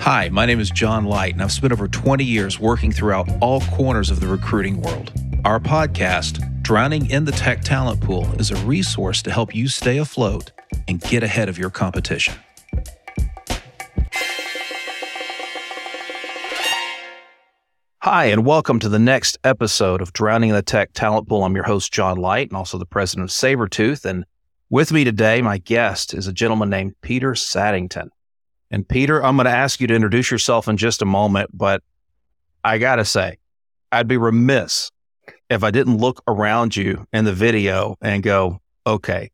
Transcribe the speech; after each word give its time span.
Hi, 0.00 0.28
my 0.30 0.46
name 0.46 0.60
is 0.60 0.70
John 0.70 1.04
Light, 1.04 1.34
and 1.34 1.42
I've 1.42 1.52
spent 1.52 1.72
over 1.72 1.86
20 1.86 2.24
years 2.24 2.58
working 2.58 2.92
throughout 2.92 3.28
all 3.42 3.60
corners 3.62 4.10
of 4.10 4.20
the 4.20 4.28
recruiting 4.28 4.80
world. 4.80 5.12
Our 5.44 5.58
podcast, 5.60 6.62
Drowning 6.62 7.10
in 7.10 7.24
the 7.24 7.32
Tech 7.32 7.62
Talent 7.62 8.00
Pool, 8.00 8.24
is 8.40 8.50
a 8.50 8.56
resource 8.64 9.20
to 9.22 9.32
help 9.32 9.54
you 9.54 9.68
stay 9.68 9.98
afloat 9.98 10.52
and 10.86 11.00
get 11.00 11.22
ahead 11.22 11.48
of 11.48 11.58
your 11.58 11.68
competition. 11.68 12.34
Hi, 17.98 18.26
and 18.26 18.46
welcome 18.46 18.78
to 18.78 18.88
the 18.88 19.00
next 19.00 19.36
episode 19.44 20.00
of 20.00 20.12
Drowning 20.14 20.50
in 20.50 20.56
the 20.56 20.62
Tech 20.62 20.92
Talent 20.94 21.28
Pool. 21.28 21.44
I'm 21.44 21.56
your 21.56 21.64
host, 21.64 21.92
John 21.92 22.16
Light, 22.16 22.48
and 22.48 22.56
also 22.56 22.78
the 22.78 22.86
president 22.86 23.30
of 23.30 23.34
Sabertooth. 23.34 24.04
And 24.06 24.24
with 24.70 24.92
me 24.92 25.04
today, 25.04 25.42
my 25.42 25.58
guest 25.58 26.14
is 26.14 26.26
a 26.26 26.32
gentleman 26.32 26.70
named 26.70 26.94
Peter 27.02 27.34
Saddington. 27.34 28.10
And 28.70 28.86
Peter, 28.86 29.24
I'm 29.24 29.36
going 29.36 29.46
to 29.46 29.50
ask 29.50 29.80
you 29.80 29.86
to 29.86 29.94
introduce 29.94 30.30
yourself 30.30 30.68
in 30.68 30.76
just 30.76 31.02
a 31.02 31.06
moment, 31.06 31.50
but 31.56 31.82
I 32.62 32.78
got 32.78 32.96
to 32.96 33.04
say, 33.04 33.38
I'd 33.90 34.08
be 34.08 34.16
remiss 34.16 34.90
if 35.48 35.64
I 35.64 35.70
didn't 35.70 35.96
look 35.96 36.22
around 36.28 36.76
you 36.76 37.06
in 37.12 37.24
the 37.24 37.32
video 37.32 37.96
and 38.02 38.22
go, 38.22 38.60
okay, 38.86 39.30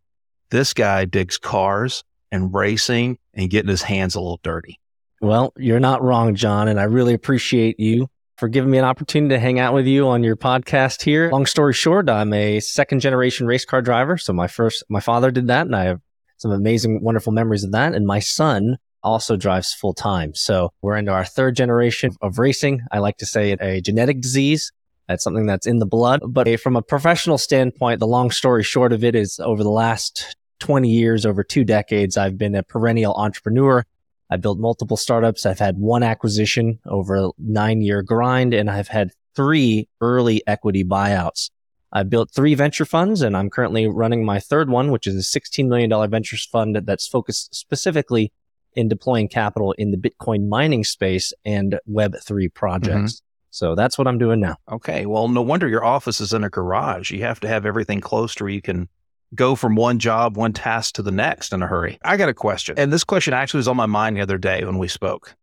this 0.50 0.72
guy 0.72 1.04
digs 1.04 1.38
cars 1.38 2.04
and 2.30 2.54
racing 2.54 3.18
and 3.34 3.50
getting 3.50 3.68
his 3.68 3.82
hands 3.82 4.14
a 4.14 4.20
little 4.20 4.40
dirty. 4.42 4.78
Well, 5.20 5.52
you're 5.56 5.80
not 5.80 6.02
wrong, 6.02 6.34
John. 6.34 6.68
And 6.68 6.78
I 6.78 6.84
really 6.84 7.14
appreciate 7.14 7.80
you 7.80 8.08
for 8.36 8.48
giving 8.48 8.70
me 8.70 8.78
an 8.78 8.84
opportunity 8.84 9.34
to 9.34 9.40
hang 9.40 9.58
out 9.58 9.74
with 9.74 9.86
you 9.86 10.06
on 10.08 10.22
your 10.22 10.36
podcast 10.36 11.02
here. 11.02 11.30
Long 11.30 11.46
story 11.46 11.72
short, 11.72 12.08
I'm 12.08 12.32
a 12.32 12.60
second 12.60 13.00
generation 13.00 13.46
race 13.46 13.64
car 13.64 13.82
driver. 13.82 14.18
So 14.18 14.32
my 14.32 14.46
first, 14.46 14.84
my 14.88 15.00
father 15.00 15.30
did 15.30 15.46
that 15.48 15.66
and 15.66 15.74
I 15.74 15.84
have 15.84 16.00
some 16.36 16.50
amazing, 16.50 17.02
wonderful 17.02 17.32
memories 17.32 17.64
of 17.64 17.72
that. 17.72 17.94
And 17.94 18.06
my 18.06 18.18
son 18.18 18.78
also 19.04 19.36
drives 19.36 19.72
full 19.72 19.94
time. 19.94 20.34
So 20.34 20.70
we're 20.82 20.96
into 20.96 21.12
our 21.12 21.24
third 21.24 21.54
generation 21.54 22.12
of 22.20 22.38
racing. 22.38 22.82
I 22.90 22.98
like 22.98 23.18
to 23.18 23.26
say 23.26 23.52
it 23.52 23.60
a 23.62 23.80
genetic 23.80 24.20
disease. 24.20 24.72
That's 25.08 25.22
something 25.22 25.46
that's 25.46 25.66
in 25.66 25.78
the 25.78 25.86
blood. 25.86 26.20
But 26.26 26.48
eh, 26.48 26.56
from 26.56 26.76
a 26.76 26.82
professional 26.82 27.38
standpoint, 27.38 28.00
the 28.00 28.06
long 28.06 28.30
story 28.30 28.62
short 28.62 28.92
of 28.92 29.04
it 29.04 29.14
is 29.14 29.38
over 29.38 29.62
the 29.62 29.70
last 29.70 30.36
20 30.60 30.88
years, 30.88 31.26
over 31.26 31.44
two 31.44 31.64
decades, 31.64 32.16
I've 32.16 32.38
been 32.38 32.54
a 32.54 32.62
perennial 32.62 33.14
entrepreneur. 33.14 33.84
I 34.30 34.36
built 34.36 34.58
multiple 34.58 34.96
startups. 34.96 35.44
I've 35.44 35.58
had 35.58 35.76
one 35.76 36.02
acquisition 36.02 36.78
over 36.86 37.16
a 37.16 37.30
nine 37.38 37.82
year 37.82 38.02
grind 38.02 38.54
and 38.54 38.70
I've 38.70 38.88
had 38.88 39.10
three 39.36 39.88
early 40.00 40.42
equity 40.46 40.82
buyouts. 40.82 41.50
I 41.92 42.02
built 42.02 42.30
three 42.34 42.54
venture 42.54 42.84
funds 42.84 43.20
and 43.20 43.36
I'm 43.36 43.50
currently 43.50 43.86
running 43.86 44.24
my 44.24 44.40
third 44.40 44.70
one, 44.70 44.90
which 44.90 45.06
is 45.06 45.14
a 45.14 45.38
$16 45.38 45.68
million 45.68 46.10
ventures 46.10 46.46
fund 46.46 46.76
that's 46.84 47.06
focused 47.06 47.54
specifically 47.54 48.32
in 48.74 48.88
deploying 48.88 49.28
capital 49.28 49.72
in 49.72 49.90
the 49.90 49.96
Bitcoin 49.96 50.48
mining 50.48 50.84
space 50.84 51.32
and 51.44 51.78
Web3 51.88 52.52
projects. 52.52 53.14
Mm-hmm. 53.14 53.24
So 53.50 53.74
that's 53.74 53.96
what 53.96 54.08
I'm 54.08 54.18
doing 54.18 54.40
now. 54.40 54.56
Okay. 54.70 55.06
Well, 55.06 55.28
no 55.28 55.40
wonder 55.40 55.68
your 55.68 55.84
office 55.84 56.20
is 56.20 56.32
in 56.32 56.42
a 56.42 56.50
garage. 56.50 57.12
You 57.12 57.20
have 57.22 57.38
to 57.40 57.48
have 57.48 57.64
everything 57.64 58.00
close 58.00 58.34
to 58.34 58.44
where 58.44 58.52
you 58.52 58.60
can 58.60 58.88
go 59.34 59.54
from 59.54 59.76
one 59.76 59.98
job, 59.98 60.36
one 60.36 60.52
task 60.52 60.94
to 60.94 61.02
the 61.02 61.12
next 61.12 61.52
in 61.52 61.62
a 61.62 61.66
hurry. 61.66 61.98
I 62.04 62.16
got 62.16 62.28
a 62.28 62.34
question. 62.34 62.76
And 62.78 62.92
this 62.92 63.04
question 63.04 63.32
actually 63.32 63.58
was 63.58 63.68
on 63.68 63.76
my 63.76 63.86
mind 63.86 64.16
the 64.16 64.22
other 64.22 64.38
day 64.38 64.64
when 64.64 64.78
we 64.78 64.88
spoke. 64.88 65.36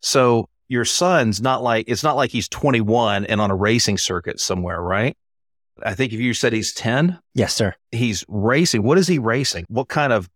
So 0.00 0.48
your 0.68 0.84
son's 0.84 1.40
not 1.40 1.62
like, 1.62 1.88
it's 1.88 2.02
not 2.02 2.16
like 2.16 2.30
he's 2.30 2.48
21 2.48 3.26
and 3.26 3.40
on 3.40 3.50
a 3.50 3.56
racing 3.56 3.98
circuit 3.98 4.40
somewhere, 4.40 4.80
right? 4.80 5.16
I 5.82 5.94
think 5.94 6.12
if 6.12 6.20
you 6.20 6.34
said 6.34 6.52
he's 6.52 6.72
10. 6.72 7.18
Yes, 7.34 7.54
sir. 7.54 7.74
He's 7.92 8.24
racing. 8.28 8.82
What 8.82 8.98
is 8.98 9.06
he 9.06 9.18
racing? 9.18 9.66
What 9.68 9.88
kind 9.88 10.12
of 10.12 10.28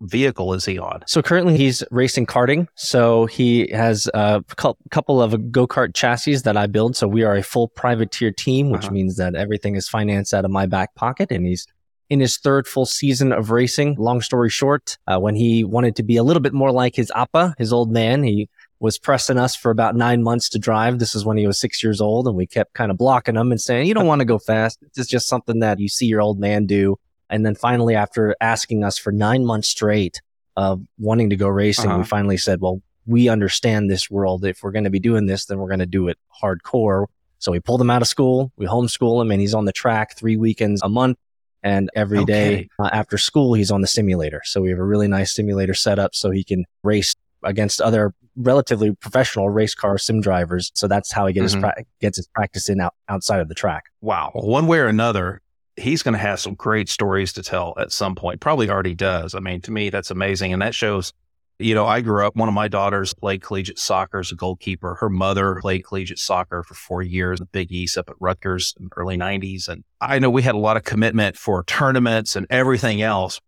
vehicle 0.00 0.52
is 0.52 0.64
he 0.64 0.78
on? 0.78 1.02
So 1.06 1.22
currently 1.22 1.56
he's 1.56 1.82
racing 1.90 2.26
karting. 2.26 2.68
So 2.74 3.26
he 3.26 3.68
has 3.72 4.08
a 4.14 4.44
couple 4.56 5.22
of 5.22 5.52
go 5.52 5.66
kart 5.66 5.94
chassis 5.94 6.36
that 6.38 6.56
I 6.56 6.66
build. 6.66 6.96
So 6.96 7.08
we 7.08 7.22
are 7.22 7.36
a 7.36 7.42
full 7.42 7.68
privateer 7.68 8.30
team, 8.30 8.70
which 8.70 8.84
uh-huh. 8.84 8.92
means 8.92 9.16
that 9.16 9.34
everything 9.34 9.74
is 9.74 9.88
financed 9.88 10.34
out 10.34 10.44
of 10.44 10.50
my 10.50 10.66
back 10.66 10.94
pocket. 10.94 11.30
And 11.30 11.46
he's 11.46 11.66
in 12.08 12.20
his 12.20 12.36
third 12.38 12.66
full 12.66 12.86
season 12.86 13.32
of 13.32 13.50
racing. 13.50 13.96
Long 13.98 14.20
story 14.20 14.50
short, 14.50 14.98
uh, 15.06 15.18
when 15.18 15.34
he 15.34 15.64
wanted 15.64 15.96
to 15.96 16.02
be 16.02 16.16
a 16.16 16.22
little 16.22 16.42
bit 16.42 16.52
more 16.52 16.70
like 16.70 16.94
his 16.94 17.10
appa, 17.14 17.54
his 17.58 17.72
old 17.72 17.90
man, 17.90 18.22
he 18.22 18.48
was 18.78 18.98
pressing 18.98 19.38
us 19.38 19.56
for 19.56 19.70
about 19.70 19.96
nine 19.96 20.22
months 20.22 20.48
to 20.50 20.58
drive. 20.58 20.98
This 20.98 21.14
is 21.14 21.24
when 21.24 21.36
he 21.36 21.46
was 21.46 21.58
six 21.58 21.82
years 21.82 22.00
old, 22.00 22.26
and 22.28 22.36
we 22.36 22.46
kept 22.46 22.74
kind 22.74 22.90
of 22.90 22.98
blocking 22.98 23.36
him 23.36 23.50
and 23.50 23.60
saying, 23.60 23.86
"You 23.86 23.94
don't 23.94 24.06
want 24.12 24.20
to 24.20 24.26
go 24.26 24.38
fast. 24.38 24.78
It's 24.82 25.08
just 25.08 25.28
something 25.28 25.60
that 25.60 25.80
you 25.80 25.88
see 25.88 26.06
your 26.06 26.20
old 26.20 26.38
man 26.38 26.66
do." 26.66 26.98
And 27.28 27.44
then 27.44 27.54
finally, 27.54 27.94
after 27.94 28.36
asking 28.40 28.84
us 28.84 28.98
for 28.98 29.12
nine 29.12 29.44
months 29.44 29.68
straight 29.68 30.20
of 30.56 30.82
wanting 30.98 31.30
to 31.30 31.36
go 31.36 31.48
racing, 31.48 31.90
uh-huh. 31.90 31.98
we 31.98 32.04
finally 32.04 32.36
said, 32.36 32.60
well, 32.60 32.80
we 33.06 33.28
understand 33.28 33.90
this 33.90 34.10
world. 34.10 34.44
If 34.44 34.62
we're 34.62 34.72
going 34.72 34.84
to 34.84 34.90
be 34.90 35.00
doing 35.00 35.26
this, 35.26 35.46
then 35.46 35.58
we're 35.58 35.68
going 35.68 35.80
to 35.80 35.86
do 35.86 36.08
it 36.08 36.18
hardcore. 36.42 37.06
So 37.38 37.52
we 37.52 37.60
pulled 37.60 37.80
him 37.80 37.90
out 37.90 38.02
of 38.02 38.08
school. 38.08 38.52
We 38.56 38.66
homeschool 38.66 39.20
him 39.20 39.30
and 39.30 39.40
he's 39.40 39.54
on 39.54 39.64
the 39.64 39.72
track 39.72 40.16
three 40.16 40.36
weekends 40.36 40.82
a 40.82 40.88
month. 40.88 41.18
And 41.62 41.90
every 41.94 42.18
okay. 42.18 42.24
day 42.32 42.68
uh, 42.78 42.90
after 42.92 43.18
school, 43.18 43.54
he's 43.54 43.70
on 43.70 43.80
the 43.80 43.86
simulator. 43.86 44.40
So 44.44 44.60
we 44.60 44.70
have 44.70 44.78
a 44.78 44.84
really 44.84 45.08
nice 45.08 45.34
simulator 45.34 45.74
set 45.74 45.98
up 45.98 46.14
so 46.14 46.30
he 46.30 46.44
can 46.44 46.64
race 46.82 47.14
against 47.42 47.80
other 47.80 48.14
relatively 48.36 48.92
professional 48.94 49.50
race 49.50 49.74
car 49.74 49.98
sim 49.98 50.20
drivers. 50.20 50.70
So 50.74 50.88
that's 50.88 51.10
how 51.12 51.26
he 51.26 51.32
gets, 51.32 51.54
mm-hmm. 51.54 51.64
his, 51.64 51.74
pra- 51.74 51.84
gets 52.00 52.16
his 52.18 52.28
practice 52.28 52.68
in 52.68 52.80
out- 52.80 52.94
outside 53.08 53.40
of 53.40 53.48
the 53.48 53.54
track. 53.54 53.84
Wow. 54.00 54.30
One 54.34 54.66
way 54.66 54.78
or 54.78 54.86
another, 54.86 55.42
he's 55.76 56.02
going 56.02 56.14
to 56.14 56.18
have 56.18 56.40
some 56.40 56.54
great 56.54 56.88
stories 56.88 57.32
to 57.34 57.42
tell 57.42 57.74
at 57.78 57.92
some 57.92 58.14
point. 58.14 58.40
Probably 58.40 58.68
already 58.70 58.94
does. 58.94 59.34
I 59.34 59.40
mean, 59.40 59.60
to 59.62 59.70
me, 59.70 59.90
that's 59.90 60.10
amazing. 60.10 60.52
And 60.52 60.62
that 60.62 60.74
shows, 60.74 61.12
you 61.58 61.74
know, 61.74 61.86
I 61.86 62.00
grew 62.00 62.26
up, 62.26 62.36
one 62.36 62.48
of 62.48 62.54
my 62.54 62.68
daughters 62.68 63.14
played 63.14 63.42
collegiate 63.42 63.78
soccer 63.78 64.18
as 64.18 64.32
a 64.32 64.34
goalkeeper. 64.34 64.96
Her 64.96 65.10
mother 65.10 65.58
played 65.60 65.84
collegiate 65.84 66.18
soccer 66.18 66.62
for 66.62 66.74
four 66.74 67.02
years, 67.02 67.38
the 67.38 67.46
Big 67.46 67.70
East 67.72 67.98
up 67.98 68.08
at 68.08 68.16
Rutgers 68.20 68.74
in 68.78 68.86
the 68.86 68.90
early 68.96 69.16
90s. 69.16 69.68
And 69.68 69.84
I 70.00 70.18
know 70.18 70.30
we 70.30 70.42
had 70.42 70.54
a 70.54 70.58
lot 70.58 70.76
of 70.76 70.84
commitment 70.84 71.36
for 71.36 71.62
tournaments 71.64 72.36
and 72.36 72.46
everything 72.50 73.02
else. 73.02 73.40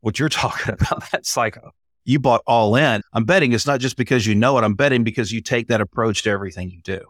What 0.00 0.18
you're 0.18 0.28
talking 0.30 0.74
about, 0.74 1.10
that's 1.10 1.36
like 1.36 1.58
you 2.04 2.18
bought 2.18 2.42
all 2.46 2.76
in. 2.76 3.02
I'm 3.12 3.24
betting 3.24 3.52
it's 3.52 3.66
not 3.66 3.80
just 3.80 3.96
because 3.96 4.26
you 4.26 4.34
know 4.34 4.58
it. 4.58 4.64
I'm 4.64 4.74
betting 4.74 5.04
because 5.04 5.32
you 5.32 5.40
take 5.40 5.68
that 5.68 5.80
approach 5.80 6.22
to 6.22 6.30
everything 6.30 6.70
you 6.70 6.80
do. 6.82 7.00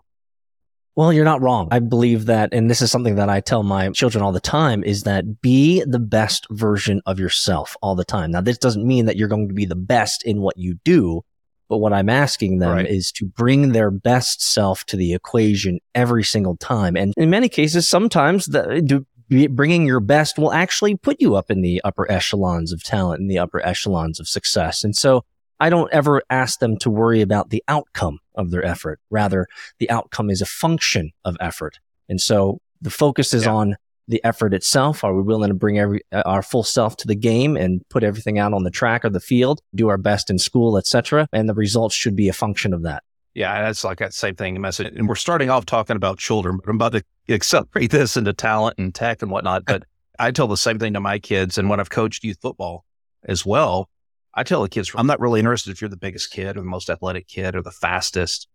Well, 0.96 1.12
you're 1.12 1.24
not 1.24 1.42
wrong. 1.42 1.68
I 1.72 1.80
believe 1.80 2.26
that, 2.26 2.50
and 2.52 2.70
this 2.70 2.80
is 2.80 2.90
something 2.90 3.16
that 3.16 3.28
I 3.28 3.40
tell 3.40 3.64
my 3.64 3.90
children 3.90 4.22
all 4.22 4.30
the 4.30 4.38
time, 4.38 4.84
is 4.84 5.02
that 5.02 5.40
be 5.40 5.82
the 5.84 5.98
best 5.98 6.46
version 6.50 7.02
of 7.04 7.18
yourself 7.18 7.76
all 7.82 7.96
the 7.96 8.04
time. 8.04 8.30
Now, 8.30 8.40
this 8.40 8.58
doesn't 8.58 8.86
mean 8.86 9.06
that 9.06 9.16
you're 9.16 9.28
going 9.28 9.48
to 9.48 9.54
be 9.54 9.66
the 9.66 9.74
best 9.74 10.22
in 10.24 10.40
what 10.40 10.56
you 10.56 10.74
do, 10.84 11.22
but 11.68 11.78
what 11.78 11.92
I'm 11.92 12.08
asking 12.08 12.60
them 12.60 12.76
right. 12.76 12.86
is 12.86 13.10
to 13.12 13.26
bring 13.26 13.72
their 13.72 13.90
best 13.90 14.40
self 14.40 14.84
to 14.86 14.96
the 14.96 15.14
equation 15.14 15.80
every 15.96 16.22
single 16.22 16.56
time. 16.56 16.96
And 16.96 17.12
in 17.16 17.28
many 17.28 17.48
cases, 17.48 17.88
sometimes 17.88 18.46
the, 18.46 18.80
do, 18.80 19.04
bringing 19.48 19.86
your 19.86 20.00
best 20.00 20.38
will 20.38 20.52
actually 20.52 20.96
put 20.96 21.20
you 21.20 21.34
up 21.34 21.50
in 21.50 21.62
the 21.62 21.80
upper 21.82 22.08
echelons 22.10 22.72
of 22.72 22.84
talent 22.84 23.20
and 23.20 23.28
the 23.28 23.38
upper 23.38 23.64
echelons 23.66 24.20
of 24.20 24.28
success. 24.28 24.84
And 24.84 24.94
so 24.94 25.24
I 25.58 25.70
don't 25.70 25.92
ever 25.92 26.22
ask 26.30 26.60
them 26.60 26.76
to 26.78 26.90
worry 26.90 27.20
about 27.20 27.50
the 27.50 27.64
outcome 27.66 28.20
of 28.34 28.50
their 28.50 28.64
effort. 28.64 29.00
Rather, 29.10 29.46
the 29.78 29.90
outcome 29.90 30.30
is 30.30 30.40
a 30.40 30.46
function 30.46 31.12
of 31.24 31.36
effort. 31.40 31.78
And 32.08 32.20
so 32.20 32.60
the 32.80 32.90
focus 32.90 33.32
is 33.34 33.44
yeah. 33.44 33.52
on 33.52 33.76
the 34.08 34.22
effort 34.24 34.52
itself. 34.52 35.02
Are 35.02 35.14
we 35.14 35.22
willing 35.22 35.48
to 35.48 35.54
bring 35.54 35.78
every 35.78 36.02
uh, 36.12 36.22
our 36.26 36.42
full 36.42 36.62
self 36.62 36.96
to 36.98 37.06
the 37.06 37.14
game 37.14 37.56
and 37.56 37.82
put 37.88 38.04
everything 38.04 38.38
out 38.38 38.52
on 38.52 38.64
the 38.64 38.70
track 38.70 39.04
or 39.04 39.10
the 39.10 39.20
field, 39.20 39.60
do 39.74 39.88
our 39.88 39.98
best 39.98 40.30
in 40.30 40.38
school, 40.38 40.76
etc. 40.76 41.28
And 41.32 41.48
the 41.48 41.54
results 41.54 41.94
should 41.94 42.16
be 42.16 42.28
a 42.28 42.32
function 42.32 42.74
of 42.74 42.82
that. 42.82 43.02
Yeah, 43.34 43.62
that's 43.62 43.82
like 43.82 43.98
that 43.98 44.14
same 44.14 44.36
thing. 44.36 44.60
Message, 44.60 44.94
and 44.94 45.08
we're 45.08 45.16
starting 45.16 45.50
off 45.50 45.66
talking 45.66 45.96
about 45.96 46.18
children, 46.18 46.58
but 46.58 46.68
I'm 46.68 46.76
about 46.76 46.92
to 46.92 47.02
accelerate 47.28 47.90
this 47.90 48.16
into 48.16 48.32
talent 48.32 48.78
and 48.78 48.94
tech 48.94 49.22
and 49.22 49.30
whatnot. 49.30 49.64
But 49.64 49.84
I 50.18 50.30
tell 50.30 50.46
the 50.46 50.56
same 50.56 50.78
thing 50.78 50.92
to 50.94 51.00
my 51.00 51.18
kids, 51.18 51.58
and 51.58 51.68
when 51.68 51.80
I've 51.80 51.90
coached 51.90 52.22
youth 52.22 52.38
football 52.40 52.84
as 53.24 53.44
well, 53.44 53.88
I 54.36 54.42
tell 54.42 54.62
the 54.62 54.68
kids, 54.68 54.90
I'm 54.94 55.06
not 55.06 55.20
really 55.20 55.40
interested 55.40 55.70
if 55.70 55.80
you're 55.80 55.90
the 55.90 55.96
biggest 55.96 56.30
kid 56.30 56.56
or 56.56 56.60
the 56.60 56.66
most 56.66 56.90
athletic 56.90 57.28
kid 57.28 57.54
or 57.54 57.62
the 57.62 57.70
fastest. 57.70 58.48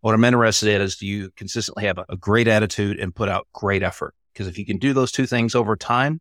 What 0.00 0.14
I'm 0.14 0.24
interested 0.24 0.68
in 0.68 0.80
is 0.80 0.96
do 0.96 1.06
you 1.06 1.30
consistently 1.36 1.84
have 1.84 1.98
a, 1.98 2.06
a 2.08 2.16
great 2.16 2.48
attitude 2.48 2.98
and 2.98 3.14
put 3.14 3.28
out 3.28 3.46
great 3.52 3.82
effort? 3.82 4.14
Because 4.32 4.46
if 4.46 4.56
you 4.56 4.64
can 4.64 4.78
do 4.78 4.92
those 4.92 5.12
two 5.12 5.26
things 5.26 5.54
over 5.54 5.76
time, 5.76 6.20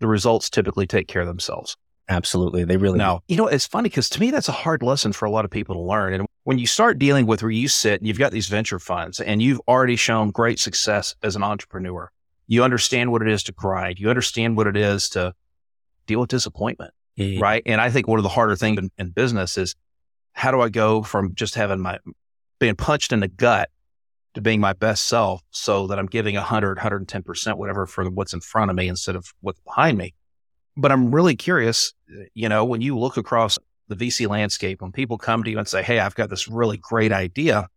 the 0.00 0.06
results 0.06 0.50
typically 0.50 0.86
take 0.86 1.08
care 1.08 1.22
of 1.22 1.28
themselves. 1.28 1.76
Absolutely. 2.08 2.64
They 2.64 2.76
really 2.76 2.98
now, 2.98 3.20
you 3.26 3.36
know, 3.36 3.48
it's 3.48 3.66
funny 3.66 3.88
because 3.88 4.08
to 4.10 4.20
me, 4.20 4.30
that's 4.30 4.48
a 4.48 4.52
hard 4.52 4.82
lesson 4.82 5.12
for 5.12 5.24
a 5.24 5.30
lot 5.30 5.44
of 5.44 5.50
people 5.50 5.74
to 5.74 5.80
learn. 5.80 6.12
And 6.14 6.26
when 6.44 6.58
you 6.58 6.66
start 6.66 6.98
dealing 6.98 7.26
with 7.26 7.42
where 7.42 7.50
you 7.50 7.66
sit 7.66 8.00
and 8.00 8.06
you've 8.06 8.18
got 8.18 8.30
these 8.30 8.46
venture 8.46 8.78
funds 8.78 9.18
and 9.18 9.42
you've 9.42 9.60
already 9.66 9.96
shown 9.96 10.30
great 10.30 10.60
success 10.60 11.16
as 11.22 11.34
an 11.34 11.42
entrepreneur, 11.42 12.10
you 12.46 12.62
understand 12.62 13.10
what 13.10 13.22
it 13.22 13.28
is 13.28 13.42
to 13.44 13.52
grind. 13.52 13.98
You 13.98 14.08
understand 14.08 14.56
what 14.56 14.68
it 14.68 14.76
is 14.76 15.08
to 15.10 15.34
deal 16.06 16.20
with 16.20 16.30
disappointment. 16.30 16.92
Mm-hmm. 17.18 17.40
Right. 17.40 17.62
And 17.66 17.80
I 17.80 17.90
think 17.90 18.06
one 18.06 18.18
of 18.18 18.22
the 18.24 18.28
harder 18.28 18.56
things 18.56 18.78
in, 18.78 18.90
in 18.98 19.10
business 19.10 19.56
is 19.56 19.74
how 20.32 20.50
do 20.50 20.60
I 20.60 20.68
go 20.68 21.02
from 21.02 21.34
just 21.34 21.54
having 21.54 21.80
my 21.80 21.98
being 22.58 22.76
punched 22.76 23.12
in 23.12 23.20
the 23.20 23.28
gut 23.28 23.70
to 24.34 24.42
being 24.42 24.60
my 24.60 24.74
best 24.74 25.06
self 25.06 25.42
so 25.50 25.86
that 25.86 25.98
I'm 25.98 26.06
giving 26.06 26.34
100, 26.34 26.76
110%, 26.78 27.56
whatever 27.56 27.86
for 27.86 28.04
what's 28.10 28.34
in 28.34 28.40
front 28.40 28.70
of 28.70 28.76
me 28.76 28.86
instead 28.86 29.16
of 29.16 29.32
what's 29.40 29.60
behind 29.60 29.96
me. 29.96 30.14
But 30.76 30.92
I'm 30.92 31.14
really 31.14 31.36
curious, 31.36 31.94
you 32.34 32.50
know, 32.50 32.64
when 32.64 32.82
you 32.82 32.98
look 32.98 33.16
across 33.16 33.58
the 33.88 33.96
VC 33.96 34.28
landscape, 34.28 34.82
when 34.82 34.92
people 34.92 35.16
come 35.16 35.42
to 35.42 35.50
you 35.50 35.58
and 35.58 35.66
say, 35.66 35.82
Hey, 35.82 36.00
I've 36.00 36.14
got 36.14 36.28
this 36.28 36.48
really 36.48 36.76
great 36.76 37.12
idea 37.12 37.68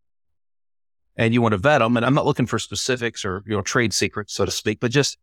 and 1.15 1.33
you 1.33 1.41
want 1.41 1.53
to 1.53 1.57
vet 1.57 1.79
them. 1.79 1.95
And 1.95 2.05
I'm 2.05 2.13
not 2.13 2.25
looking 2.25 2.45
for 2.45 2.59
specifics 2.59 3.23
or, 3.23 3.43
you 3.45 3.55
know, 3.55 3.61
trade 3.61 3.93
secrets, 3.93 4.33
so 4.33 4.43
to 4.43 4.51
speak, 4.51 4.79
but 4.81 4.91
just 4.91 5.17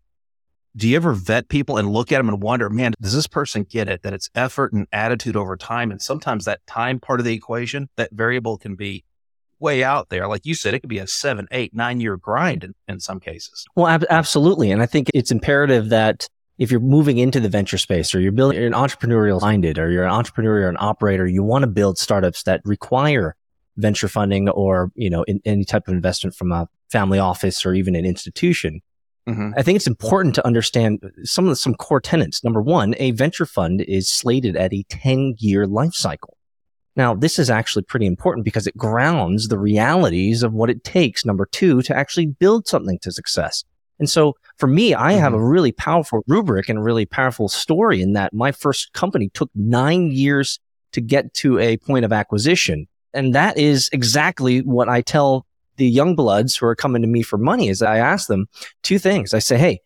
do 0.76 0.88
you 0.88 0.96
ever 0.96 1.14
vet 1.14 1.48
people 1.48 1.78
and 1.78 1.90
look 1.90 2.12
at 2.12 2.18
them 2.18 2.28
and 2.28 2.42
wonder, 2.42 2.68
man, 2.68 2.92
does 3.00 3.14
this 3.14 3.26
person 3.26 3.64
get 3.64 3.88
it? 3.88 4.02
That 4.02 4.12
it's 4.12 4.28
effort 4.34 4.72
and 4.72 4.86
attitude 4.92 5.36
over 5.36 5.56
time. 5.56 5.90
And 5.90 6.02
sometimes 6.02 6.44
that 6.44 6.66
time 6.66 7.00
part 7.00 7.18
of 7.18 7.24
the 7.24 7.34
equation, 7.34 7.88
that 7.96 8.10
variable 8.12 8.58
can 8.58 8.74
be 8.74 9.04
way 9.58 9.82
out 9.82 10.10
there. 10.10 10.28
Like 10.28 10.44
you 10.44 10.54
said, 10.54 10.74
it 10.74 10.80
could 10.80 10.90
be 10.90 10.98
a 10.98 11.06
seven, 11.06 11.48
eight, 11.50 11.74
nine 11.74 12.00
year 12.00 12.16
grind 12.18 12.62
in, 12.62 12.74
in 12.88 13.00
some 13.00 13.20
cases. 13.20 13.64
Well, 13.74 13.86
ab- 13.86 14.04
absolutely. 14.10 14.70
And 14.70 14.82
I 14.82 14.86
think 14.86 15.08
it's 15.14 15.30
imperative 15.30 15.88
that 15.88 16.28
if 16.58 16.70
you're 16.70 16.80
moving 16.80 17.18
into 17.18 17.40
the 17.40 17.48
venture 17.48 17.78
space 17.78 18.14
or 18.14 18.20
you're 18.20 18.32
building 18.32 18.58
you're 18.58 18.66
an 18.66 18.72
entrepreneurial 18.72 19.40
minded 19.40 19.78
or 19.78 19.90
you're 19.90 20.04
an 20.04 20.12
entrepreneur 20.12 20.62
or 20.62 20.68
an 20.68 20.76
operator, 20.78 21.26
you 21.26 21.42
want 21.42 21.62
to 21.62 21.68
build 21.68 21.98
startups 21.98 22.42
that 22.42 22.60
require 22.64 23.34
venture 23.76 24.08
funding 24.08 24.48
or, 24.50 24.90
you 24.94 25.10
know, 25.10 25.22
in, 25.24 25.40
any 25.44 25.64
type 25.64 25.88
of 25.88 25.94
investment 25.94 26.34
from 26.34 26.52
a 26.52 26.68
family 26.90 27.18
office 27.18 27.64
or 27.64 27.74
even 27.74 27.94
an 27.94 28.04
institution. 28.04 28.80
Mm-hmm. 29.28 29.50
I 29.56 29.62
think 29.62 29.76
it's 29.76 29.88
important 29.88 30.34
to 30.36 30.46
understand 30.46 31.00
some 31.24 31.46
of 31.46 31.50
the, 31.50 31.56
some 31.56 31.74
core 31.74 32.00
tenets. 32.00 32.44
Number 32.44 32.62
one, 32.62 32.94
a 32.98 33.10
venture 33.10 33.46
fund 33.46 33.80
is 33.82 34.10
slated 34.10 34.56
at 34.56 34.72
a 34.72 34.84
10 34.84 35.34
year 35.38 35.66
life 35.66 35.94
cycle. 35.94 36.36
Now, 36.94 37.14
this 37.14 37.38
is 37.38 37.50
actually 37.50 37.82
pretty 37.82 38.06
important 38.06 38.44
because 38.44 38.66
it 38.66 38.76
grounds 38.76 39.48
the 39.48 39.58
realities 39.58 40.42
of 40.42 40.54
what 40.54 40.70
it 40.70 40.82
takes. 40.82 41.24
Number 41.24 41.46
two, 41.46 41.82
to 41.82 41.96
actually 41.96 42.26
build 42.26 42.66
something 42.66 42.98
to 43.00 43.12
success. 43.12 43.64
And 43.98 44.08
so 44.08 44.34
for 44.58 44.66
me, 44.66 44.94
I 44.94 45.12
mm-hmm. 45.12 45.20
have 45.20 45.34
a 45.34 45.44
really 45.44 45.72
powerful 45.72 46.22
rubric 46.26 46.68
and 46.68 46.78
a 46.78 46.82
really 46.82 47.06
powerful 47.06 47.48
story 47.48 48.00
in 48.00 48.12
that 48.12 48.32
my 48.32 48.52
first 48.52 48.92
company 48.92 49.30
took 49.30 49.50
nine 49.54 50.10
years 50.10 50.58
to 50.92 51.00
get 51.00 51.34
to 51.34 51.58
a 51.58 51.76
point 51.78 52.04
of 52.04 52.12
acquisition. 52.12 52.86
And 53.12 53.34
that 53.34 53.58
is 53.58 53.90
exactly 53.92 54.60
what 54.60 54.88
I 54.88 55.00
tell 55.00 55.46
the 55.76 55.88
young 55.88 56.14
bloods 56.14 56.56
who 56.56 56.66
are 56.66 56.76
coming 56.76 57.02
to 57.02 57.08
me 57.08 57.22
for 57.22 57.38
money 57.38 57.68
is 57.68 57.82
I 57.82 57.98
ask 57.98 58.28
them 58.28 58.48
two 58.82 58.98
things. 58.98 59.34
I 59.34 59.38
say, 59.38 59.58
Hey, 59.58 59.80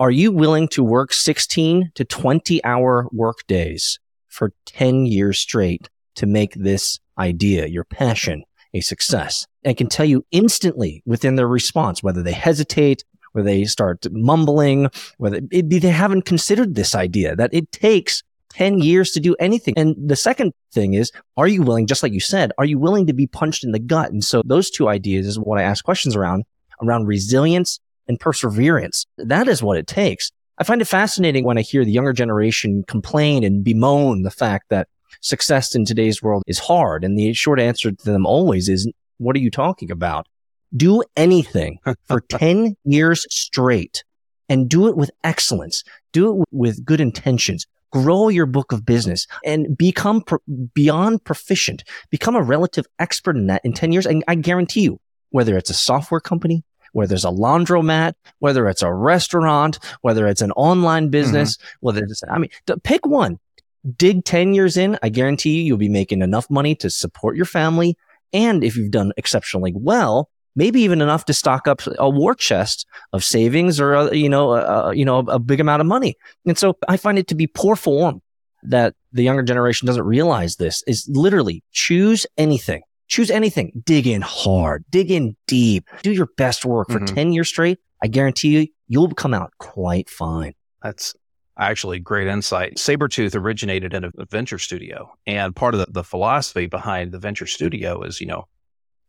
are 0.00 0.10
you 0.10 0.32
willing 0.32 0.68
to 0.68 0.82
work 0.82 1.12
16 1.12 1.92
to 1.94 2.04
20 2.04 2.64
hour 2.64 3.06
work 3.12 3.46
days 3.46 3.98
for 4.28 4.52
10 4.66 5.06
years 5.06 5.38
straight 5.38 5.88
to 6.16 6.26
make 6.26 6.54
this 6.54 6.98
idea, 7.18 7.66
your 7.66 7.84
passion, 7.84 8.44
a 8.72 8.80
success? 8.80 9.46
I 9.64 9.72
can 9.72 9.88
tell 9.88 10.06
you 10.06 10.24
instantly 10.30 11.02
within 11.06 11.36
their 11.36 11.48
response, 11.48 12.02
whether 12.02 12.22
they 12.22 12.32
hesitate, 12.32 13.04
whether 13.32 13.46
they 13.46 13.64
start 13.64 14.06
mumbling, 14.10 14.88
whether 15.18 15.40
it, 15.50 15.70
they 15.70 15.88
haven't 15.88 16.22
considered 16.22 16.74
this 16.74 16.94
idea 16.94 17.36
that 17.36 17.52
it 17.52 17.70
takes 17.72 18.22
10 18.54 18.78
years 18.78 19.10
to 19.10 19.20
do 19.20 19.34
anything. 19.40 19.74
And 19.76 19.96
the 19.98 20.16
second 20.16 20.52
thing 20.72 20.94
is, 20.94 21.10
are 21.36 21.48
you 21.48 21.62
willing, 21.62 21.86
just 21.86 22.02
like 22.02 22.12
you 22.12 22.20
said, 22.20 22.52
are 22.56 22.64
you 22.64 22.78
willing 22.78 23.06
to 23.08 23.12
be 23.12 23.26
punched 23.26 23.64
in 23.64 23.72
the 23.72 23.78
gut? 23.78 24.10
And 24.10 24.22
so 24.22 24.42
those 24.44 24.70
two 24.70 24.88
ideas 24.88 25.26
is 25.26 25.38
what 25.38 25.58
I 25.58 25.62
ask 25.62 25.84
questions 25.84 26.14
around, 26.14 26.44
around 26.82 27.06
resilience 27.06 27.80
and 28.06 28.18
perseverance. 28.18 29.06
That 29.18 29.48
is 29.48 29.62
what 29.62 29.76
it 29.76 29.86
takes. 29.86 30.30
I 30.58 30.64
find 30.64 30.80
it 30.80 30.86
fascinating 30.86 31.44
when 31.44 31.58
I 31.58 31.62
hear 31.62 31.84
the 31.84 31.90
younger 31.90 32.12
generation 32.12 32.84
complain 32.86 33.42
and 33.42 33.64
bemoan 33.64 34.22
the 34.22 34.30
fact 34.30 34.66
that 34.70 34.88
success 35.20 35.74
in 35.74 35.84
today's 35.84 36.22
world 36.22 36.44
is 36.46 36.60
hard. 36.60 37.02
And 37.02 37.18
the 37.18 37.32
short 37.32 37.58
answer 37.60 37.90
to 37.90 38.04
them 38.04 38.24
always 38.24 38.68
is, 38.68 38.90
what 39.18 39.34
are 39.34 39.40
you 39.40 39.50
talking 39.50 39.90
about? 39.90 40.26
Do 40.76 41.02
anything 41.16 41.78
for 42.06 42.20
10 42.20 42.76
years 42.84 43.26
straight 43.30 44.04
and 44.48 44.68
do 44.68 44.86
it 44.86 44.96
with 44.96 45.10
excellence. 45.24 45.82
Do 46.12 46.42
it 46.42 46.48
with 46.52 46.84
good 46.84 47.00
intentions 47.00 47.66
grow 47.94 48.28
your 48.28 48.46
book 48.46 48.72
of 48.72 48.84
business 48.84 49.28
and 49.44 49.78
become 49.78 50.20
pro- 50.20 50.40
beyond 50.74 51.22
proficient, 51.22 51.84
become 52.10 52.34
a 52.34 52.42
relative 52.42 52.84
expert 52.98 53.36
in 53.36 53.46
that 53.46 53.60
in 53.64 53.72
10 53.72 53.92
years. 53.92 54.04
And 54.04 54.24
I 54.26 54.34
guarantee 54.34 54.80
you, 54.80 55.00
whether 55.30 55.56
it's 55.56 55.70
a 55.70 55.74
software 55.74 56.20
company, 56.20 56.64
whether 56.90 57.14
it's 57.14 57.24
a 57.24 57.28
laundromat, 57.28 58.14
whether 58.40 58.68
it's 58.68 58.82
a 58.82 58.92
restaurant, 58.92 59.78
whether 60.00 60.26
it's 60.26 60.42
an 60.42 60.50
online 60.52 61.08
business, 61.08 61.56
mm-hmm. 61.56 61.66
whether 61.80 62.02
it's, 62.02 62.20
I 62.28 62.38
mean, 62.38 62.50
pick 62.82 63.06
one. 63.06 63.38
Dig 63.96 64.24
10 64.24 64.54
years 64.54 64.76
in. 64.76 64.98
I 65.02 65.08
guarantee 65.08 65.58
you, 65.58 65.62
you'll 65.62 65.76
be 65.76 65.88
making 65.88 66.22
enough 66.22 66.50
money 66.50 66.74
to 66.76 66.90
support 66.90 67.36
your 67.36 67.44
family. 67.44 67.96
And 68.32 68.64
if 68.64 68.76
you've 68.76 68.90
done 68.90 69.12
exceptionally 69.16 69.72
well, 69.74 70.30
maybe 70.56 70.80
even 70.80 71.00
enough 71.00 71.24
to 71.26 71.34
stock 71.34 71.66
up 71.66 71.82
a 71.98 72.08
war 72.08 72.34
chest 72.34 72.86
of 73.12 73.24
savings 73.24 73.80
or, 73.80 73.94
a, 73.94 74.14
you 74.14 74.28
know, 74.28 74.52
a, 74.52 74.94
you 74.94 75.04
know, 75.04 75.18
a 75.18 75.38
big 75.38 75.60
amount 75.60 75.80
of 75.80 75.86
money. 75.86 76.14
And 76.46 76.56
so 76.56 76.76
I 76.88 76.96
find 76.96 77.18
it 77.18 77.26
to 77.28 77.34
be 77.34 77.46
poor 77.46 77.76
form 77.76 78.22
that 78.62 78.94
the 79.12 79.22
younger 79.22 79.42
generation 79.42 79.86
doesn't 79.86 80.04
realize 80.04 80.56
this 80.56 80.82
is 80.86 81.08
literally 81.12 81.62
choose 81.72 82.26
anything. 82.38 82.82
Choose 83.06 83.30
anything. 83.30 83.82
Dig 83.84 84.06
in 84.06 84.22
hard. 84.22 84.84
Dig 84.90 85.10
in 85.10 85.36
deep. 85.46 85.86
Do 86.02 86.12
your 86.12 86.28
best 86.36 86.64
work 86.64 86.88
for 86.88 87.00
mm-hmm. 87.00 87.14
10 87.14 87.32
years 87.32 87.48
straight. 87.48 87.78
I 88.02 88.06
guarantee 88.06 88.48
you, 88.48 88.66
you'll 88.88 89.10
come 89.10 89.34
out 89.34 89.52
quite 89.58 90.08
fine. 90.08 90.54
That's 90.82 91.14
actually 91.58 92.00
great 92.00 92.26
insight. 92.26 92.76
Sabertooth 92.76 93.34
originated 93.34 93.94
in 93.94 94.04
a 94.04 94.10
venture 94.30 94.58
studio. 94.58 95.12
And 95.26 95.54
part 95.54 95.74
of 95.74 95.80
the, 95.80 95.86
the 95.90 96.04
philosophy 96.04 96.66
behind 96.66 97.12
the 97.12 97.18
venture 97.18 97.46
studio 97.46 98.02
is, 98.02 98.20
you 98.20 98.26
know, 98.26 98.48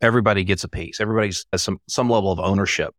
everybody 0.01 0.43
gets 0.43 0.63
a 0.63 0.69
piece. 0.69 0.99
Everybody 0.99 1.27
has 1.51 1.61
some, 1.61 1.79
some 1.87 2.09
level 2.09 2.31
of 2.31 2.39
ownership, 2.39 2.93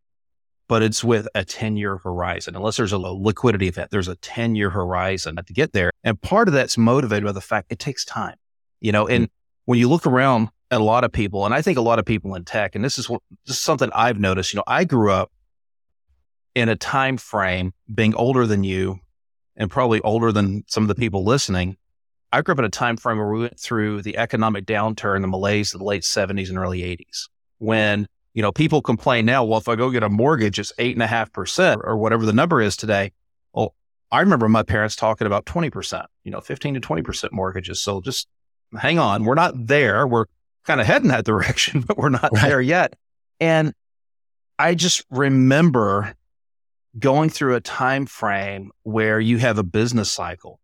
but 0.68 0.82
it's 0.82 1.04
with 1.04 1.28
a 1.34 1.44
10 1.44 1.76
year 1.76 1.98
horizon. 1.98 2.56
Unless 2.56 2.76
there's 2.76 2.92
a 2.92 2.98
liquidity 2.98 3.68
event, 3.68 3.90
there's 3.90 4.08
a 4.08 4.16
10 4.16 4.54
year 4.54 4.70
horizon 4.70 5.36
to 5.36 5.52
get 5.52 5.72
there. 5.72 5.90
And 6.04 6.20
part 6.20 6.48
of 6.48 6.54
that's 6.54 6.78
motivated 6.78 7.24
by 7.24 7.32
the 7.32 7.40
fact 7.40 7.70
it 7.70 7.78
takes 7.78 8.04
time, 8.04 8.36
you 8.80 8.92
know, 8.92 9.06
and 9.06 9.24
mm-hmm. 9.24 9.70
when 9.70 9.78
you 9.78 9.88
look 9.88 10.06
around 10.06 10.48
at 10.70 10.80
a 10.80 10.84
lot 10.84 11.04
of 11.04 11.12
people, 11.12 11.44
and 11.44 11.54
I 11.54 11.62
think 11.62 11.78
a 11.78 11.82
lot 11.82 11.98
of 11.98 12.04
people 12.04 12.34
in 12.34 12.44
tech, 12.44 12.74
and 12.74 12.84
this 12.84 12.98
is, 12.98 13.08
what, 13.08 13.22
this 13.46 13.56
is 13.56 13.62
something 13.62 13.90
I've 13.94 14.18
noticed, 14.18 14.52
you 14.52 14.58
know, 14.58 14.64
I 14.66 14.84
grew 14.84 15.12
up 15.12 15.30
in 16.54 16.68
a 16.68 16.76
time 16.76 17.18
frame 17.18 17.72
being 17.92 18.14
older 18.14 18.46
than 18.46 18.64
you 18.64 18.98
and 19.56 19.70
probably 19.70 20.00
older 20.00 20.32
than 20.32 20.64
some 20.66 20.84
of 20.84 20.88
the 20.88 20.94
people 20.94 21.24
listening 21.24 21.76
I 22.32 22.42
grew 22.42 22.52
up 22.52 22.58
in 22.58 22.64
a 22.64 22.70
time 22.70 22.96
frame 22.96 23.18
where 23.18 23.28
we 23.28 23.40
went 23.40 23.58
through 23.58 24.02
the 24.02 24.18
economic 24.18 24.66
downturn, 24.66 25.20
the 25.20 25.28
malaise 25.28 25.72
of 25.74 25.78
the 25.78 25.84
late 25.84 26.02
70s 26.02 26.48
and 26.48 26.58
early 26.58 26.80
80s. 26.80 27.28
When, 27.58 28.06
you 28.34 28.42
know, 28.42 28.52
people 28.52 28.82
complain 28.82 29.26
now, 29.26 29.44
well, 29.44 29.58
if 29.58 29.68
I 29.68 29.76
go 29.76 29.90
get 29.90 30.02
a 30.02 30.08
mortgage, 30.08 30.58
it's 30.58 30.72
eight 30.78 30.96
and 30.96 31.02
a 31.02 31.06
half 31.06 31.32
percent 31.32 31.80
or 31.84 31.96
whatever 31.96 32.26
the 32.26 32.32
number 32.32 32.60
is 32.60 32.76
today. 32.76 33.12
Well, 33.52 33.74
I 34.10 34.20
remember 34.20 34.48
my 34.48 34.62
parents 34.62 34.96
talking 34.96 35.26
about 35.26 35.46
20%, 35.46 36.04
you 36.24 36.30
know, 36.30 36.40
15 36.40 36.74
to 36.74 36.80
20% 36.80 37.32
mortgages. 37.32 37.80
So 37.80 38.00
just 38.00 38.28
hang 38.78 38.98
on. 38.98 39.24
We're 39.24 39.34
not 39.34 39.54
there. 39.66 40.06
We're 40.06 40.26
kind 40.64 40.80
of 40.80 40.86
heading 40.86 41.08
that 41.08 41.24
direction, 41.24 41.80
but 41.80 41.96
we're 41.96 42.10
not 42.10 42.30
right. 42.32 42.48
there 42.48 42.60
yet. 42.60 42.94
And 43.40 43.72
I 44.58 44.74
just 44.74 45.04
remember 45.10 46.14
going 46.98 47.30
through 47.30 47.54
a 47.54 47.60
time 47.60 48.06
frame 48.06 48.70
where 48.82 49.20
you 49.20 49.38
have 49.38 49.58
a 49.58 49.62
business 49.62 50.10
cycle 50.10 50.60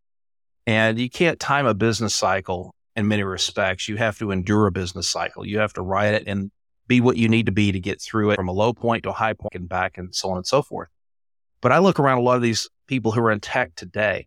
and 0.67 0.99
you 0.99 1.11
can't 1.11 1.41
time 1.41 1.67
a 1.67 1.75
business 1.75 2.15
cycle 2.15 2.75
in 2.97 3.09
many 3.09 3.23
respects. 3.23 3.89
You 3.89 3.97
have 3.97 4.19
to 4.19 4.31
endure 4.31 4.67
a 4.67 4.73
business 4.73 5.11
cycle. 5.11 5.47
You 5.47 5.59
have 5.59 5.73
to 5.75 5.83
ride 5.83 6.15
it 6.15 6.25
and 6.27 6.51
be 6.87 7.01
what 7.01 7.17
you 7.17 7.29
need 7.29 7.47
to 7.47 7.53
be 7.53 7.73
to 7.73 7.81
get 7.81 8.01
through 8.01 8.31
it 8.31 8.37
from 8.37 8.49
a 8.49 8.53
low 8.53 8.73
point 8.73 9.05
to 9.05 9.11
a 9.11 9.15
high 9.15 9.33
point 9.33 9.55
and 9.55 9.69
back 9.69 9.99
and 9.99 10.15
so 10.15 10.31
on 10.31 10.37
and 10.37 10.47
so 10.47 10.63
forth. 10.63 10.89
But 11.61 11.73
I 11.73 11.79
look 11.79 11.99
around 11.99 12.19
a 12.19 12.23
lot 12.23 12.37
of 12.37 12.43
these 12.43 12.69
people 12.87 13.13
who 13.13 13.23
are 13.23 13.31
in 13.31 13.41
tech 13.41 13.75
today 13.75 14.27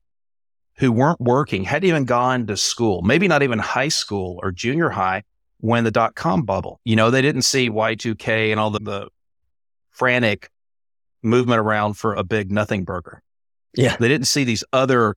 who 0.78 0.92
weren't 0.92 1.22
working, 1.22 1.64
hadn't 1.64 1.88
even 1.88 2.06
gone 2.06 2.48
to 2.48 2.58
school, 2.58 3.02
maybe 3.02 3.28
not 3.28 3.44
even 3.44 3.60
high 3.60 3.88
school 3.88 4.40
or 4.42 4.52
junior 4.52 4.90
high 4.90 5.24
when 5.60 5.84
the 5.84 5.92
dot 5.92 6.16
com 6.16 6.44
bubble, 6.44 6.80
you 6.84 6.96
know, 6.96 7.12
they 7.12 7.22
didn't 7.22 7.44
see 7.44 7.70
Y2K 7.70 8.52
and 8.52 8.60
all 8.60 8.72
the, 8.72 8.80
the 8.80 9.08
frantic 9.92 10.50
movement 11.24 11.60
around 11.60 11.94
for 11.94 12.14
a 12.14 12.24
big 12.24 12.52
nothing 12.52 12.84
burger. 12.84 13.22
Yeah. 13.74 13.96
They 13.98 14.08
didn't 14.08 14.28
see 14.28 14.44
these 14.44 14.64
other 14.74 15.16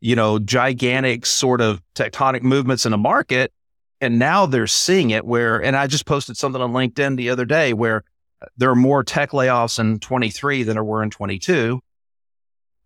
you 0.00 0.16
know, 0.16 0.38
gigantic 0.38 1.26
sort 1.26 1.60
of 1.60 1.82
tectonic 1.94 2.42
movements 2.42 2.84
in 2.84 2.92
the 2.92 2.98
market. 2.98 3.52
And 4.00 4.18
now 4.18 4.46
they're 4.46 4.66
seeing 4.66 5.10
it 5.10 5.24
where, 5.24 5.62
and 5.62 5.76
I 5.76 5.86
just 5.86 6.04
posted 6.04 6.36
something 6.36 6.60
on 6.60 6.72
LinkedIn 6.72 7.16
the 7.16 7.30
other 7.30 7.44
day 7.44 7.72
where 7.72 8.04
there 8.56 8.70
are 8.70 8.76
more 8.76 9.02
tech 9.02 9.30
layoffs 9.30 9.78
in 9.78 9.98
23 10.00 10.64
than 10.64 10.74
there 10.74 10.84
were 10.84 11.02
in 11.02 11.10
22. 11.10 11.80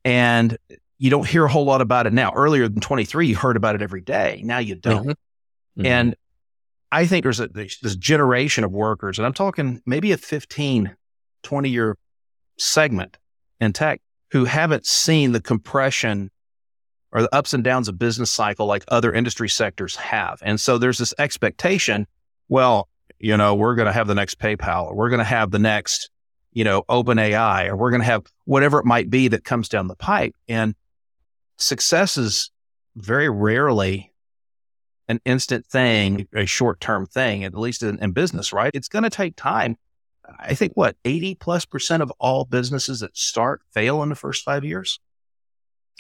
And 0.05 0.57
you 0.99 1.11
don't 1.11 1.27
hear 1.27 1.45
a 1.45 1.49
whole 1.49 1.65
lot 1.65 1.81
about 1.81 2.07
it 2.07 2.13
now. 2.13 2.33
Earlier 2.35 2.69
than 2.69 2.81
23, 2.81 3.27
you 3.27 3.37
heard 3.37 3.57
about 3.57 3.75
it 3.75 3.83
every 3.83 4.01
day. 4.01 4.43
Now 4.45 4.59
you 4.59 4.75
don't. 4.75 5.01
Mm-hmm. 5.01 5.11
Mm-hmm. 5.11 5.87
And 5.87 6.17
I 6.91 7.07
think 7.07 7.23
there's 7.23 7.41
a, 7.41 7.49
this 7.49 7.97
generation 7.97 8.65
of 8.65 8.73
workers, 8.73 9.19
and 9.19 9.27
I'm 9.27 9.35
talking 9.35 9.83
maybe 9.87 10.13
a 10.13 10.17
15, 10.17 10.97
20 11.43 11.69
year 11.69 11.97
segment 12.59 13.19
in 13.61 13.73
tech 13.73 14.01
who 14.31 14.45
haven't 14.45 14.87
seen 14.87 15.33
the 15.33 15.41
compression 15.41 16.31
or 17.13 17.23
the 17.23 17.35
ups 17.35 17.55
and 17.55 17.65
downs 17.65 17.89
of 17.89 17.99
business 17.99 18.31
cycle 18.31 18.67
like 18.67 18.85
other 18.89 19.13
industry 19.13 19.49
sectors 19.49 19.97
have. 19.97 20.39
And 20.43 20.61
so 20.61 20.79
there's 20.79 20.99
this 20.99 21.15
expectation, 21.19 22.07
well, 22.49 22.89
you 23.19 23.37
know, 23.37 23.55
we're 23.55 23.75
going 23.75 23.87
to 23.87 23.93
have 23.93 24.07
the 24.07 24.15
next 24.15 24.39
PayPal 24.39 24.87
or 24.87 24.95
we're 24.95 25.09
going 25.09 25.19
to 25.19 25.25
have 25.25 25.51
the 25.51 25.59
next, 25.59 26.11
you 26.53 26.65
know, 26.65 26.83
OpenAI 26.89 27.69
or 27.69 27.77
we're 27.77 27.91
going 27.91 28.03
to 28.03 28.07
have 28.07 28.25
whatever 28.45 28.79
it 28.79 28.85
might 28.85 29.11
be 29.11 29.29
that 29.29 29.45
comes 29.45 29.69
down 29.69 29.89
the 29.89 29.97
pipe. 29.97 30.35
And 30.49 30.75
success 31.57 32.17
is 32.17 32.51
very 32.97 33.29
rarely 33.29 34.13
an 35.09 35.21
instant 35.25 35.67
thing, 35.67 36.29
a 36.35 36.45
short 36.45 36.81
term 36.81 37.07
thing, 37.07 37.45
at 37.45 37.55
least 37.55 37.83
in, 37.83 37.99
in 37.99 38.13
business, 38.13 38.53
right? 38.53 38.71
It's 38.75 38.89
going 38.89 39.05
to 39.05 39.11
take 39.11 39.37
time. 39.37 39.77
I 40.39 40.55
think 40.55 40.75
what 40.75 40.97
80 41.05 41.37
plus 41.37 41.65
percent 41.65 42.03
of 42.03 42.13
all 42.19 42.45
businesses 42.45 43.01
that 43.01 43.17
start 43.17 43.63
fail 43.73 44.03
in 44.03 44.11
the 44.11 44.15
first 44.15 44.45
five 44.45 44.65
years. 44.65 45.01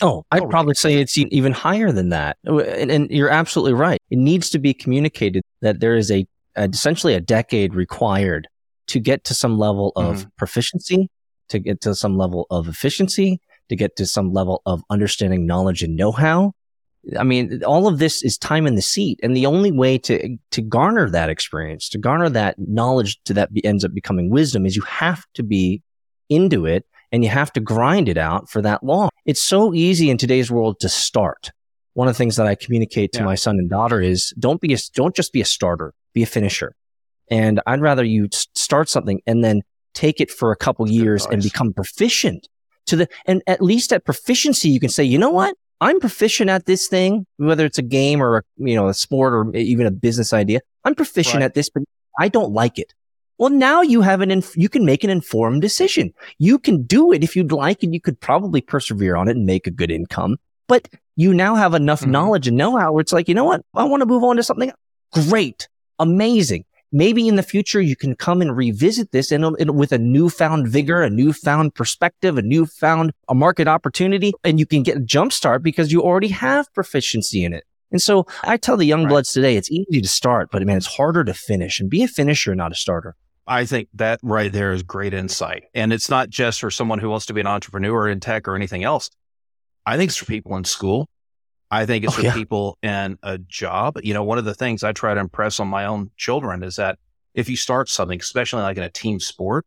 Oh, 0.01 0.25
I'd 0.31 0.43
oh, 0.43 0.49
probably 0.49 0.75
say 0.75 0.95
it's 0.95 1.19
even 1.19 1.53
higher 1.53 1.91
than 1.91 2.11
that. 2.11 2.37
And, 2.45 2.91
and, 2.91 3.11
you're 3.11 3.31
absolutely 3.31 3.73
right. 3.73 4.01
It 4.11 4.19
needs 4.19 4.49
to 4.51 4.59
be 4.59 4.73
communicated 4.73 5.43
that 5.61 5.81
there 5.81 5.97
is 5.97 6.11
a, 6.11 6.27
a 6.57 6.69
essentially 6.69 7.15
a 7.15 7.21
decade 7.21 7.75
required 7.75 8.49
to 8.89 9.01
get 9.01 9.25
to 9.25 9.35
some 9.35 9.59
level 9.59 9.93
of 9.97 10.19
mm-hmm. 10.19 10.29
proficiency, 10.37 11.11
to 11.49 11.59
get 11.59 11.81
to 11.81 11.95
some 11.95 12.17
level 12.17 12.47
of 12.51 12.69
efficiency, 12.69 13.41
to 13.69 13.77
get 13.77 13.97
to 13.97 14.07
some 14.07 14.33
level 14.33 14.63
of 14.67 14.83
understanding 14.89 15.47
knowledge 15.47 15.83
and 15.83 15.97
know-how. 15.97 16.53
I 17.19 17.25
mean, 17.25 17.63
all 17.65 17.87
of 17.87 17.99
this 17.99 18.23
is 18.23 18.39
time 18.39 18.67
in 18.67 18.75
the 18.75 18.83
seat. 18.83 19.19
And 19.23 19.37
the 19.37 19.47
only 19.47 19.73
way 19.73 19.99
to, 19.99 20.37
to 20.53 20.63
garner 20.63 21.09
that 21.11 21.31
experience, 21.31 21.89
to 21.91 21.99
garner 21.99 22.29
that 22.31 22.57
knowledge 22.59 23.19
to 23.25 23.35
that 23.35 23.53
be, 23.53 23.65
ends 23.65 23.85
up 23.85 23.95
becoming 23.95 24.31
wisdom 24.31 24.65
is 24.65 24.77
you 24.77 24.83
have 24.83 25.25
to 25.35 25.43
be 25.43 25.83
into 26.29 26.67
it 26.67 26.87
and 27.13 27.25
you 27.25 27.31
have 27.31 27.53
to 27.55 27.61
grind 27.61 28.09
it 28.09 28.19
out 28.19 28.49
for 28.49 28.63
that 28.63 28.83
long. 28.83 29.11
It's 29.25 29.43
so 29.43 29.75
easy 29.75 30.11
in 30.11 30.19
today's 30.19 30.51
world 30.51 30.81
to 30.81 30.89
start. 30.89 31.51
One 31.95 32.09
of 32.09 32.15
the 32.15 32.19
things 32.19 32.37
that 32.37 32.47
I 32.47 32.55
communicate 32.55 33.13
to 33.13 33.21
yeah. 33.21 33.25
my 33.25 33.35
son 33.35 33.59
and 33.59 33.69
daughter 33.69 34.01
is 34.01 34.33
don't 34.39 34.61
be 34.61 34.73
a, 34.75 34.79
don't 34.95 35.15
just 35.15 35.33
be 35.33 35.41
a 35.41 35.45
starter, 35.45 35.95
be 36.13 36.23
a 36.23 36.27
finisher. 36.27 36.75
And 37.31 37.61
I'd 37.67 37.81
rather 37.81 38.05
you 38.05 38.29
start 38.33 38.89
something 38.89 39.21
and 39.27 39.43
then 39.43 39.63
take 39.95 40.21
it 40.21 40.31
for 40.31 40.53
a 40.53 40.57
couple 40.57 40.89
years 40.89 41.27
and 41.27 41.43
become 41.43 41.73
proficient 41.73 42.49
to 42.87 42.97
the, 42.97 43.09
and 43.27 43.43
at 43.47 43.61
least 43.61 43.93
at 43.93 44.05
proficiency, 44.05 44.69
you 44.69 44.81
can 44.81 44.89
say, 44.89 45.05
you 45.05 45.19
know 45.19 45.31
what? 45.31 45.57
I'm 45.81 46.01
proficient 46.01 46.51
at 46.51 46.67
this 46.67 46.89
thing, 46.89 47.27
whether 47.37 47.65
it's 47.65 47.79
a 47.79 47.83
game 47.83 48.23
or 48.23 48.39
a, 48.39 48.43
you 48.57 48.75
know, 48.75 48.89
a 48.89 48.95
sport 48.95 49.33
or 49.33 49.55
even 49.55 49.87
a 49.87 49.91
business 49.91 50.33
idea. 50.33 50.61
I'm 50.85 50.95
proficient 50.95 51.37
right. 51.37 51.45
at 51.45 51.55
this, 51.55 51.69
but 51.69 51.83
I 52.19 52.29
don't 52.29 52.53
like 52.53 52.79
it. 52.79 52.95
Well, 53.39 53.51
now 53.51 53.83
you 53.83 54.03
have 54.03 54.21
an, 54.21 54.31
inf- 54.31 54.57
you 54.57 54.69
can 54.69 54.85
make 54.85 55.05
an 55.05 55.11
informed 55.11 55.63
decision. 55.63 56.13
You 56.39 56.59
can 56.59 56.83
do 56.83 57.13
it 57.13 57.23
if 57.23 57.37
you'd 57.37 57.53
like, 57.53 57.83
and 57.83 57.95
you 57.95 58.01
could 58.01 58.21
probably 58.21 58.61
persevere 58.61 59.17
on 59.17 59.29
it 59.29 59.37
and 59.37 59.47
make 59.47 59.67
a 59.67 59.71
good 59.71 59.91
income. 59.91 60.37
But 60.67 60.89
you 61.17 61.33
now 61.33 61.55
have 61.55 61.75
enough 61.75 62.01
mm-hmm. 62.01 62.11
knowledge 62.11 62.49
and 62.49 62.57
know-how 62.57 62.93
where 62.93 63.01
it's 63.01 63.13
like, 63.13 63.29
you 63.29 63.35
know 63.35 63.45
what? 63.45 63.65
I 63.75 63.85
want 63.85 64.03
to 64.03 64.07
move 64.07 64.25
on 64.25 64.37
to 64.37 64.43
something 64.43 64.73
great, 65.13 65.69
amazing 65.99 66.65
maybe 66.93 67.29
in 67.29 67.37
the 67.37 67.43
future 67.43 67.81
you 67.81 67.97
can 67.97 68.15
come 68.15 68.41
and 68.41 68.57
revisit 68.57 69.13
this 69.13 69.31
and, 69.31 69.45
with 69.77 69.93
a 69.93 69.99
newfound 69.99 70.69
vigor, 70.69 71.03
a 71.03 71.11
newfound 71.11 71.75
perspective, 71.75 72.39
a 72.39 72.43
newfound 72.43 73.13
a 73.29 73.35
market 73.35 73.69
opportunity, 73.69 74.33
and 74.45 74.59
you 74.59 74.67
can 74.67 74.83
get 74.83 74.97
a 74.97 75.01
jump 75.01 75.33
start 75.33 75.63
because 75.63 75.93
you 75.93 76.03
already 76.03 76.29
have 76.29 76.73
proficiency 76.75 77.45
in 77.45 77.53
it. 77.53 77.65
And 77.91 78.03
so 78.03 78.27
I 78.45 78.57
tell 78.59 78.77
the 78.77 78.85
young 78.85 79.05
right. 79.05 79.11
bloods 79.11 79.33
today, 79.33 79.57
it's 79.57 79.71
easy 79.71 80.01
to 80.01 80.09
start, 80.09 80.51
but 80.51 80.65
man, 80.67 80.77
it's 80.77 80.87
harder 80.87 81.25
to 81.25 81.35
finish 81.35 81.81
and 81.81 81.89
be 81.89 82.03
a 82.03 82.09
finisher, 82.09 82.55
not 82.55 82.73
a 82.73 82.75
starter. 82.75 83.17
I 83.49 83.65
think 83.65 83.89
that 83.95 84.21
right 84.23 84.53
there 84.53 84.73
is 84.73 84.83
great 84.83 85.15
insight. 85.15 85.65
And 85.75 85.93
it's 85.93 86.11
not 86.11 86.29
just 86.29 86.61
for 86.61 86.71
someone 86.71 86.99
who 86.99 87.09
wants 87.09 87.27
to 87.27 87.33
be 87.33 87.41
an 87.41 87.47
entrepreneur 87.47 88.09
in 88.09 88.21
tech 88.21 88.47
or 88.47 88.55
anything 88.55 88.85
else. 88.85 89.11
I 89.87 89.97
think 89.97 90.11
it's 90.11 90.19
for 90.19 90.27
people 90.27 90.55
in 90.57 90.65
school. 90.65 91.09
I 91.71 91.87
think 91.87 92.05
it's 92.05 92.13
oh, 92.13 92.17
for 92.17 92.23
yeah. 92.23 92.35
people 92.35 92.77
in 92.83 93.19
a 93.23 93.39
job. 93.39 93.99
You 94.03 94.13
know, 94.13 94.23
one 94.23 94.37
of 94.39 94.45
the 94.45 94.55
things 94.55 94.85
I 94.85 94.93
try 94.93 95.15
to 95.15 95.21
impress 95.21 95.61
on 95.61 95.69
my 95.69 95.87
own 95.87 96.11
children 96.17 96.63
is 96.63 96.77
that 96.77 96.99
if 97.35 97.49
you 97.49 97.57
start 97.57 97.89
something, 97.89 98.21
especially 98.21 98.63
like 98.63 98.77
in 98.77 98.83
a 98.83 98.91
team 98.91 99.19
sport, 99.19 99.65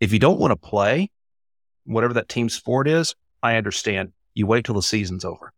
if 0.00 0.12
you 0.12 0.20
don't 0.20 0.38
want 0.38 0.52
to 0.52 0.56
play, 0.56 1.10
whatever 1.84 2.14
that 2.14 2.28
team 2.28 2.48
sport 2.48 2.86
is, 2.86 3.16
I 3.42 3.56
understand. 3.56 4.12
You 4.34 4.46
wait 4.46 4.64
till 4.64 4.76
the 4.76 4.82
season's 4.82 5.24
over. 5.24 5.52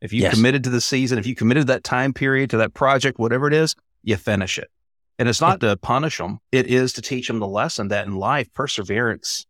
If 0.00 0.12
you 0.12 0.22
yes. 0.22 0.34
committed 0.34 0.64
to 0.64 0.70
the 0.70 0.80
season, 0.80 1.18
if 1.18 1.26
you 1.26 1.34
committed 1.34 1.68
that 1.68 1.84
time 1.84 2.12
period 2.12 2.50
to 2.50 2.56
that 2.58 2.74
project, 2.74 3.18
whatever 3.18 3.46
it 3.46 3.54
is, 3.54 3.76
you 4.02 4.16
finish 4.16 4.58
it. 4.58 4.70
And 5.18 5.28
it's 5.28 5.40
not 5.40 5.60
to 5.60 5.76
punish 5.76 6.18
them. 6.18 6.38
It 6.52 6.66
is 6.66 6.92
to 6.94 7.02
teach 7.02 7.26
them 7.26 7.40
the 7.40 7.46
lesson 7.48 7.88
that 7.88 8.06
in 8.06 8.16
life, 8.16 8.52
perseverance 8.54 9.46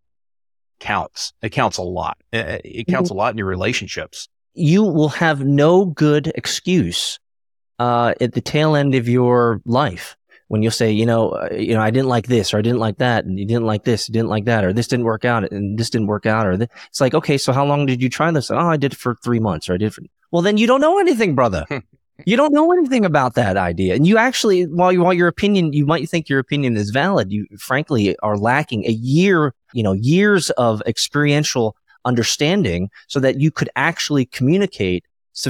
counts. 0.80 1.34
It 1.42 1.50
counts 1.50 1.76
a 1.76 1.82
lot. 1.82 2.16
It, 2.32 2.62
it 2.64 2.86
counts 2.86 3.10
a 3.10 3.14
lot 3.14 3.32
in 3.32 3.38
your 3.38 3.46
relationships 3.46 4.28
you 4.58 4.82
will 4.82 5.08
have 5.08 5.44
no 5.44 5.84
good 5.84 6.32
excuse 6.34 7.18
uh, 7.78 8.14
at 8.20 8.32
the 8.32 8.40
tail 8.40 8.74
end 8.74 8.94
of 8.94 9.08
your 9.08 9.60
life 9.64 10.16
when 10.48 10.62
you'll 10.62 10.72
say, 10.72 10.90
you 10.90 11.06
know, 11.06 11.30
uh, 11.30 11.48
you 11.52 11.74
know, 11.74 11.80
I 11.80 11.90
didn't 11.90 12.08
like 12.08 12.26
this 12.26 12.52
or 12.52 12.58
I 12.58 12.62
didn't 12.62 12.78
like 12.78 12.98
that, 12.98 13.26
and 13.26 13.38
you 13.38 13.44
didn't 13.44 13.66
like 13.66 13.84
this, 13.84 14.08
you 14.08 14.14
didn't 14.14 14.30
like 14.30 14.46
that, 14.46 14.64
or 14.64 14.72
this 14.72 14.88
didn't 14.88 15.04
work 15.04 15.26
out, 15.26 15.50
and 15.52 15.78
this 15.78 15.90
didn't 15.90 16.06
work 16.06 16.24
out, 16.24 16.46
or 16.46 16.56
th- 16.56 16.70
it's 16.88 17.00
like, 17.02 17.12
okay, 17.14 17.36
so 17.36 17.52
how 17.52 17.66
long 17.66 17.84
did 17.84 18.02
you 18.02 18.08
try 18.08 18.30
this? 18.30 18.50
Oh, 18.50 18.56
I 18.56 18.78
did 18.78 18.94
it 18.94 18.98
for 18.98 19.14
three 19.16 19.40
months, 19.40 19.68
or 19.68 19.74
I 19.74 19.76
did. 19.76 19.92
For... 19.92 20.02
Well, 20.30 20.42
then 20.42 20.56
you 20.56 20.66
don't 20.66 20.80
know 20.80 20.98
anything, 20.98 21.34
brother. 21.34 21.66
you 22.26 22.36
don't 22.36 22.52
know 22.52 22.72
anything 22.72 23.04
about 23.04 23.34
that 23.34 23.56
idea, 23.56 23.94
and 23.94 24.06
you 24.06 24.18
actually, 24.18 24.66
while 24.66 24.92
you, 24.92 25.02
while 25.02 25.12
your 25.12 25.28
opinion, 25.28 25.72
you 25.72 25.86
might 25.86 26.08
think 26.08 26.28
your 26.28 26.38
opinion 26.38 26.76
is 26.76 26.90
valid, 26.90 27.32
you 27.32 27.46
frankly 27.58 28.16
are 28.18 28.36
lacking 28.36 28.84
a 28.86 28.92
year, 28.92 29.54
you 29.72 29.82
know, 29.82 29.92
years 29.92 30.50
of 30.50 30.82
experiential 30.86 31.76
understanding 32.04 32.90
so 33.06 33.20
that 33.20 33.40
you 33.40 33.50
could 33.50 33.68
actually 33.76 34.24
communicate 34.26 35.04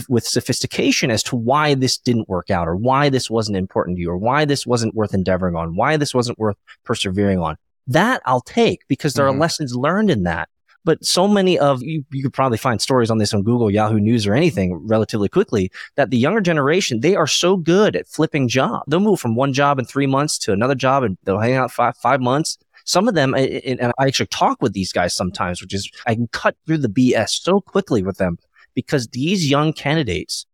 with 0.08 0.26
sophistication 0.26 1.10
as 1.10 1.22
to 1.22 1.36
why 1.36 1.74
this 1.74 1.96
didn't 1.96 2.28
work 2.28 2.50
out 2.50 2.68
or 2.68 2.76
why 2.76 3.08
this 3.08 3.30
wasn't 3.30 3.56
important 3.56 3.96
to 3.96 4.02
you 4.02 4.10
or 4.10 4.18
why 4.18 4.44
this 4.44 4.66
wasn't 4.66 4.94
worth 4.94 5.14
endeavoring 5.14 5.56
on, 5.56 5.76
why 5.76 5.96
this 5.96 6.14
wasn't 6.14 6.38
worth 6.38 6.56
persevering 6.84 7.38
on. 7.38 7.56
That 7.86 8.20
I'll 8.26 8.42
take 8.42 8.86
because 8.86 9.14
there 9.14 9.26
mm-hmm. 9.26 9.36
are 9.36 9.40
lessons 9.40 9.74
learned 9.74 10.10
in 10.10 10.24
that. 10.24 10.50
But 10.84 11.04
so 11.04 11.28
many 11.28 11.58
of 11.58 11.82
you, 11.82 12.04
you 12.10 12.22
could 12.22 12.32
probably 12.32 12.58
find 12.58 12.80
stories 12.80 13.10
on 13.10 13.18
this 13.18 13.34
on 13.34 13.42
Google, 13.42 13.70
Yahoo 13.70 14.00
News, 14.00 14.26
or 14.26 14.34
anything 14.34 14.74
relatively 14.86 15.28
quickly 15.28 15.70
that 15.96 16.10
the 16.10 16.16
younger 16.16 16.40
generation, 16.40 17.00
they 17.00 17.14
are 17.14 17.26
so 17.26 17.56
good 17.56 17.94
at 17.96 18.08
flipping 18.08 18.48
jobs. 18.48 18.84
They'll 18.88 19.00
move 19.00 19.20
from 19.20 19.34
one 19.34 19.52
job 19.52 19.78
in 19.78 19.84
three 19.84 20.06
months 20.06 20.38
to 20.38 20.52
another 20.52 20.74
job 20.74 21.02
and 21.02 21.18
they'll 21.24 21.40
hang 21.40 21.54
out 21.54 21.70
five, 21.70 21.96
five 21.96 22.20
months 22.20 22.58
some 22.88 23.06
of 23.06 23.14
them, 23.14 23.34
and 23.34 23.92
I 23.98 24.06
actually 24.06 24.28
talk 24.28 24.62
with 24.62 24.72
these 24.72 24.92
guys 24.92 25.12
sometimes, 25.12 25.60
which 25.60 25.74
is 25.74 25.90
I 26.06 26.14
can 26.14 26.26
cut 26.28 26.56
through 26.66 26.78
the 26.78 26.88
BS 26.88 27.42
so 27.42 27.60
quickly 27.60 28.02
with 28.02 28.16
them 28.16 28.38
because 28.74 29.08
these 29.08 29.50
young 29.50 29.74
candidates 29.74 30.46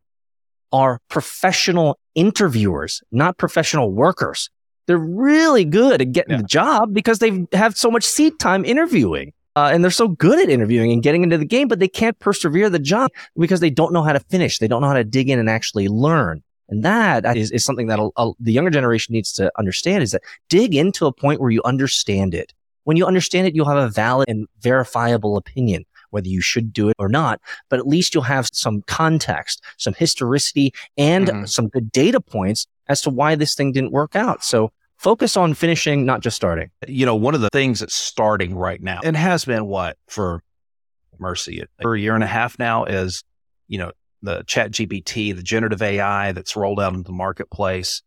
are 0.72 1.00
professional 1.08 1.96
interviewers, 2.16 3.04
not 3.12 3.38
professional 3.38 3.92
workers. 3.92 4.50
They're 4.86 4.98
really 4.98 5.64
good 5.64 6.00
at 6.00 6.10
getting 6.10 6.32
yeah. 6.32 6.38
the 6.38 6.48
job 6.48 6.92
because 6.92 7.20
they 7.20 7.46
have 7.52 7.76
so 7.76 7.88
much 7.88 8.02
seat 8.02 8.40
time 8.40 8.64
interviewing. 8.64 9.32
Uh, 9.56 9.70
and 9.72 9.84
they're 9.84 9.90
so 9.90 10.08
good 10.08 10.38
at 10.40 10.48
interviewing 10.48 10.90
and 10.92 11.02
getting 11.02 11.22
into 11.22 11.38
the 11.38 11.44
game, 11.44 11.68
but 11.68 11.78
they 11.78 11.88
can't 11.88 12.18
persevere 12.18 12.68
the 12.68 12.78
job 12.78 13.10
because 13.38 13.60
they 13.60 13.70
don't 13.70 13.92
know 13.92 14.02
how 14.02 14.12
to 14.12 14.20
finish. 14.20 14.58
They 14.58 14.68
don't 14.68 14.82
know 14.82 14.88
how 14.88 14.94
to 14.94 15.04
dig 15.04 15.30
in 15.30 15.38
and 15.38 15.48
actually 15.48 15.88
learn. 15.88 16.42
And 16.68 16.82
that 16.82 17.36
is, 17.36 17.50
is 17.50 17.64
something 17.64 17.88
that 17.88 18.00
the 18.40 18.52
younger 18.52 18.70
generation 18.70 19.12
needs 19.12 19.32
to 19.34 19.52
understand 19.58 20.02
is 20.02 20.12
that 20.12 20.22
dig 20.48 20.74
into 20.74 21.06
a 21.06 21.12
point 21.12 21.40
where 21.40 21.50
you 21.50 21.62
understand 21.64 22.34
it. 22.34 22.52
When 22.84 22.96
you 22.96 23.06
understand 23.06 23.46
it, 23.46 23.54
you'll 23.54 23.68
have 23.68 23.78
a 23.78 23.88
valid 23.88 24.28
and 24.28 24.46
verifiable 24.60 25.36
opinion, 25.36 25.84
whether 26.10 26.28
you 26.28 26.40
should 26.40 26.72
do 26.72 26.88
it 26.88 26.96
or 26.98 27.08
not, 27.08 27.40
but 27.68 27.78
at 27.78 27.86
least 27.86 28.14
you'll 28.14 28.24
have 28.24 28.48
some 28.52 28.82
context, 28.82 29.62
some 29.76 29.94
historicity 29.94 30.72
and 30.96 31.28
mm-hmm. 31.28 31.44
some 31.44 31.68
good 31.68 31.92
data 31.92 32.20
points 32.20 32.66
as 32.88 33.00
to 33.02 33.10
why 33.10 33.34
this 33.34 33.54
thing 33.54 33.72
didn't 33.72 33.92
work 33.92 34.16
out. 34.16 34.42
So 34.42 34.72
focus 35.04 35.36
on 35.36 35.52
finishing, 35.52 36.06
not 36.06 36.22
just 36.22 36.34
starting. 36.34 36.70
You 36.88 37.04
know, 37.04 37.14
one 37.14 37.34
of 37.34 37.42
the 37.42 37.50
things 37.52 37.80
that's 37.80 37.94
starting 37.94 38.54
right 38.54 38.82
now 38.82 39.00
and 39.04 39.14
has 39.14 39.44
been 39.44 39.66
what 39.66 39.98
for 40.08 40.42
mercy 41.18 41.62
for 41.82 41.94
a 41.94 42.00
year 42.00 42.14
and 42.14 42.24
a 42.24 42.26
half 42.26 42.58
now 42.58 42.84
is, 42.84 43.22
you 43.68 43.76
know, 43.76 43.92
the 44.22 44.42
chat 44.46 44.70
GPT, 44.70 45.36
the 45.36 45.42
generative 45.42 45.82
AI 45.82 46.32
that's 46.32 46.56
rolled 46.56 46.80
out 46.80 46.94
into 46.94 47.04
the 47.04 47.12
marketplace. 47.12 48.00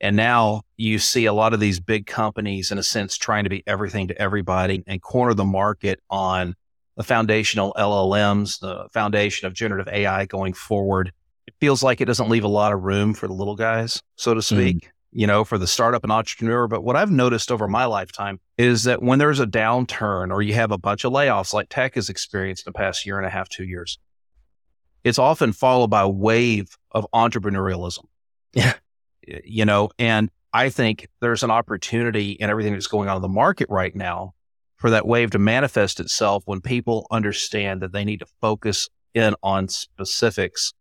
And 0.00 0.14
now 0.14 0.62
you 0.76 1.00
see 1.00 1.24
a 1.24 1.32
lot 1.32 1.54
of 1.54 1.60
these 1.60 1.80
big 1.80 2.06
companies, 2.06 2.70
in 2.70 2.78
a 2.78 2.84
sense, 2.84 3.16
trying 3.16 3.44
to 3.44 3.50
be 3.50 3.64
everything 3.66 4.06
to 4.08 4.22
everybody 4.22 4.84
and 4.86 5.02
corner 5.02 5.34
the 5.34 5.44
market 5.44 5.98
on 6.08 6.54
the 6.96 7.02
foundational 7.02 7.74
LLMs, 7.76 8.60
the 8.60 8.86
foundation 8.92 9.48
of 9.48 9.54
generative 9.54 9.92
AI 9.92 10.26
going 10.26 10.52
forward. 10.52 11.10
It 11.48 11.54
feels 11.58 11.82
like 11.82 12.00
it 12.00 12.04
doesn't 12.04 12.28
leave 12.28 12.44
a 12.44 12.48
lot 12.48 12.72
of 12.72 12.82
room 12.82 13.12
for 13.12 13.26
the 13.26 13.34
little 13.34 13.56
guys, 13.56 14.00
so 14.14 14.34
to 14.34 14.40
mm. 14.40 14.44
speak, 14.44 14.76
mm. 14.76 14.88
You 15.14 15.28
know, 15.28 15.44
for 15.44 15.56
the 15.58 15.66
startup 15.66 16.02
and 16.02 16.12
entrepreneur. 16.12 16.66
But 16.66 16.82
what 16.82 16.96
I've 16.96 17.10
noticed 17.10 17.52
over 17.52 17.68
my 17.68 17.84
lifetime 17.84 18.40
is 18.58 18.82
that 18.84 19.00
when 19.00 19.20
there's 19.20 19.40
a 19.40 19.46
downturn 19.46 20.32
or 20.32 20.42
you 20.42 20.54
have 20.54 20.72
a 20.72 20.78
bunch 20.78 21.04
of 21.04 21.12
layoffs 21.12 21.54
like 21.54 21.68
tech 21.70 21.94
has 21.94 22.10
experienced 22.10 22.64
the 22.64 22.72
past 22.72 23.06
year 23.06 23.16
and 23.16 23.26
a 23.26 23.30
half, 23.30 23.48
two 23.48 23.64
years, 23.64 23.98
it's 25.04 25.18
often 25.18 25.52
followed 25.52 25.88
by 25.88 26.02
a 26.02 26.08
wave 26.08 26.76
of 26.90 27.06
entrepreneurialism. 27.14 28.04
Yeah. 28.52 28.74
You 29.22 29.64
know, 29.64 29.90
and 29.98 30.30
I 30.52 30.68
think 30.68 31.08
there's 31.20 31.44
an 31.44 31.50
opportunity 31.50 32.32
in 32.32 32.50
everything 32.50 32.72
that's 32.72 32.88
going 32.88 33.08
on 33.08 33.16
in 33.16 33.22
the 33.22 33.28
market 33.28 33.68
right 33.70 33.94
now 33.94 34.34
for 34.76 34.90
that 34.90 35.06
wave 35.06 35.30
to 35.30 35.38
manifest 35.38 36.00
itself 36.00 36.42
when 36.46 36.60
people 36.60 37.06
understand 37.10 37.82
that 37.82 37.92
they 37.92 38.04
need 38.04 38.20
to 38.20 38.26
focus 38.40 38.88
in 39.14 39.34
on 39.42 39.68
specifics 39.68 40.74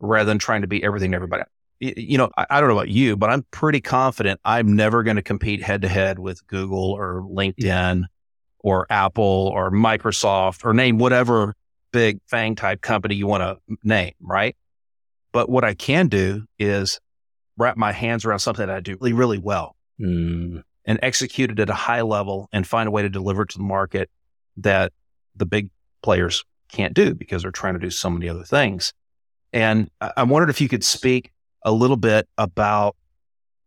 rather 0.00 0.26
than 0.26 0.38
trying 0.38 0.62
to 0.62 0.66
be 0.66 0.82
everything 0.82 1.12
to 1.12 1.16
everybody. 1.16 1.44
You 1.80 2.16
know, 2.18 2.30
I, 2.36 2.46
I 2.50 2.60
don't 2.60 2.68
know 2.70 2.76
about 2.76 2.88
you, 2.88 3.16
but 3.16 3.30
I'm 3.30 3.44
pretty 3.50 3.80
confident 3.80 4.40
I'm 4.44 4.74
never 4.74 5.02
going 5.02 5.16
to 5.16 5.22
compete 5.22 5.62
head 5.62 5.82
to 5.82 5.88
head 5.88 6.18
with 6.18 6.46
Google 6.46 6.92
or 6.92 7.22
LinkedIn 7.22 8.04
or 8.60 8.86
Apple 8.90 9.50
or 9.54 9.70
Microsoft 9.70 10.64
or 10.64 10.72
name 10.72 10.98
whatever 10.98 11.54
big 11.92 12.18
FANG 12.28 12.56
type 12.56 12.80
company 12.80 13.14
you 13.14 13.26
want 13.26 13.42
to 13.42 13.76
name, 13.82 14.12
right? 14.20 14.56
But 15.32 15.48
what 15.48 15.64
I 15.64 15.74
can 15.74 16.08
do 16.08 16.44
is 16.58 16.98
wrap 17.58 17.76
my 17.76 17.92
hands 17.92 18.24
around 18.24 18.38
something 18.40 18.66
that 18.66 18.74
I 18.74 18.80
do 18.80 18.96
really, 19.00 19.12
really 19.12 19.38
well 19.38 19.74
Mm. 19.98 20.62
and 20.84 20.98
execute 21.02 21.50
it 21.50 21.58
at 21.58 21.70
a 21.70 21.74
high 21.74 22.02
level 22.02 22.50
and 22.52 22.66
find 22.66 22.86
a 22.86 22.90
way 22.90 23.00
to 23.00 23.08
deliver 23.08 23.42
it 23.42 23.48
to 23.50 23.58
the 23.58 23.64
market 23.64 24.10
that 24.58 24.92
the 25.34 25.46
big 25.46 25.70
players 26.02 26.44
can't 26.70 26.92
do 26.92 27.14
because 27.14 27.42
they're 27.42 27.50
trying 27.50 27.72
to 27.74 27.80
do 27.80 27.88
so 27.88 28.10
many 28.10 28.28
other 28.28 28.44
things. 28.44 28.92
And 29.54 29.90
I 30.02 30.12
I 30.18 30.22
wondered 30.24 30.50
if 30.50 30.60
you 30.60 30.68
could 30.68 30.84
speak 30.84 31.32
a 31.66 31.72
little 31.72 31.96
bit 31.96 32.28
about 32.38 32.96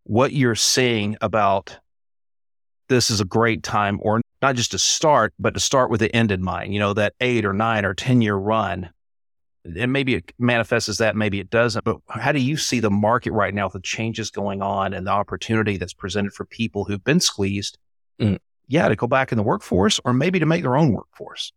what 0.06 0.34
you're 0.34 0.56
seeing 0.56 1.18
about 1.22 1.77
this 2.88 3.12
is 3.12 3.22
a 3.22 3.25
great 3.25 3.62
time, 3.62 4.00
or 4.01 4.22
not 4.41 4.56
just 4.56 4.72
to 4.72 4.79
start, 4.79 5.34
but 5.38 5.53
to 5.53 5.60
start 5.60 5.91
with 5.91 6.00
the 6.00 6.15
end 6.15 6.32
in 6.32 6.41
mind, 6.41 6.74
you 6.74 6.79
know, 6.79 6.94
that 6.94 7.13
eight 7.20 7.46
or 7.46 7.53
nine 7.53 7.86
or 7.86 7.94
10 7.94 8.22
year 8.22 8.36
run. 8.36 8.89
And 9.63 9.94
maybe 9.94 10.15
it 10.15 10.32
manifests 10.39 10.89
as 10.89 10.98
that, 10.98 11.15
maybe 11.15 11.39
it 11.39 11.50
doesn't. 11.50 11.84
But 11.84 11.98
how 12.08 12.32
do 12.32 12.39
you 12.39 12.58
see 12.58 12.79
the 12.79 12.89
market 12.89 13.34
right 13.34 13.53
now 13.53 13.65
with 13.65 13.74
the 13.74 13.82
changes 13.82 14.32
going 14.32 14.62
on 14.63 14.94
and 14.94 15.06
the 15.06 15.12
opportunity 15.12 15.77
that's 15.77 15.94
presented 15.94 16.34
for 16.34 16.46
people 16.46 16.86
who've 16.86 17.03
been 17.03 17.20
squeezed? 17.20 17.77
Mm. 18.20 18.39
Yeah, 18.68 18.88
to 18.88 18.96
go 18.96 19.08
back 19.08 19.32
in 19.32 19.38
the 19.38 19.44
workforce 19.44 20.00
or 20.06 20.13
maybe 20.13 20.39
to 20.39 20.46
make 20.46 20.63
their 20.63 20.77
own 20.77 20.94
workforce. 20.94 21.51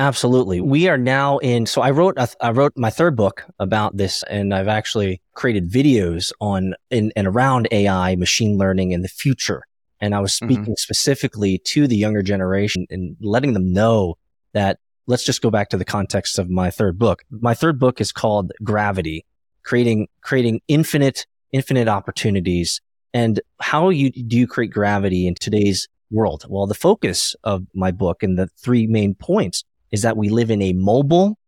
Absolutely. 0.00 0.60
We 0.60 0.86
are 0.88 0.96
now 0.98 1.38
in. 1.38 1.66
So 1.66 1.82
I 1.82 1.90
wrote 1.90 2.14
a, 2.18 2.28
I 2.40 2.50
wrote 2.52 2.72
my 2.76 2.90
third 2.90 3.16
book 3.16 3.44
about 3.58 3.96
this, 3.96 4.22
and 4.30 4.54
I've 4.54 4.68
actually 4.68 5.20
created 5.34 5.70
videos 5.70 6.30
on 6.40 6.74
in 6.90 7.12
and 7.16 7.26
around 7.26 7.66
AI, 7.72 8.14
machine 8.14 8.56
learning, 8.58 8.94
and 8.94 9.02
the 9.02 9.08
future. 9.08 9.62
And 10.00 10.14
I 10.14 10.20
was 10.20 10.32
Mhm. 10.32 10.44
speaking 10.46 10.76
specifically 10.76 11.58
to 11.64 11.88
the 11.88 11.96
younger 11.96 12.22
generation 12.22 12.86
and 12.90 13.16
letting 13.20 13.54
them 13.54 13.72
know 13.72 14.14
that. 14.52 14.78
Let's 15.08 15.24
just 15.24 15.40
go 15.40 15.50
back 15.50 15.70
to 15.70 15.78
the 15.78 15.86
context 15.86 16.38
of 16.38 16.50
my 16.50 16.70
third 16.70 16.98
book. 16.98 17.22
My 17.30 17.54
third 17.54 17.78
book 17.78 17.98
is 17.98 18.12
called 18.12 18.52
Gravity, 18.62 19.24
creating 19.62 20.06
creating 20.20 20.60
infinite 20.68 21.26
infinite 21.50 21.88
opportunities. 21.88 22.82
And 23.14 23.40
how 23.58 23.88
you 23.88 24.10
do 24.10 24.36
you 24.36 24.46
create 24.46 24.70
gravity 24.70 25.26
in 25.26 25.34
today's 25.34 25.88
world? 26.10 26.44
Well, 26.46 26.66
the 26.66 26.74
focus 26.74 27.34
of 27.42 27.64
my 27.74 27.90
book 27.90 28.22
and 28.22 28.38
the 28.38 28.48
three 28.62 28.86
main 28.86 29.14
points 29.14 29.64
is 29.90 30.02
that 30.02 30.16
we 30.16 30.28
live 30.28 30.50
in 30.50 30.60
a 30.62 30.72
mobile, 30.72 31.38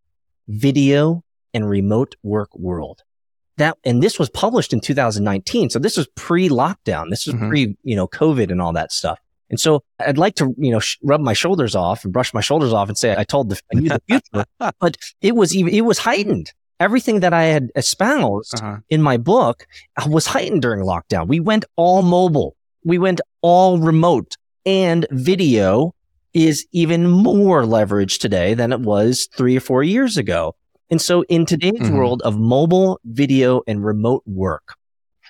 video, 0.49 1.23
and 1.55 1.69
remote 1.69 2.17
work 2.23 2.51
world. 2.57 3.03
That 3.57 3.77
and 3.85 4.03
this 4.03 4.19
was 4.19 4.31
published 4.31 4.73
in 4.73 4.81
2019, 4.81 5.71
so 5.71 5.79
this 5.79 5.97
was 5.97 6.07
pre-lockdown. 6.17 7.11
This 7.11 7.27
was 7.27 7.35
Mhm. 7.35 7.49
pre, 7.49 7.77
you 7.83 7.97
know, 7.97 8.07
COVID 8.09 8.51
and 8.51 8.61
all 8.63 8.73
that 8.73 8.93
stuff. 8.93 9.19
And 9.51 9.59
so 9.59 9.83
I'd 9.99 10.17
like 10.17 10.37
to, 10.37 10.55
you 10.59 10.71
know, 10.71 10.79
sh- 10.79 10.97
rub 11.03 11.21
my 11.21 11.33
shoulders 11.33 11.75
off 11.75 12.05
and 12.05 12.13
brush 12.13 12.33
my 12.33 12.41
shoulders 12.41 12.73
off 12.73 12.89
and 12.89 12.97
say 12.97 13.15
I 13.19 13.25
told 13.25 13.51
the, 13.51 13.61
I 13.75 13.81
knew 13.81 13.89
the 13.89 14.01
future, 14.09 14.45
but 14.81 14.97
it 15.21 15.35
was 15.35 15.55
even 15.55 15.75
it 15.75 15.83
was 15.85 15.99
heightened. 15.99 16.53
Everything 16.79 17.21
that 17.21 17.35
I 17.35 17.45
had 17.45 17.71
espoused 17.77 18.55
Uh-huh. 18.63 18.79
in 18.89 19.03
my 19.03 19.17
book 19.19 19.67
uh, 19.99 20.09
was 20.09 20.27
heightened 20.29 20.63
during 20.63 20.81
lockdown. 20.85 21.27
We 21.27 21.41
went 21.41 21.65
all 21.77 22.01
mobile. 22.03 22.57
We 22.85 22.97
went 22.97 23.21
all 23.43 23.79
remote 23.79 24.37
and 24.65 25.07
video 25.11 25.95
is 26.33 26.67
even 26.73 27.09
more 27.09 27.63
leveraged 27.63 28.21
today 28.21 28.55
than 28.55 28.73
it 28.73 28.81
was 28.81 29.29
three 29.37 29.57
or 29.57 29.61
four 29.61 29.83
years 29.83 30.17
ago. 30.17 30.55
And 30.91 31.01
so 31.01 31.23
in 31.29 31.47
today's 31.47 31.81
Mhm. 31.81 31.95
world 31.95 32.23
of 32.23 32.39
mobile, 32.39 33.01
video, 33.05 33.63
and 33.67 33.85
remote 33.85 34.23
work, 34.27 34.75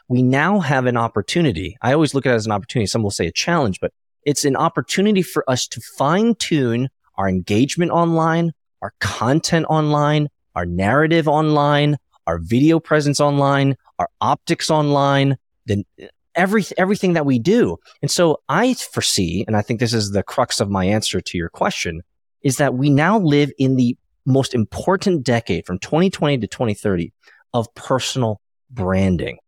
we 0.08 0.22
now 0.22 0.60
have 0.60 0.86
an 0.86 0.96
opportunity. 0.96 1.76
I 1.82 1.92
always 1.92 2.14
look 2.14 2.26
at 2.26 2.32
it 2.32 2.36
as 2.36 2.46
an 2.46 2.52
opportunity. 2.52 2.86
Some 2.86 3.02
will 3.02 3.10
say 3.10 3.26
a 3.26 3.32
challenge, 3.32 3.78
but 3.80 3.92
it's 4.24 4.44
an 4.44 4.56
opportunity 4.56 5.22
for 5.22 5.48
us 5.48 5.66
to 5.68 5.80
fine 5.96 6.34
tune 6.34 6.88
our 7.16 7.28
engagement 7.28 7.90
online, 7.90 8.52
our 8.82 8.92
content 9.00 9.66
online, 9.68 10.28
our 10.54 10.66
narrative 10.66 11.28
online, 11.28 11.96
our 12.26 12.38
video 12.38 12.80
presence 12.80 13.20
online, 13.20 13.76
our 13.98 14.08
optics 14.20 14.70
online, 14.70 15.36
the 15.66 15.84
every, 16.34 16.64
everything 16.76 17.14
that 17.14 17.26
we 17.26 17.38
do. 17.38 17.76
And 18.02 18.10
so 18.10 18.40
I 18.48 18.74
foresee, 18.74 19.44
and 19.46 19.56
I 19.56 19.62
think 19.62 19.80
this 19.80 19.94
is 19.94 20.12
the 20.12 20.22
crux 20.22 20.60
of 20.60 20.70
my 20.70 20.84
answer 20.84 21.20
to 21.20 21.38
your 21.38 21.48
question, 21.48 22.02
is 22.42 22.56
that 22.56 22.74
we 22.74 22.90
now 22.90 23.18
live 23.18 23.50
in 23.58 23.76
the 23.76 23.96
most 24.26 24.54
important 24.54 25.24
decade 25.24 25.66
from 25.66 25.78
2020 25.78 26.38
to 26.38 26.46
2030 26.46 27.12
of 27.52 27.72
personal 27.74 28.40
branding. 28.70 29.38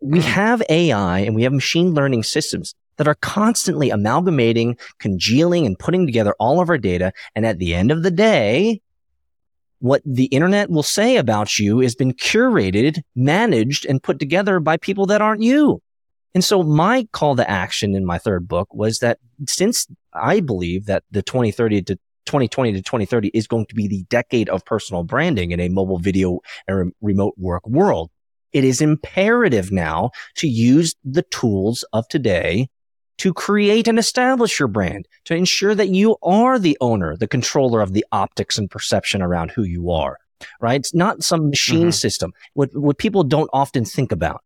We 0.00 0.20
Mm. 0.20 0.22
have 0.22 0.62
AI 0.68 1.20
and 1.20 1.34
we 1.34 1.42
have 1.42 1.52
machine 1.52 1.94
learning 1.94 2.22
systems 2.22 2.74
that 2.98 3.08
are 3.08 3.16
constantly 3.16 3.90
amalgamating, 3.90 4.76
congealing, 4.98 5.66
and 5.66 5.78
putting 5.78 6.06
together 6.06 6.34
all 6.38 6.60
of 6.60 6.68
our 6.68 6.78
data. 6.78 7.12
And 7.34 7.46
at 7.46 7.58
the 7.58 7.74
end 7.74 7.90
of 7.90 8.02
the 8.02 8.10
day, 8.10 8.80
what 9.80 10.02
the 10.04 10.26
internet 10.26 10.70
will 10.70 10.82
say 10.82 11.16
about 11.16 11.58
you 11.58 11.78
has 11.80 11.94
been 11.94 12.12
curated, 12.12 13.00
managed, 13.14 13.86
and 13.86 14.02
put 14.02 14.18
together 14.18 14.58
by 14.58 14.76
people 14.76 15.06
that 15.06 15.22
aren't 15.22 15.42
you. 15.42 15.80
And 16.34 16.44
so 16.44 16.62
my 16.62 17.06
call 17.12 17.36
to 17.36 17.48
action 17.50 17.94
in 17.94 18.04
my 18.04 18.18
third 18.18 18.46
book 18.46 18.72
was 18.72 18.98
that 18.98 19.18
since 19.48 19.86
I 20.12 20.40
believe 20.40 20.86
that 20.86 21.04
the 21.10 21.22
2030 21.22 21.82
to 21.82 21.94
2020 22.26 22.72
to 22.74 22.82
2030 22.82 23.28
is 23.32 23.46
going 23.46 23.64
to 23.66 23.74
be 23.74 23.88
the 23.88 24.02
decade 24.10 24.48
of 24.50 24.64
personal 24.66 25.02
branding 25.02 25.50
in 25.50 25.60
a 25.60 25.68
mobile 25.70 25.98
video 25.98 26.40
and 26.66 26.76
re- 26.78 26.92
remote 27.00 27.34
work 27.38 27.66
world, 27.66 28.10
it 28.52 28.64
is 28.64 28.80
imperative 28.82 29.72
now 29.72 30.10
to 30.36 30.46
use 30.46 30.94
the 31.04 31.22
tools 31.22 31.84
of 31.92 32.06
today 32.08 32.68
to 33.16 33.32
create 33.32 33.88
and 33.88 33.98
establish 33.98 34.60
your 34.60 34.68
brand, 34.68 35.08
to 35.24 35.34
ensure 35.34 35.74
that 35.74 35.88
you 35.88 36.16
are 36.22 36.58
the 36.58 36.76
owner, 36.80 37.16
the 37.16 37.26
controller 37.26 37.80
of 37.80 37.92
the 37.94 38.04
optics 38.12 38.58
and 38.58 38.70
perception 38.70 39.22
around 39.22 39.50
who 39.50 39.64
you 39.64 39.90
are, 39.90 40.18
right? 40.60 40.78
It's 40.80 40.94
not 40.94 41.24
some 41.24 41.48
machine 41.50 41.88
Mhm. 41.88 41.94
system. 41.94 42.32
What, 42.54 42.76
what 42.76 42.98
people 42.98 43.24
don't 43.24 43.50
often 43.52 43.84
think 43.84 44.12
about 44.12 44.42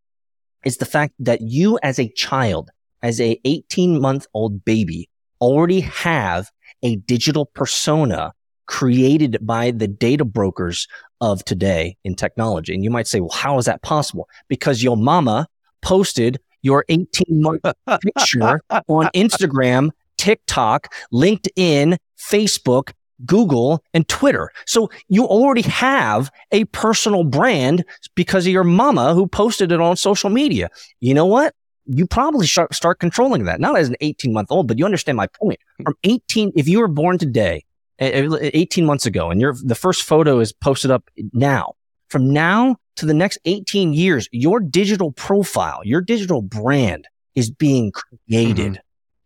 is 0.65 0.77
the 0.77 0.85
fact 0.85 1.15
that 1.19 1.41
you 1.41 1.79
as 1.83 1.99
a 1.99 2.09
child, 2.11 2.71
as 3.03 3.21
a 3.21 3.41
18 3.45 4.01
month 4.01 4.27
old 4.35 4.65
baby, 4.65 5.09
already 5.41 5.81
have 5.81 6.51
a 6.83 6.97
digital 6.97 7.47
persona 7.47 8.33
created 8.67 9.39
by 9.43 9.71
the 9.71 9.89
data 9.89 10.25
brokers 10.25 10.87
of 11.21 11.45
today 11.45 11.97
in 12.05 12.15
technology. 12.15 12.75
And 12.75 12.85
you 12.85 12.91
might 12.91 13.07
say, 13.07 13.21
well, 13.21 13.31
how 13.31 13.59
is 13.59 13.67
that 13.67 13.83
possible? 13.83 14.29
Because 14.49 14.83
your 14.83 14.97
mama 14.97 15.49
posted 15.83 16.39
your 16.63 16.85
18 16.89 17.27
month 17.29 17.63
picture 18.01 18.61
on 18.89 19.11
Instagram, 19.15 19.91
TikTok, 20.17 20.95
LinkedIn, 21.13 21.97
Facebook, 22.19 22.93
Google, 23.25 23.83
and 23.95 24.07
Twitter. 24.09 24.51
So 24.67 24.91
you 25.09 25.25
already 25.25 25.63
have 25.63 26.31
a 26.51 26.65
personal 26.67 27.25
brand 27.25 27.85
because 28.15 28.47
of 28.47 28.53
your 28.53 28.65
mama 28.65 29.15
who 29.15 29.27
posted 29.27 29.73
it 29.73 29.81
on 29.81 29.97
social 29.97 30.31
media. 30.31 30.69
You 31.01 31.15
know 31.15 31.27
what? 31.27 31.55
You 31.87 32.07
probably 32.07 32.47
start, 32.47 32.75
start 32.75 33.01
controlling 33.01 33.45
that. 33.45 33.61
Not 33.61 33.77
as 33.77 33.89
an 33.89 33.97
18 34.01 34.33
month 34.33 34.51
old, 34.51 34.69
but 34.69 34.79
you 34.79 34.85
understand 34.85 35.17
my 35.17 35.27
point. 35.27 35.59
From 35.83 35.95
18, 36.05 36.53
if 36.55 36.69
you 36.69 36.79
were 36.79 36.89
born 36.89 37.19
today, 37.19 37.65
eh, 37.99 38.29
eh, 38.41 38.51
18 38.55 38.87
months 38.87 39.07
ago, 39.07 39.31
and 39.31 39.41
your 39.41 39.55
the 39.65 39.75
first 39.75 40.03
photo 40.03 40.39
is 40.39 40.53
posted 40.53 40.91
up 40.91 41.11
now, 41.33 41.75
from 42.09 42.33
now 42.33 42.77
to 42.97 43.07
the 43.07 43.15
next 43.15 43.39
18 43.47 43.95
years, 43.95 44.29
your 44.33 44.61
digital 44.61 45.13
profile, 45.13 45.81
your 45.83 46.01
digital 46.01 46.43
brand 46.43 47.09
is 47.35 47.51
being 47.51 47.91
created. 47.91 48.81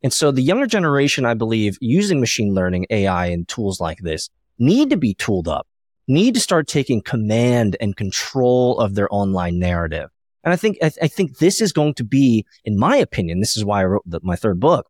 And 0.06 0.12
so 0.12 0.30
the 0.30 0.40
younger 0.40 0.68
generation, 0.68 1.24
I 1.24 1.34
believe, 1.34 1.78
using 1.80 2.20
machine 2.20 2.54
learning, 2.54 2.86
AI, 2.90 3.26
and 3.26 3.48
tools 3.48 3.80
like 3.80 3.98
this 3.98 4.30
need 4.56 4.88
to 4.90 4.96
be 4.96 5.14
tooled 5.14 5.48
up, 5.48 5.66
need 6.06 6.34
to 6.34 6.40
start 6.40 6.68
taking 6.68 7.02
command 7.02 7.76
and 7.80 7.96
control 7.96 8.78
of 8.78 8.94
their 8.94 9.12
online 9.12 9.58
narrative. 9.58 10.08
And 10.44 10.52
I 10.52 10.56
think, 10.56 10.78
I, 10.80 10.92
I 11.02 11.08
think 11.08 11.38
this 11.38 11.60
is 11.60 11.72
going 11.72 11.94
to 11.94 12.04
be, 12.04 12.46
in 12.64 12.78
my 12.78 12.96
opinion, 12.96 13.40
this 13.40 13.56
is 13.56 13.64
why 13.64 13.80
I 13.80 13.84
wrote 13.86 14.04
the, 14.06 14.20
my 14.22 14.36
third 14.36 14.60
book. 14.60 14.86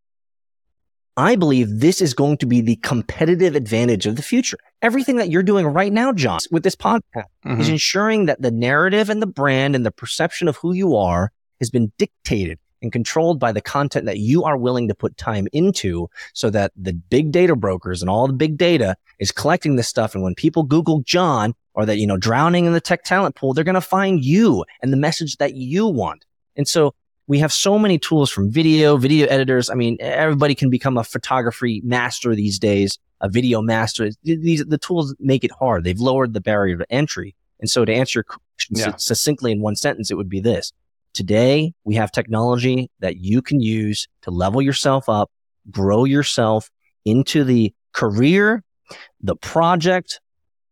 I 1.16 1.34
believe 1.34 1.80
this 1.80 2.02
is 2.02 2.12
going 2.12 2.36
to 2.36 2.46
be 2.46 2.60
the 2.60 2.76
competitive 2.76 3.56
advantage 3.56 4.04
of 4.04 4.16
the 4.16 4.22
future. 4.22 4.58
Everything 4.82 5.16
that 5.16 5.30
you're 5.30 5.42
doing 5.42 5.64
right 5.66 5.94
now, 5.94 6.12
John, 6.12 6.40
with 6.50 6.62
this 6.62 6.76
podcast 6.76 7.24
Mhm. 7.42 7.58
is 7.58 7.70
ensuring 7.70 8.26
that 8.26 8.42
the 8.42 8.50
narrative 8.50 9.08
and 9.08 9.22
the 9.22 9.26
brand 9.26 9.74
and 9.74 9.86
the 9.86 9.90
perception 9.90 10.46
of 10.46 10.56
who 10.58 10.74
you 10.74 10.94
are 10.94 11.32
has 11.58 11.70
been 11.70 11.90
dictated 11.96 12.58
and 12.82 12.92
controlled 12.92 13.38
by 13.38 13.52
the 13.52 13.60
content 13.60 14.04
that 14.06 14.18
you 14.18 14.44
are 14.44 14.56
willing 14.56 14.88
to 14.88 14.94
put 14.94 15.16
time 15.16 15.48
into 15.52 16.08
so 16.34 16.50
that 16.50 16.72
the 16.76 16.92
big 16.92 17.32
data 17.32 17.56
brokers 17.56 18.02
and 18.02 18.10
all 18.10 18.26
the 18.26 18.32
big 18.32 18.56
data 18.56 18.96
is 19.18 19.32
collecting 19.32 19.76
this 19.76 19.88
stuff. 19.88 20.14
And 20.14 20.22
when 20.22 20.34
people 20.34 20.62
Google 20.62 21.00
John 21.00 21.54
or 21.74 21.86
that, 21.86 21.98
you 21.98 22.06
know, 22.06 22.16
drowning 22.16 22.66
in 22.66 22.72
the 22.72 22.80
tech 22.80 23.04
talent 23.04 23.34
pool, 23.34 23.54
they're 23.54 23.64
going 23.64 23.74
to 23.74 23.80
find 23.80 24.24
you 24.24 24.64
and 24.82 24.92
the 24.92 24.96
message 24.96 25.36
that 25.38 25.54
you 25.54 25.86
want. 25.86 26.24
And 26.56 26.68
so 26.68 26.94
we 27.26 27.38
have 27.38 27.52
so 27.52 27.78
many 27.78 27.98
tools 27.98 28.30
from 28.30 28.50
video, 28.50 28.96
video 28.96 29.26
editors. 29.26 29.68
I 29.68 29.74
mean, 29.74 29.96
everybody 30.00 30.54
can 30.54 30.70
become 30.70 30.96
a 30.96 31.04
photography 31.04 31.80
master 31.84 32.34
these 32.34 32.58
days, 32.58 32.98
a 33.20 33.28
video 33.28 33.60
master. 33.62 34.10
These, 34.22 34.64
the 34.66 34.78
tools 34.78 35.14
make 35.18 35.44
it 35.44 35.50
hard. 35.50 35.84
They've 35.84 35.98
lowered 35.98 36.34
the 36.34 36.40
barrier 36.40 36.76
to 36.76 36.86
entry. 36.92 37.34
And 37.58 37.68
so 37.68 37.84
to 37.84 37.92
answer 37.92 38.18
your 38.18 38.24
question 38.24 38.76
Yeah. 38.76 38.96
succinctly 38.96 39.50
in 39.50 39.60
one 39.60 39.76
sentence, 39.76 40.10
it 40.10 40.14
would 40.14 40.28
be 40.28 40.40
this. 40.40 40.72
Today, 41.16 41.72
we 41.84 41.94
have 41.94 42.12
technology 42.12 42.90
that 43.00 43.16
you 43.16 43.40
can 43.40 43.58
use 43.58 44.06
to 44.20 44.30
level 44.30 44.60
yourself 44.60 45.08
up, 45.08 45.30
grow 45.70 46.04
yourself 46.04 46.70
into 47.06 47.42
the 47.42 47.72
career, 47.94 48.62
the 49.22 49.34
project, 49.34 50.20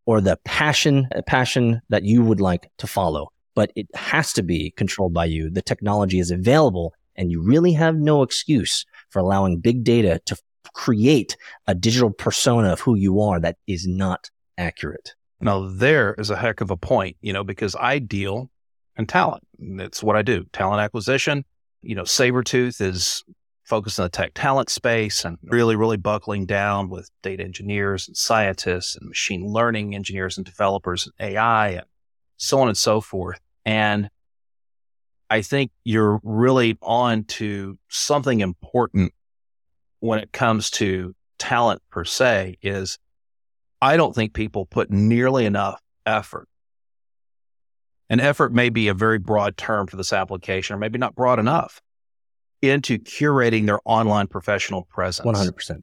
or 0.05 0.21
the 0.21 0.39
passion, 0.45 1.09
uh, 1.17 1.23
passion 1.23 1.81
that 1.89 2.05
you 2.05 2.23
would 2.23 2.43
like 2.43 2.71
to 2.77 2.87
follow. 2.87 3.31
but 3.55 3.73
it 3.75 3.87
has 3.95 4.35
to 4.35 4.43
be 4.43 4.73
controlled 4.73 5.15
by 5.15 5.25
you. 5.25 5.49
The 5.49 5.63
technology 5.63 6.19
is 6.19 6.31
available 6.31 6.93
and 7.17 7.31
you 7.31 7.41
really 7.41 7.73
have 7.73 7.97
no 7.97 8.23
excuse 8.23 8.85
for 9.09 9.21
allowing 9.21 9.61
big 9.61 9.83
data 9.83 10.21
to 10.27 10.37
create 10.75 11.39
a 11.67 11.75
digital 11.75 12.11
persona 12.11 12.73
of 12.73 12.81
who 12.81 12.97
you 12.97 13.21
are 13.21 13.41
that 13.41 13.57
is 13.67 13.87
not 13.87 14.29
accurate. 14.59 15.15
Now, 15.41 15.69
there 15.69 16.15
is 16.15 16.31
a 16.31 16.37
heck 16.37 16.61
of 16.61 16.71
a 16.71 16.77
point, 16.77 17.17
you 17.23 17.33
know, 17.33 17.45
because 17.45 17.77
I 17.77 17.99
deal 17.99 18.51
in 18.97 19.07
talent. 19.07 19.45
It's 19.59 20.03
what 20.03 20.17
I 20.17 20.23
do 20.23 20.45
talent 20.53 20.81
acquisition. 20.81 21.45
You 21.83 21.95
know, 21.95 22.03
Sabertooth 22.03 22.81
is 22.81 23.25
focused 23.65 23.99
on 23.99 24.05
the 24.05 24.11
tech 24.11 24.33
talent 24.35 24.69
space 24.69 25.25
and 25.25 25.39
really, 25.43 25.77
really 25.77 25.97
buckling 25.97 26.47
down 26.47 26.91
with 26.91 27.11
data 27.23 27.43
engineers 27.43 28.07
and 28.07 28.17
scientists 28.17 28.97
and 28.97 29.09
machine 29.09 29.47
learning 29.47 29.95
engineers 29.95 30.37
and 30.37 30.45
developers 30.45 31.07
and 31.07 31.31
AI 31.31 31.69
and 31.71 31.87
so 32.37 32.61
on 32.61 32.69
and 32.69 32.77
so 32.77 33.01
forth. 33.01 33.41
And 33.65 34.11
I 35.31 35.43
think 35.43 35.73
you're 35.83 36.21
really 36.23 36.77
on 36.83 37.25
to 37.25 37.79
something 37.89 38.41
important 38.41 39.13
when 40.01 40.19
it 40.19 40.33
comes 40.33 40.71
to 40.71 41.15
talent 41.39 41.83
per 41.91 42.05
se 42.05 42.59
is 42.63 42.99
I 43.81 43.97
don't 43.97 44.15
think 44.15 44.35
people 44.35 44.67
put 44.67 44.91
nearly 44.91 45.47
enough 45.47 45.81
effort. 46.07 46.49
And 48.11 48.21
effort 48.21 48.53
may 48.53 48.69
be 48.69 48.89
a 48.89 48.95
very 48.95 49.19
broad 49.19 49.57
term 49.57 49.87
for 49.87 49.97
this 49.97 50.13
application, 50.13 50.77
or 50.77 50.79
maybe 50.79 50.99
not 50.99 51.15
broad 51.15 51.39
enough 51.39 51.81
into 52.61 52.99
curating 52.99 53.67
their 53.67 53.81
online 53.85 54.27
professional 54.27 54.83
presence. 54.83 55.27
100%. 55.27 55.83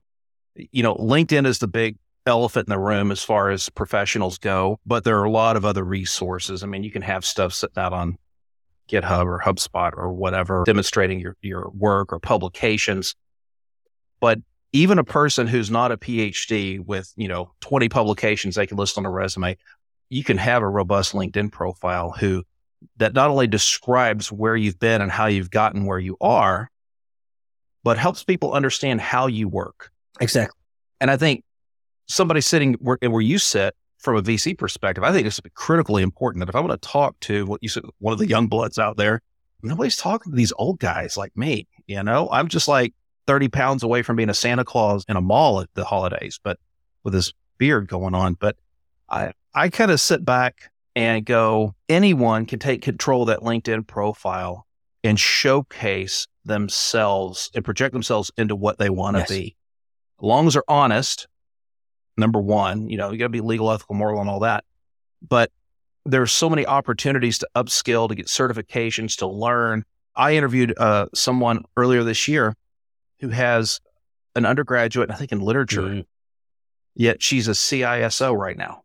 You 0.55 0.84
know, 0.84 0.95
LinkedIn 0.95 1.45
is 1.45 1.60
the 1.60 1.67
big 1.67 1.97
elephant 2.25 2.67
in 2.67 2.71
the 2.71 2.79
room 2.79 3.12
as 3.12 3.23
far 3.23 3.49
as 3.49 3.69
professionals 3.69 4.38
go, 4.38 4.79
but 4.86 5.03
there 5.03 5.19
are 5.19 5.23
a 5.23 5.31
lot 5.31 5.57
of 5.57 5.65
other 5.65 5.84
resources. 5.84 6.63
I 6.63 6.67
mean, 6.67 6.84
you 6.84 6.91
can 6.91 7.01
have 7.01 7.25
stuff 7.25 7.53
sitting 7.53 7.81
out 7.81 7.93
on 7.93 8.17
GitHub 8.89 9.25
or 9.25 9.39
HubSpot 9.39 9.91
or 9.95 10.12
whatever, 10.12 10.63
demonstrating 10.65 11.19
your, 11.19 11.36
your 11.41 11.69
work 11.73 12.12
or 12.12 12.19
publications. 12.19 13.15
But 14.19 14.39
even 14.73 14.99
a 14.99 15.03
person 15.03 15.47
who's 15.47 15.71
not 15.71 15.91
a 15.91 15.97
PhD 15.97 16.79
with, 16.79 17.12
you 17.15 17.27
know, 17.27 17.51
20 17.62 17.89
publications 17.89 18.55
they 18.55 18.67
can 18.67 18.77
list 18.77 18.97
on 18.97 19.05
a 19.05 19.10
resume, 19.10 19.57
you 20.12 20.26
can 20.26 20.38
have 20.38 20.62
a 20.62 20.67
robust 20.67 21.13
LinkedIn 21.13 21.52
profile 21.52 22.12
who 22.12 22.43
that 22.97 23.13
not 23.13 23.30
only 23.30 23.47
describes 23.47 24.30
where 24.30 24.58
you've 24.58 24.78
been 24.78 25.02
and 25.02 25.10
how 25.10 25.28
you've 25.28 25.50
gotten 25.50 25.86
where 25.86 26.00
you 26.00 26.17
are, 26.19 26.69
but 27.84 27.97
helps 27.97 28.24
people 28.24 28.52
understand 28.52 29.00
how 29.00 29.28
you 29.28 29.47
work. 29.47 29.89
Exactly. 30.19 30.60
And 31.00 31.10
I 31.10 31.15
think 31.15 31.45
somebody 32.08 32.41
sitting 32.41 32.74
where, 32.74 32.97
where 33.02 33.21
you 33.21 33.38
sit 33.38 33.74
from 34.00 34.17
a 34.17 34.21
VC 34.21 34.58
perspective, 34.58 35.04
I 35.04 35.13
think 35.13 35.26
it's 35.26 35.39
critically 35.54 36.04
important 36.04 36.41
that 36.41 36.50
if 36.50 36.56
I 36.56 36.60
want 36.60 36.80
to 36.80 36.88
talk 36.89 37.17
to 37.21 37.45
what 37.45 37.63
you 37.63 37.69
said, 37.69 37.84
one 38.00 38.12
of 38.12 38.19
the 38.19 38.28
young 38.28 38.47
bloods 38.47 38.78
out 38.78 38.97
there, 38.97 39.21
nobody's 39.63 39.95
talking 39.95 40.34
to 40.34 40.36
these 40.36 40.52
old 40.58 40.80
guys 40.80 41.15
like 41.15 41.36
me. 41.38 41.67
You 41.88 42.04
know, 42.04 42.28
I'm 42.30 42.50
just 42.50 42.67
like 42.67 42.93
30 43.28 43.47
pounds 43.47 43.82
away 43.82 44.02
from 44.02 44.17
being 44.17 44.30
a 44.30 44.34
Santa 44.34 44.65
Claus 44.65 45.06
in 45.08 45.15
a 45.15 45.21
mall 45.21 45.62
at 45.62 45.69
the 45.74 45.86
holidays, 45.86 46.38
but 46.43 46.60
with 47.06 47.13
this 47.13 47.32
beard 47.58 47.88
going 47.88 48.13
on. 48.13 48.34
But 48.34 48.58
I, 49.12 49.34
I 49.54 49.69
kind 49.69 49.91
of 49.91 50.00
sit 50.00 50.24
back 50.24 50.71
and 50.95 51.26
go, 51.26 51.76
anyone 51.89 52.45
can 52.45 52.60
take 52.60 52.82
control 52.82 53.24
of 53.24 53.28
that 53.28 53.41
LinkedIn 53.41 53.86
profile 53.86 54.65
and 55.04 55.19
showcase 55.19 56.28
themselves 56.45 57.52
and 57.54 57.63
project 57.63 57.93
themselves 57.93 58.32
into 58.38 58.56
what 58.56 58.78
they 58.80 58.89
want 58.89 59.17
to 59.17 59.21
yes. 59.21 59.30
be. 59.30 59.56
As 60.19 60.24
long 60.24 60.47
as 60.47 60.54
they're 60.54 60.63
honest, 60.69 61.28
number 62.17 62.39
one, 62.39 62.89
you 62.89 62.97
know, 62.97 63.12
you 63.12 63.17
got 63.17 63.26
to 63.26 63.30
be 63.30 63.41
legal, 63.41 63.71
ethical, 63.71 63.95
moral, 63.95 64.21
and 64.21 64.30
all 64.30 64.39
that. 64.39 64.63
But 65.28 65.52
there's 66.06 66.32
so 66.32 66.50
many 66.50 66.65
opportunities 66.65 67.38
to 67.39 67.50
upskill, 67.56 68.08
to 68.10 68.15
get 68.15 68.28
certifications, 68.28 69.17
to 69.17 69.28
learn. 69.28 69.84
I 70.15 70.36
interviewed 70.36 70.74
uh, 70.78 71.08
someone 71.13 71.63
earlier 71.78 72.04
this 72.04 72.28
year 72.28 72.56
who 73.19 73.30
has 73.30 73.82
an 74.36 74.45
undergraduate, 74.45 75.12
I 75.12 75.15
think, 75.15 75.32
in 75.32 75.41
literature, 75.41 75.82
mm-hmm. 75.82 76.02
yet 76.95 77.21
she's 77.21 77.47
a 77.47 77.52
CISO 77.52 78.36
right 78.36 78.58
now 78.58 78.84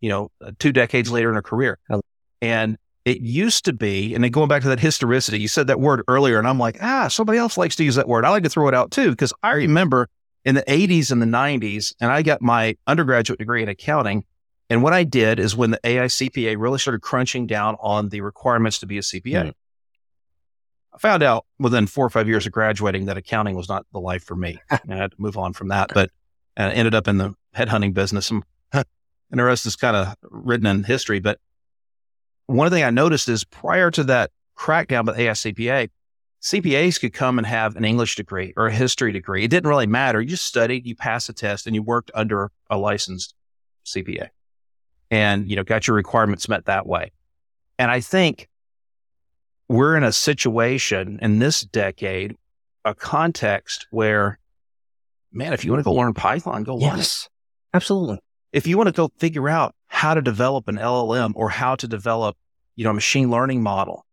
you 0.00 0.08
know, 0.08 0.30
uh, 0.44 0.52
two 0.58 0.72
decades 0.72 1.10
later 1.10 1.28
in 1.28 1.34
her 1.34 1.42
career. 1.42 1.78
And 2.42 2.76
it 3.04 3.20
used 3.20 3.64
to 3.66 3.72
be, 3.72 4.14
and 4.14 4.24
then 4.24 4.32
going 4.32 4.48
back 4.48 4.62
to 4.62 4.68
that 4.68 4.80
historicity, 4.80 5.38
you 5.38 5.48
said 5.48 5.68
that 5.68 5.78
word 5.78 6.02
earlier, 6.08 6.38
and 6.38 6.48
I'm 6.48 6.58
like, 6.58 6.76
ah, 6.82 7.06
somebody 7.08 7.38
else 7.38 7.56
likes 7.56 7.76
to 7.76 7.84
use 7.84 7.94
that 7.94 8.08
word. 8.08 8.24
I 8.24 8.30
like 8.30 8.42
to 8.42 8.48
throw 8.48 8.66
it 8.66 8.74
out 8.74 8.90
too, 8.90 9.10
because 9.10 9.32
I 9.44 9.52
remember 9.52 10.08
in 10.44 10.56
the 10.56 10.62
80s 10.62 11.12
and 11.12 11.22
the 11.22 11.26
90s, 11.26 11.94
and 12.00 12.10
I 12.10 12.22
got 12.22 12.42
my 12.42 12.76
undergraduate 12.86 13.38
degree 13.38 13.62
in 13.62 13.68
accounting. 13.68 14.24
And 14.68 14.82
what 14.82 14.92
I 14.92 15.04
did 15.04 15.38
is 15.38 15.56
when 15.56 15.70
the 15.70 15.80
AICPA 15.84 16.56
really 16.58 16.78
started 16.78 17.00
crunching 17.00 17.46
down 17.46 17.76
on 17.80 18.08
the 18.08 18.20
requirements 18.22 18.80
to 18.80 18.86
be 18.86 18.98
a 18.98 19.02
CPA, 19.02 19.22
mm-hmm. 19.22 19.50
I 20.92 20.98
found 20.98 21.22
out 21.22 21.46
within 21.58 21.86
four 21.86 22.06
or 22.06 22.10
five 22.10 22.26
years 22.26 22.46
of 22.46 22.52
graduating 22.52 23.06
that 23.06 23.16
accounting 23.16 23.54
was 23.54 23.68
not 23.68 23.86
the 23.92 24.00
life 24.00 24.24
for 24.24 24.34
me. 24.34 24.58
and 24.70 24.92
I 24.92 24.96
had 24.96 25.12
to 25.12 25.16
move 25.18 25.36
on 25.36 25.52
from 25.52 25.68
that, 25.68 25.90
but 25.94 26.10
I 26.56 26.70
ended 26.72 26.94
up 26.94 27.06
in 27.06 27.18
the 27.18 27.34
headhunting 27.54 27.94
business. 27.94 28.30
And 28.30 28.42
and 29.30 29.40
the 29.40 29.44
rest 29.44 29.66
is 29.66 29.76
kind 29.76 29.96
of 29.96 30.14
written 30.22 30.66
in 30.66 30.84
history. 30.84 31.20
But 31.20 31.38
one 32.46 32.70
thing 32.70 32.84
I 32.84 32.90
noticed 32.90 33.28
is 33.28 33.44
prior 33.44 33.90
to 33.92 34.04
that 34.04 34.30
crackdown 34.56 35.04
by 35.04 35.12
the 35.12 35.88
CPAs 36.42 37.00
could 37.00 37.12
come 37.12 37.38
and 37.38 37.46
have 37.46 37.76
an 37.76 37.84
English 37.84 38.16
degree 38.16 38.52
or 38.56 38.66
a 38.66 38.72
history 38.72 39.10
degree. 39.12 39.44
It 39.44 39.48
didn't 39.48 39.68
really 39.68 39.86
matter. 39.86 40.20
You 40.20 40.28
just 40.28 40.44
studied, 40.44 40.86
you 40.86 40.94
passed 40.94 41.28
a 41.28 41.32
test, 41.32 41.66
and 41.66 41.74
you 41.74 41.82
worked 41.82 42.10
under 42.14 42.52
a 42.70 42.76
licensed 42.76 43.34
CPA, 43.84 44.28
and 45.10 45.50
you 45.50 45.56
know 45.56 45.64
got 45.64 45.86
your 45.86 45.96
requirements 45.96 46.48
met 46.48 46.66
that 46.66 46.86
way. 46.86 47.12
And 47.78 47.90
I 47.90 48.00
think 48.00 48.48
we're 49.68 49.96
in 49.96 50.04
a 50.04 50.12
situation 50.12 51.18
in 51.20 51.40
this 51.40 51.62
decade, 51.62 52.36
a 52.84 52.94
context 52.94 53.86
where, 53.90 54.38
man, 55.32 55.52
if 55.52 55.64
you 55.64 55.72
want 55.72 55.80
to 55.80 55.84
go 55.84 55.92
learn 55.92 56.14
Python, 56.14 56.62
go 56.62 56.78
yes, 56.78 57.28
learn. 57.72 57.78
Absolutely 57.78 58.18
if 58.56 58.66
you 58.66 58.78
want 58.78 58.86
to 58.86 58.92
go 58.92 59.10
figure 59.18 59.50
out 59.50 59.74
how 59.86 60.14
to 60.14 60.22
develop 60.22 60.66
an 60.66 60.76
LLM 60.76 61.32
or 61.36 61.50
how 61.50 61.74
to 61.76 61.86
develop, 61.86 62.38
you 62.74 62.84
know, 62.84 62.90
a 62.90 62.94
machine 62.94 63.30
learning 63.30 63.62
model, 63.62 64.06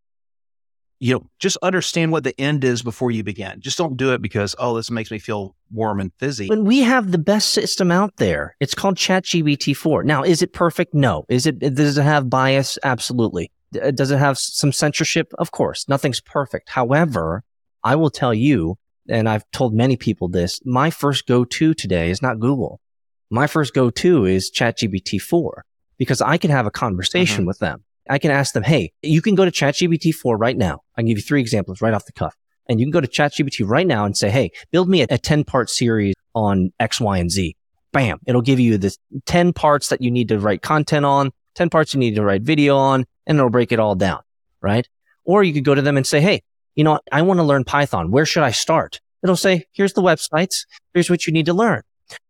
you 1.00 1.14
know, 1.14 1.30
just 1.40 1.58
understand 1.64 2.12
what 2.12 2.26
the 2.26 2.38
end 2.40 2.66
is 2.66 2.82
before 2.82 3.10
you 3.10 3.24
begin. 3.24 3.62
Just 3.62 3.78
don't 3.78 3.96
do 3.96 4.12
it 4.12 4.22
because, 4.22 4.54
oh, 4.60 4.76
this 4.76 4.92
makes 4.92 5.12
me 5.12 5.18
feel 5.18 5.56
warm 5.72 6.02
and 6.02 6.12
fizzy. 6.18 6.50
When 6.50 6.66
we 6.66 6.82
have 6.82 7.14
the 7.14 7.18
best 7.18 7.50
system 7.52 7.90
out 7.90 8.18
there, 8.18 8.58
it's 8.60 8.76
called 8.76 8.98
ChatGPT 8.98 9.76
4. 9.78 10.04
Now, 10.04 10.24
is 10.24 10.42
it 10.42 10.52
perfect? 10.52 10.94
No. 10.94 11.24
Is 11.30 11.46
it, 11.46 11.60
does 11.60 11.98
it 11.98 12.04
have 12.04 12.30
bias? 12.30 12.78
Absolutely. 12.84 13.50
Uh, 13.82 13.92
does 13.92 14.12
it 14.12 14.20
have 14.20 14.38
some 14.38 14.74
censorship? 14.74 15.34
Of 15.38 15.52
course. 15.52 15.88
Nothing's 15.88 16.20
perfect. 16.20 16.70
However, 16.70 17.46
I 17.82 17.96
will 17.96 18.10
tell 18.10 18.34
you, 18.34 18.78
and 19.08 19.30
I've 19.30 19.50
told 19.52 19.74
many 19.74 19.96
people 19.96 20.28
this, 20.28 20.60
my 20.66 20.90
first 20.90 21.28
go 21.28 21.46
to 21.46 21.74
today 21.74 22.10
is 22.10 22.22
not 22.22 22.42
Google 22.42 22.82
my 23.30 23.48
first 23.48 23.74
go 23.74 23.90
to 23.90 24.26
is 24.26 24.52
ChatGPT 24.52 25.22
4 25.22 25.66
because 25.98 26.22
I 26.22 26.38
can 26.38 26.52
have 26.52 26.66
a 26.66 26.72
conversation 26.72 27.40
mm-hmm. 27.40 27.48
with 27.48 27.60
them. 27.60 27.84
I 28.10 28.18
can 28.18 28.32
ask 28.32 28.54
them, 28.54 28.64
Hey, 28.64 28.92
you 29.02 29.22
can 29.22 29.36
go 29.36 29.46
to 29.46 29.52
ChatGPT 29.52 30.14
4 30.14 30.38
right 30.38 30.58
now. 30.58 30.82
I 30.98 31.02
can 31.02 31.08
give 31.08 31.18
you 31.18 31.24
three 31.24 31.42
examples 31.42 31.82
right 31.82 31.94
off 31.94 32.06
the 32.06 32.12
cuff. 32.12 32.36
And 32.68 32.80
you 32.80 32.86
can 32.86 32.92
go 32.92 33.02
to 33.02 33.08
ChatGPT 33.08 33.68
right 33.68 33.88
now 33.88 34.06
and 34.06 34.16
say, 34.16 34.30
Hey, 34.30 34.52
build 34.72 34.90
me 34.90 35.02
a, 35.02 35.08
a 35.10 35.18
10 35.18 35.44
part 35.44 35.70
series 35.70 36.16
on 36.36 36.72
X, 36.80 37.00
Y, 37.00 37.18
and 37.18 37.32
Z. 37.32 37.56
Bam. 37.92 38.20
It'll 38.26 38.42
give 38.42 38.60
you 38.60 38.78
the 38.78 38.96
10 39.26 39.54
parts 39.54 39.90
that 39.90 40.02
you 40.02 40.10
need 40.10 40.30
to 40.30 40.40
write 40.40 40.62
content 40.62 41.06
on, 41.06 41.32
10 41.56 41.70
parts 41.70 41.94
you 41.94 42.00
need 42.00 42.16
to 42.16 42.24
write 42.24 42.42
video 42.42 42.76
on, 42.76 43.06
and 43.28 43.38
it'll 43.38 43.50
break 43.50 43.72
it 43.72 43.80
all 43.80 43.96
down. 43.96 44.22
Right. 44.62 44.88
Or 45.26 45.44
you 45.44 45.54
could 45.54 45.66
go 45.66 45.76
to 45.76 45.82
them 45.82 45.98
and 45.98 46.06
say, 46.06 46.20
Hey, 46.20 46.42
you 46.76 46.84
know, 46.84 47.00
I 47.12 47.22
want 47.22 47.40
to 47.40 47.44
learn 47.44 47.64
Python. 47.64 48.12
Where 48.12 48.26
should 48.26 48.44
I 48.44 48.52
start? 48.52 49.00
It'll 49.24 49.36
say, 49.36 49.66
here's 49.72 49.94
the 49.94 50.02
websites. 50.02 50.66
Here's 50.94 51.10
what 51.10 51.26
you 51.26 51.34
need 51.34 51.46
to 51.46 51.54
learn. 51.54 51.84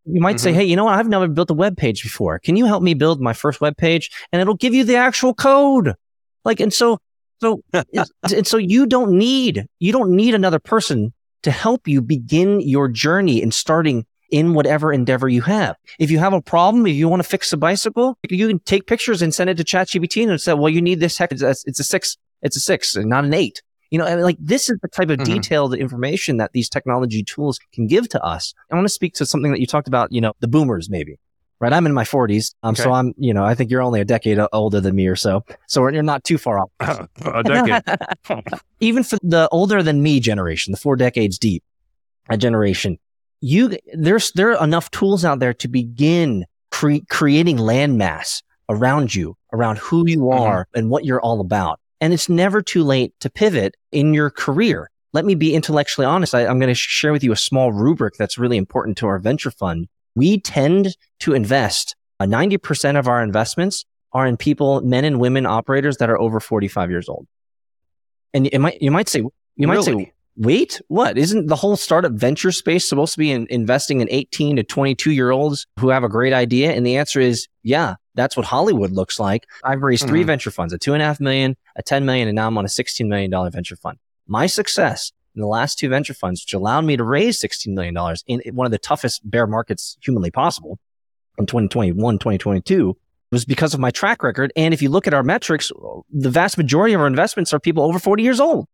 You 0.06 0.22
might 0.22 0.36
mm-hmm. 0.36 0.44
say, 0.44 0.54
Hey, 0.54 0.64
you 0.64 0.76
know 0.76 0.86
what? 0.86 0.98
I've 0.98 1.08
never 1.08 1.28
built 1.28 1.50
a 1.50 1.54
web 1.54 1.78
page 1.78 2.04
before. 2.04 2.40
Can 2.40 2.56
you 2.56 2.66
help 2.66 2.84
me 2.84 2.94
build 2.94 3.22
my 3.22 3.34
first 3.34 3.62
web 3.62 3.78
page? 3.78 4.12
And 4.32 4.42
it'll 4.42 4.56
give 4.56 4.74
you 4.74 4.84
the 4.84 4.96
actual 4.96 5.34
code. 5.34 5.94
Like, 6.46 6.60
and 6.60 6.74
so, 6.74 7.00
so, 7.42 7.64
and 8.34 8.46
so 8.46 8.58
you 8.58 8.86
don't 8.86 9.12
need, 9.12 9.66
you 9.80 9.92
don't 9.92 10.12
need 10.12 10.36
another 10.36 10.60
person 10.60 11.14
to 11.44 11.52
help 11.52 11.88
you 11.88 12.02
begin 12.02 12.62
your 12.62 12.88
journey 12.88 13.42
in 13.42 13.52
starting 13.52 14.06
in 14.32 14.54
whatever 14.56 14.92
endeavor 14.92 15.30
you 15.30 15.42
have. 15.42 15.76
If 16.00 16.10
you 16.10 16.18
have 16.18 16.34
a 16.34 16.42
problem, 16.42 16.88
if 16.88 16.96
you 16.96 17.08
want 17.08 17.22
to 17.22 17.30
fix 17.30 17.54
a 17.54 17.58
bicycle, 17.58 18.18
you 18.30 18.48
can 18.48 18.60
take 18.60 18.88
pictures 18.88 19.22
and 19.22 19.34
send 19.34 19.50
it 19.50 19.58
to 19.58 19.64
ChatGPT 19.64 20.28
and 20.28 20.42
say, 20.42 20.54
well, 20.54 20.70
you 20.70 20.82
need 20.82 21.00
this 21.00 21.18
hex. 21.18 21.34
It's 21.34 21.44
a, 21.44 21.70
it's 21.70 21.80
a 21.80 21.84
six. 21.84 22.18
It's 22.42 22.58
a 22.58 22.60
six 22.60 22.96
and 22.96 23.10
not 23.10 23.26
an 23.26 23.34
eight. 23.34 23.62
You 23.94 24.00
know, 24.00 24.06
I 24.06 24.16
mean, 24.16 24.24
like 24.24 24.38
this 24.40 24.72
is 24.72 24.80
the 24.82 24.88
type 24.88 25.12
of 25.12 25.20
mm-hmm. 25.20 25.36
detailed 25.36 25.76
information 25.76 26.38
that 26.38 26.52
these 26.52 26.68
technology 26.68 27.22
tools 27.22 27.60
can 27.74 27.86
give 27.86 28.10
to 28.10 28.24
us. 28.24 28.56
I 28.72 28.76
want 28.76 28.86
to 28.86 28.90
speak 28.90 29.14
to 29.14 29.26
something 29.28 29.52
that 29.52 29.60
you 29.60 29.68
talked 29.68 29.88
about, 29.88 30.12
you 30.12 30.20
know, 30.20 30.34
the 30.40 30.48
boomers 30.48 30.90
maybe. 30.90 31.20
Right. 31.60 31.72
I'm 31.72 31.86
in 31.86 31.94
my 31.94 32.04
40s. 32.04 32.56
Um, 32.64 32.72
okay. 32.72 32.82
So 32.82 32.92
I'm, 32.92 33.14
you 33.18 33.36
know, 33.36 33.46
I 33.46 33.54
think 33.54 33.70
you're 33.70 33.84
only 33.84 34.02
a 34.02 34.06
decade 34.06 34.40
older 34.52 34.82
than 34.82 34.96
me 34.96 35.06
or 35.06 35.16
so. 35.16 35.46
So 35.68 35.88
you're 35.90 36.02
not 36.02 36.24
too 36.24 36.40
far 36.40 36.58
off. 36.60 36.72
a 37.24 37.44
decade. 37.44 37.84
Even 38.80 39.04
for 39.04 39.20
the 39.22 39.48
older 39.52 39.84
than 39.84 40.02
me 40.02 40.20
generation, 40.20 40.72
the 40.72 40.78
four 40.78 40.96
decades 40.96 41.38
deep, 41.38 41.64
a 42.30 42.36
generation, 42.36 42.98
you, 43.42 43.78
there's, 43.94 44.32
there 44.32 44.58
are 44.58 44.64
enough 44.64 44.90
tools 44.90 45.24
out 45.24 45.38
there 45.38 45.54
to 45.54 45.68
begin 45.68 46.46
cre- 46.72 47.06
creating 47.12 47.58
landmass 47.58 48.42
around 48.70 49.14
you, 49.14 49.38
around 49.54 49.78
who 49.78 50.08
you 50.08 50.18
Mm-hmm. 50.18 50.42
are 50.42 50.68
and 50.74 50.90
what 50.90 51.06
you're 51.06 51.22
all 51.22 51.40
about. 51.42 51.80
And 52.04 52.14
it's 52.14 52.28
never 52.28 52.62
too 52.62 52.84
late 52.84 53.18
to 53.22 53.30
pivot 53.30 53.78
in 53.94 54.14
your 54.14 54.30
career. 54.30 54.90
Let 55.14 55.24
me 55.24 55.36
be 55.36 55.56
intellectually 55.56 56.06
honest. 56.06 56.36
I, 56.36 56.42
am 56.42 56.60
going 56.60 56.68
to 56.68 56.76
share 56.76 57.14
with 57.14 57.24
you 57.24 57.32
a 57.32 57.38
small 57.38 57.72
rubric 57.72 58.16
that's 58.16 58.38
really 58.38 58.58
important 58.58 58.98
to 58.98 59.08
our 59.08 59.20
venture 59.20 59.52
fund. 59.52 59.88
We 60.14 60.42
tend 60.42 60.98
to 61.20 61.34
invest 61.34 61.96
uh, 62.20 62.26
90% 62.26 63.00
of 63.00 63.08
our 63.08 63.24
investments 63.24 63.86
are 64.12 64.28
in 64.28 64.36
people, 64.36 64.82
men 64.82 65.06
and 65.06 65.18
women 65.18 65.46
operators 65.46 65.96
that 65.98 66.10
are 66.10 66.20
over 66.20 66.42
45 66.42 66.90
years 66.90 67.08
old. 67.08 67.26
And 68.34 68.48
it 68.48 68.60
might, 68.60 68.82
you 68.82 68.92
might 68.92 69.08
say, 69.08 69.24
you 69.56 69.68
might 69.68 69.76
Really? 69.76 70.04
say, 70.04 70.14
wait, 70.36 70.82
what? 70.90 71.18
Isn't 71.18 71.48
the 71.48 71.56
whole 71.56 71.78
startup 71.78 72.12
venture 72.12 72.52
space 72.52 72.90
supposed 72.90 73.14
to 73.14 73.20
be 73.20 73.32
in, 73.32 73.48
investing 73.50 74.02
in 74.02 74.10
18 74.12 74.58
to 74.58 74.64
22 74.64 75.12
year 75.12 75.32
olds 75.32 75.68
who 75.80 75.88
have 75.88 76.04
a 76.04 76.10
great 76.10 76.34
idea? 76.34 76.74
And 76.74 76.86
the 76.86 76.98
answer 76.98 77.22
is, 77.22 77.48
yeah, 77.62 77.96
that's 78.16 78.36
what 78.38 78.46
Hollywood 78.46 78.92
looks 78.92 79.20
like. 79.20 79.46
I've 79.64 79.82
raised 79.82 80.08
three 80.08 80.24
Mhm. 80.24 80.28
venture 80.28 80.52
funds, 80.52 80.74
a 80.74 80.78
two 80.78 80.94
and 80.94 81.02
a 81.02 81.06
half 81.06 81.20
million, 81.20 81.56
a 81.76 81.82
10 81.84 82.06
million, 82.06 82.28
and 82.28 82.36
now 82.36 82.48
I'm 82.48 82.58
on 82.58 82.66
a 82.66 82.70
$16 82.70 83.08
million 83.08 83.32
venture 83.52 83.76
fund. 83.76 83.98
My 84.28 84.46
success 84.46 85.12
in 85.36 85.42
the 85.42 85.48
last 85.48 85.80
two 85.80 85.90
venture 85.90 86.14
funds, 86.14 86.44
which 86.44 86.54
allowed 86.54 86.86
me 86.86 86.96
to 86.96 87.04
raise 87.04 87.42
$16 87.42 87.74
million 87.74 87.96
in 88.28 88.56
one 88.56 88.66
of 88.66 88.72
the 88.72 88.78
toughest 88.78 89.22
bear 89.30 89.48
markets 89.48 89.98
humanly 90.02 90.30
possible 90.32 90.80
in 91.40 91.46
2021, 91.48 92.20
2022 92.20 92.96
was 93.32 93.46
because 93.46 93.74
of 93.74 93.80
my 93.80 93.90
track 93.90 94.22
record. 94.22 94.54
And 94.56 94.76
if 94.76 94.82
you 94.84 94.90
look 94.90 95.08
at 95.08 95.14
our 95.16 95.24
metrics, 95.24 95.72
the 96.12 96.30
vast 96.30 96.56
majority 96.58 96.94
of 96.94 97.02
our 97.02 97.08
investments 97.08 97.52
are 97.52 97.60
people 97.60 97.84
over 97.84 97.98
40 97.98 98.22
years 98.22 98.40
old. 98.40 98.68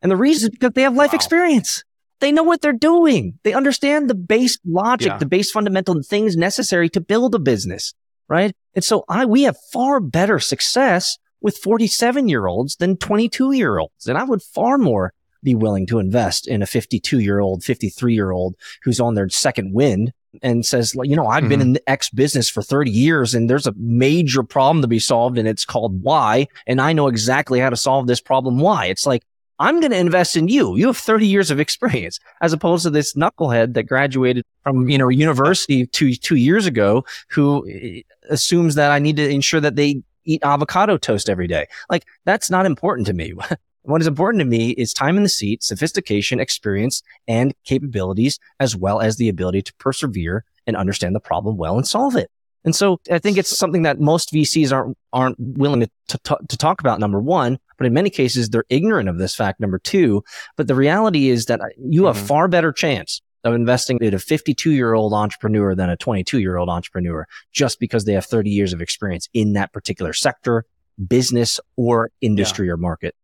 And 0.00 0.10
the 0.10 0.16
reason 0.16 0.46
is 0.46 0.50
because 0.50 0.72
they 0.74 0.82
have 0.82 0.94
life 0.94 1.12
Wow. 1.12 1.16
experience. 1.16 1.84
They 2.20 2.32
know 2.32 2.42
what 2.42 2.62
they're 2.62 2.72
doing. 2.72 3.38
They 3.42 3.52
understand 3.52 4.08
the 4.08 4.14
base 4.14 4.58
logic, 4.64 5.08
Yeah. 5.08 5.18
the 5.18 5.26
base 5.26 5.50
fundamental 5.50 6.00
things 6.02 6.34
necessary 6.34 6.88
to 6.90 7.00
build 7.02 7.34
a 7.34 7.38
business, 7.38 7.92
right? 8.26 8.54
And 8.76 8.84
so 8.84 9.04
I, 9.08 9.24
we 9.24 9.42
have 9.42 9.56
far 9.72 9.98
better 9.98 10.38
success 10.38 11.18
with 11.40 11.56
47 11.58 12.28
year 12.28 12.46
olds 12.46 12.76
than 12.76 12.96
22 12.96 13.52
year 13.52 13.78
olds. 13.78 14.06
And 14.06 14.16
I 14.16 14.22
would 14.22 14.42
far 14.42 14.78
more 14.78 15.12
be 15.42 15.54
willing 15.54 15.86
to 15.86 15.98
invest 15.98 16.46
in 16.46 16.62
a 16.62 16.66
52 16.66 17.20
year 17.20 17.40
old, 17.40 17.64
53 17.64 18.14
year 18.14 18.30
old 18.30 18.54
who's 18.82 19.00
on 19.00 19.14
their 19.14 19.28
second 19.28 19.72
wind 19.72 20.12
and 20.42 20.66
says, 20.66 20.94
you 21.02 21.16
know, 21.16 21.26
I've 21.26 21.48
been 21.48 21.60
mm-hmm. 21.60 21.68
in 21.68 21.72
the 21.74 21.90
X 21.90 22.10
business 22.10 22.50
for 22.50 22.62
30 22.62 22.90
years 22.90 23.34
and 23.34 23.48
there's 23.48 23.66
a 23.66 23.74
major 23.76 24.42
problem 24.42 24.82
to 24.82 24.88
be 24.88 24.98
solved 24.98 25.38
and 25.38 25.48
it's 25.48 25.64
called 25.64 26.02
Y. 26.02 26.46
And 26.66 26.80
I 26.80 26.92
know 26.92 27.08
exactly 27.08 27.60
how 27.60 27.70
to 27.70 27.76
solve 27.76 28.06
this 28.06 28.20
problem 28.20 28.58
Why? 28.58 28.86
It's 28.86 29.06
like, 29.06 29.22
I'm 29.58 29.80
going 29.80 29.92
to 29.92 29.98
invest 29.98 30.36
in 30.36 30.48
you. 30.48 30.76
You 30.76 30.86
have 30.88 30.96
30 30.96 31.26
years 31.26 31.50
of 31.50 31.58
experience 31.58 32.20
as 32.40 32.52
opposed 32.52 32.82
to 32.84 32.90
this 32.90 33.14
knucklehead 33.14 33.74
that 33.74 33.84
graduated 33.84 34.44
from, 34.62 34.88
you 34.88 34.98
know, 34.98 35.08
university 35.08 35.86
two, 35.86 36.14
two 36.14 36.36
years 36.36 36.66
ago 36.66 37.04
who 37.30 37.66
eh, 37.68 38.02
assumes 38.28 38.74
that 38.74 38.90
I 38.90 38.98
need 38.98 39.16
to 39.16 39.28
ensure 39.28 39.60
that 39.60 39.76
they 39.76 40.02
eat 40.24 40.42
avocado 40.44 40.98
toast 40.98 41.30
every 41.30 41.46
day. 41.46 41.66
Like 41.88 42.04
that's 42.24 42.50
not 42.50 42.66
important 42.66 43.06
to 43.06 43.14
me. 43.14 43.32
what 43.82 44.00
is 44.00 44.06
important 44.06 44.40
to 44.40 44.44
me 44.44 44.70
is 44.70 44.92
time 44.92 45.16
in 45.16 45.22
the 45.22 45.28
seat, 45.28 45.62
sophistication, 45.62 46.40
experience, 46.40 47.02
and 47.26 47.54
capabilities, 47.64 48.38
as 48.60 48.76
well 48.76 49.00
as 49.00 49.16
the 49.16 49.28
ability 49.28 49.62
to 49.62 49.74
persevere 49.74 50.44
and 50.66 50.76
understand 50.76 51.14
the 51.14 51.20
problem 51.20 51.56
well 51.56 51.76
and 51.76 51.86
solve 51.86 52.16
it. 52.16 52.30
And 52.66 52.74
so 52.74 53.00
I 53.10 53.18
think 53.18 53.38
it's 53.38 53.56
something 53.56 53.82
that 53.82 54.00
most 54.00 54.32
VCs 54.32 54.72
aren't 54.72 54.98
aren't 55.12 55.36
willing 55.38 55.80
to, 55.80 56.18
to, 56.24 56.36
to 56.48 56.56
talk 56.58 56.80
about. 56.80 57.00
Number 57.00 57.20
one, 57.20 57.58
but 57.78 57.86
in 57.86 57.94
many 57.94 58.10
cases 58.10 58.50
they're 58.50 58.64
ignorant 58.68 59.08
of 59.08 59.16
this 59.18 59.34
fact. 59.34 59.60
Number 59.60 59.78
two, 59.78 60.22
but 60.56 60.66
the 60.66 60.74
reality 60.74 61.28
is 61.30 61.46
that 61.46 61.60
you 61.78 62.04
have 62.06 62.16
Mhm. 62.16 62.26
far 62.26 62.48
better 62.48 62.72
chance 62.72 63.22
of 63.44 63.54
investing 63.54 63.98
in 64.00 64.12
a 64.12 64.18
52 64.18 64.72
year 64.72 64.94
old 64.94 65.14
entrepreneur 65.14 65.74
than 65.76 65.88
a 65.88 65.96
22 65.96 66.40
year 66.40 66.56
old 66.56 66.68
entrepreneur, 66.68 67.26
just 67.52 67.78
because 67.78 68.04
they 68.04 68.12
have 68.12 68.26
30 68.26 68.50
years 68.50 68.72
of 68.72 68.82
experience 68.82 69.28
in 69.32 69.52
that 69.52 69.72
particular 69.72 70.12
sector, 70.12 70.64
business, 71.06 71.60
or 71.76 72.10
industry 72.20 72.68
or 72.68 72.76
market. 72.76 73.14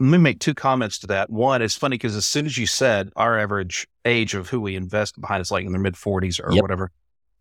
Let 0.00 0.08
me 0.08 0.18
make 0.18 0.40
two 0.40 0.54
comments 0.54 0.98
to 1.00 1.06
that. 1.08 1.28
One, 1.28 1.60
it's 1.60 1.76
funny 1.76 1.94
because 1.94 2.16
as 2.16 2.24
soon 2.24 2.46
as 2.46 2.56
you 2.56 2.66
said 2.66 3.10
our 3.14 3.38
average 3.38 3.86
age 4.06 4.34
of 4.34 4.48
who 4.48 4.60
we 4.60 4.74
invest 4.74 5.20
behind 5.20 5.42
is 5.42 5.50
like 5.50 5.66
in 5.66 5.72
their 5.72 5.80
mid 5.80 5.94
40s 5.94 6.40
or 6.42 6.52
Yep. 6.54 6.62
whatever, 6.62 6.90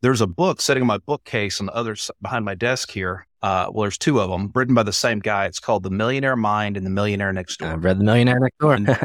there's 0.01 0.21
a 0.21 0.27
book 0.27 0.61
sitting 0.61 0.81
on 0.83 0.87
my 0.87 0.97
bookcase 0.99 1.59
on 1.59 1.67
the 1.67 1.73
other 1.73 1.91
s- 1.93 2.11
behind 2.21 2.45
my 2.45 2.55
desk 2.55 2.91
here. 2.91 3.27
Uh, 3.41 3.67
well, 3.71 3.83
there's 3.83 3.97
two 3.97 4.19
of 4.19 4.29
them 4.29 4.51
written 4.53 4.75
by 4.75 4.83
the 4.83 4.93
same 4.93 5.19
guy. 5.19 5.45
It's 5.45 5.59
called 5.59 5.83
The 5.83 5.89
Millionaire 5.89 6.35
Mind 6.35 6.77
and 6.77 6.85
The 6.85 6.89
Millionaire 6.91 7.33
Next 7.33 7.57
Door. 7.57 7.69
I've 7.69 7.83
read 7.83 7.99
The 7.99 8.03
Millionaire 8.03 8.39
Next 8.39 8.57
Door. 8.59 8.73
And- 8.75 8.99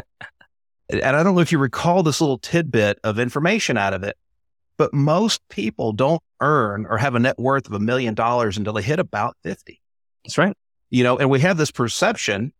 and 0.89 1.03
I 1.03 1.21
don't 1.23 1.35
know 1.35 1.41
if 1.41 1.51
you 1.51 1.57
recall 1.57 2.01
this 2.01 2.21
little 2.21 2.37
tidbit 2.37 2.97
of 3.03 3.19
information 3.19 3.77
out 3.77 3.93
of 3.93 4.03
it, 4.03 4.15
but 4.77 4.93
most 4.93 5.41
people 5.49 5.91
don't 5.91 6.21
earn 6.39 6.85
or 6.85 6.97
have 6.97 7.13
a 7.13 7.19
net 7.19 7.37
worth 7.37 7.67
of 7.67 7.73
a 7.73 7.79
million 7.79 8.13
dollars 8.13 8.57
until 8.57 8.71
they 8.73 8.81
hit 8.81 8.97
about 8.97 9.35
50. 9.43 9.81
That's 10.23 10.37
right. 10.37 10.55
You 10.89 11.03
know, 11.03 11.17
and 11.17 11.29
we 11.29 11.41
have 11.41 11.57
this 11.57 11.71
perception 11.71 12.53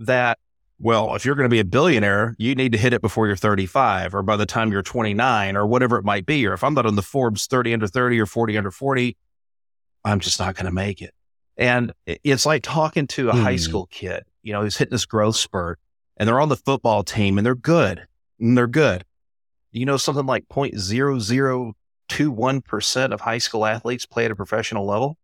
that, 0.00 0.38
well, 0.82 1.14
if 1.14 1.24
you're 1.24 1.36
going 1.36 1.48
to 1.48 1.54
be 1.54 1.60
a 1.60 1.64
billionaire, 1.64 2.34
you 2.38 2.54
need 2.56 2.72
to 2.72 2.78
hit 2.78 2.92
it 2.92 3.00
before 3.00 3.26
you're 3.28 3.36
35 3.36 4.14
or 4.14 4.22
by 4.22 4.36
the 4.36 4.44
time 4.46 4.70
you're 4.72 4.82
29 4.82 5.56
or 5.56 5.64
whatever 5.66 5.96
it 5.96 6.04
might 6.04 6.26
be. 6.26 6.44
Or 6.46 6.52
if 6.52 6.62
I'm 6.64 6.74
not 6.74 6.84
on 6.86 6.96
the 6.96 7.02
Forbes 7.02 7.46
30 7.46 7.72
under 7.74 7.86
30 7.86 8.18
or 8.20 8.26
40 8.26 8.58
under 8.58 8.70
40, 8.72 9.16
I'm 10.04 10.18
just 10.20 10.38
not 10.40 10.54
going 10.56 10.66
to 10.66 10.72
make 10.72 11.00
it. 11.00 11.14
And 11.56 11.92
it's 12.06 12.44
like 12.44 12.62
talking 12.62 13.06
to 13.08 13.28
a 13.28 13.32
high 13.32 13.52
Hmm. 13.52 13.58
school 13.58 13.86
kid, 13.86 14.24
you 14.42 14.52
know, 14.52 14.62
who's 14.62 14.76
hitting 14.76 14.90
this 14.92 15.06
growth 15.06 15.36
spurt 15.36 15.78
and 16.16 16.28
they're 16.28 16.40
on 16.40 16.48
the 16.48 16.56
football 16.56 17.04
team 17.04 17.38
and 17.38 17.46
they're 17.46 17.54
good 17.54 18.06
and 18.40 18.58
they're 18.58 18.66
good. 18.66 19.04
You 19.70 19.86
know, 19.86 19.96
something 19.96 20.26
like 20.26 20.48
0.0021% 20.48 23.12
of 23.12 23.20
high 23.20 23.38
school 23.38 23.64
athletes 23.64 24.06
play 24.06 24.24
at 24.24 24.30
a 24.30 24.36
professional 24.36 24.86
level. 24.86 25.18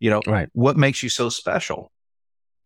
You 0.00 0.10
know, 0.10 0.20
Right. 0.26 0.48
what 0.52 0.76
makes 0.76 1.02
you 1.02 1.08
so 1.08 1.28
special? 1.28 1.90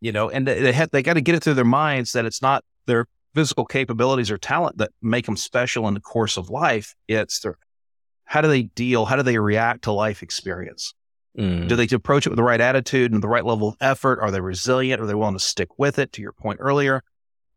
You 0.00 0.12
know, 0.12 0.30
and 0.30 0.46
they 0.46 0.61
they 0.61 0.72
have, 0.72 0.90
they 0.90 1.02
got 1.02 1.14
to 1.14 1.20
get 1.20 1.34
it 1.34 1.42
through 1.42 1.54
their 1.54 1.64
minds 1.64 2.12
that 2.12 2.24
it's 2.24 2.40
not 2.40 2.64
their 2.87 3.06
physical 3.34 3.64
capabilities 3.64 4.30
or 4.30 4.38
talent 4.38 4.78
that 4.78 4.90
make 5.02 5.26
them 5.26 5.37
special 5.37 5.87
in 5.88 5.94
the 5.94 6.00
course 6.00 6.37
of 6.37 6.50
life. 6.50 6.94
It's 7.08 7.40
their, 7.40 7.56
how 8.24 8.40
do 8.40 8.48
they 8.48 8.62
deal? 8.62 9.04
How 9.04 9.16
do 9.16 9.22
they 9.22 9.38
react 9.38 9.82
to 9.84 9.92
life 9.92 10.22
experience? 10.22 10.94
Mm. 11.37 11.68
Do 11.68 11.76
they 11.76 11.87
approach 11.94 12.26
it 12.26 12.30
with 12.30 12.37
the 12.37 12.42
right 12.42 12.61
attitude 12.61 13.12
and 13.12 13.22
the 13.22 13.28
right 13.28 13.44
level 13.44 13.68
of 13.68 13.76
effort? 13.80 14.18
Are 14.20 14.30
they 14.30 14.40
resilient? 14.40 15.00
Are 15.00 15.06
they 15.06 15.14
willing 15.14 15.34
to 15.34 15.40
stick 15.40 15.78
with 15.78 15.98
it? 15.98 16.12
To 16.12 16.22
your 16.22 16.32
point 16.32 16.58
earlier, 16.61 17.02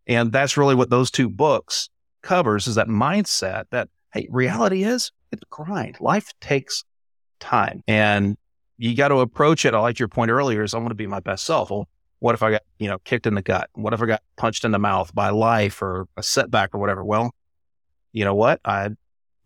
and 0.08 0.32
that's 0.32 0.58
really 0.58 0.76
what 0.76 0.90
those 0.90 1.10
two 1.10 1.30
books 1.30 1.90
covers 2.22 2.68
is 2.68 2.76
that 2.76 2.88
mindset 2.88 3.66
that 3.72 3.90
hey, 4.14 4.28
reality 4.30 4.84
is 4.84 5.12
it's 5.32 5.44
grind. 5.50 6.00
Life 6.00 6.32
takes 6.42 6.84
time, 7.40 7.84
and 7.88 8.38
you 8.78 8.96
got 8.96 9.08
to 9.08 9.20
approach 9.20 9.66
it. 9.66 9.74
I 9.74 9.80
like 9.80 10.00
your 10.00 10.10
point 10.10 10.32
earlier 10.32 10.64
is 10.64 10.74
I 10.74 10.78
want 10.78 10.90
to 10.90 10.96
be 10.96 11.08
my 11.08 11.20
best 11.20 11.46
self. 11.46 11.72
Well, 11.72 11.88
what 12.22 12.36
if 12.36 12.42
I 12.44 12.52
got 12.52 12.62
you 12.80 12.88
know 12.88 13.00
kicked 13.00 13.28
in 13.28 13.36
the 13.36 13.42
gut? 13.42 13.70
What 13.74 13.94
if 13.94 14.02
I 14.02 14.06
got 14.06 14.22
punched 14.38 14.64
in 14.64 14.72
the 14.72 14.80
mouth 14.80 15.14
by 15.14 15.30
life 15.30 15.82
or 15.82 16.08
a 16.16 16.24
setback 16.24 16.74
or 16.74 16.78
whatever? 16.78 17.04
Well, 17.04 17.32
you 18.14 18.24
know 18.24 18.36
what? 18.36 18.62
I 18.64 18.90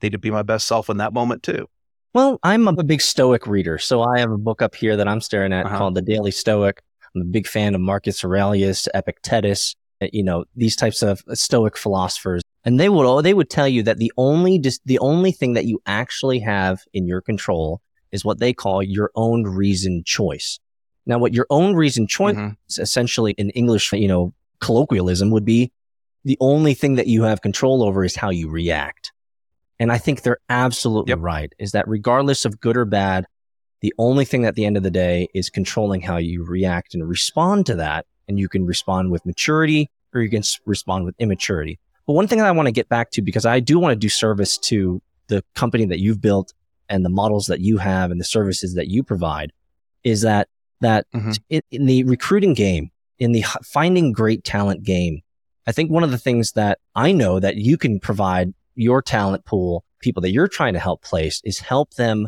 need 0.03 0.11
to 0.11 0.19
be 0.19 0.29
my 0.29 0.43
best 0.43 0.67
self 0.67 0.89
in 0.89 0.97
that 0.97 1.13
moment 1.13 1.41
too. 1.41 1.67
Well, 2.13 2.39
I'm 2.43 2.67
a 2.67 2.83
big 2.83 3.01
Stoic 3.01 3.47
reader, 3.47 3.77
so 3.77 4.01
I 4.03 4.19
have 4.19 4.31
a 4.31 4.37
book 4.37 4.61
up 4.61 4.75
here 4.75 4.95
that 4.95 5.07
I'm 5.07 5.19
staring 5.21 5.51
at 5.51 5.65
Uh-huh. 5.65 5.77
called 5.77 5.95
The 5.95 6.01
Daily 6.01 6.31
Stoic. 6.31 6.81
I'm 7.13 7.21
a 7.21 7.25
big 7.25 7.47
fan 7.47 7.75
of 7.75 7.81
Marcus 7.81 8.23
Aurelius, 8.23 8.87
Epictetus, 8.93 9.75
uh, 10.01 10.07
you 10.13 10.23
know, 10.23 10.45
these 10.55 10.75
types 10.75 11.01
of 11.01 11.23
Stoic 11.33 11.77
philosophers. 11.77 12.41
And 12.65 12.79
they 12.79 12.89
would 12.89 13.23
they 13.23 13.33
would 13.33 13.49
tell 13.49 13.67
you 13.67 13.83
that 13.83 13.97
the 13.97 14.11
only 14.17 14.57
dis- 14.59 14.79
the 14.85 14.99
only 14.99 15.31
thing 15.31 15.53
that 15.53 15.65
you 15.65 15.81
actually 15.85 16.39
have 16.39 16.81
in 16.93 17.05
your 17.05 17.21
control 17.21 17.81
is 18.11 18.25
what 18.25 18.39
they 18.39 18.53
call 18.53 18.81
your 18.81 19.11
own 19.15 19.43
reason 19.43 20.03
choice. 20.05 20.59
Now, 21.05 21.17
what 21.19 21.33
your 21.33 21.45
own 21.49 21.75
reason 21.75 22.07
choice 22.07 22.35
Mhm. 22.35 22.57
essentially 22.79 23.33
in 23.33 23.49
English, 23.51 23.91
you 23.93 24.07
know, 24.07 24.33
colloquialism 24.59 25.29
would 25.31 25.45
be 25.45 25.71
the 26.23 26.37
only 26.39 26.73
thing 26.73 26.95
that 26.95 27.07
you 27.07 27.23
have 27.23 27.41
control 27.41 27.83
over 27.83 28.03
is 28.03 28.15
how 28.15 28.29
you 28.31 28.49
react. 28.49 29.11
And 29.79 29.91
I 29.91 29.97
think 29.97 30.21
they're 30.21 30.39
absolutely 30.49 31.11
Yep. 31.11 31.19
right 31.19 31.53
is 31.59 31.71
that 31.73 31.87
regardless 31.87 32.45
of 32.45 32.59
good 32.59 32.75
or 32.77 32.85
bad, 32.85 33.25
the 33.81 33.93
only 33.99 34.25
thing 34.25 34.45
at 34.45 34.55
the 34.55 34.65
end 34.65 34.77
of 34.77 34.83
the 34.83 34.89
day 34.89 35.27
is 35.35 35.49
controlling 35.49 36.01
how 36.01 36.17
you 36.17 36.43
react 36.43 36.95
and 36.95 37.07
respond 37.07 37.65
to 37.67 37.75
that. 37.75 38.05
And 38.27 38.39
you 38.39 38.49
can 38.49 38.65
respond 38.65 39.11
with 39.11 39.23
maturity 39.25 39.91
or 40.13 40.21
you 40.21 40.29
can 40.29 40.41
respond 40.65 41.05
with 41.05 41.13
immaturity. 41.19 41.77
But 42.07 42.13
one 42.13 42.27
thing 42.27 42.39
that 42.39 42.47
I 42.47 42.51
want 42.51 42.67
to 42.67 42.71
get 42.71 42.89
back 42.89 43.11
to, 43.11 43.21
because 43.21 43.45
I 43.45 43.59
do 43.59 43.77
want 43.77 43.91
to 43.91 43.95
do 43.95 44.09
service 44.09 44.57
to 44.59 45.01
the 45.27 45.43
company 45.53 45.85
that 45.85 45.99
you've 45.99 46.21
built 46.21 46.53
and 46.89 47.03
the 47.05 47.09
models 47.09 47.45
that 47.47 47.59
you 47.59 47.77
have 47.77 48.09
and 48.11 48.19
the 48.19 48.25
services 48.25 48.73
that 48.75 48.87
you 48.87 49.03
provide 49.03 49.51
is 50.03 50.21
that, 50.21 50.47
that 50.81 51.05
Mhm. 51.13 51.39
in, 51.49 51.61
in 51.71 51.85
the 51.85 52.03
recruiting 52.03 52.53
game, 52.53 52.91
in 53.19 53.31
the 53.31 53.43
finding 53.63 54.11
great 54.11 54.43
talent 54.43 54.83
game, 54.83 55.21
I 55.67 55.71
think 55.71 55.89
one 55.89 56.03
of 56.03 56.11
the 56.11 56.17
things 56.17 56.51
that 56.53 56.79
I 56.95 57.11
know 57.11 57.39
that 57.39 57.55
you 57.57 57.77
can 57.77 57.99
provide 57.99 58.53
your 58.75 59.01
talent 59.01 59.45
pool, 59.45 59.83
people 60.01 60.21
that 60.21 60.31
you're 60.31 60.47
trying 60.47 60.73
to 60.73 60.79
help 60.79 61.01
place 61.01 61.41
is 61.43 61.59
help 61.59 61.93
them 61.95 62.27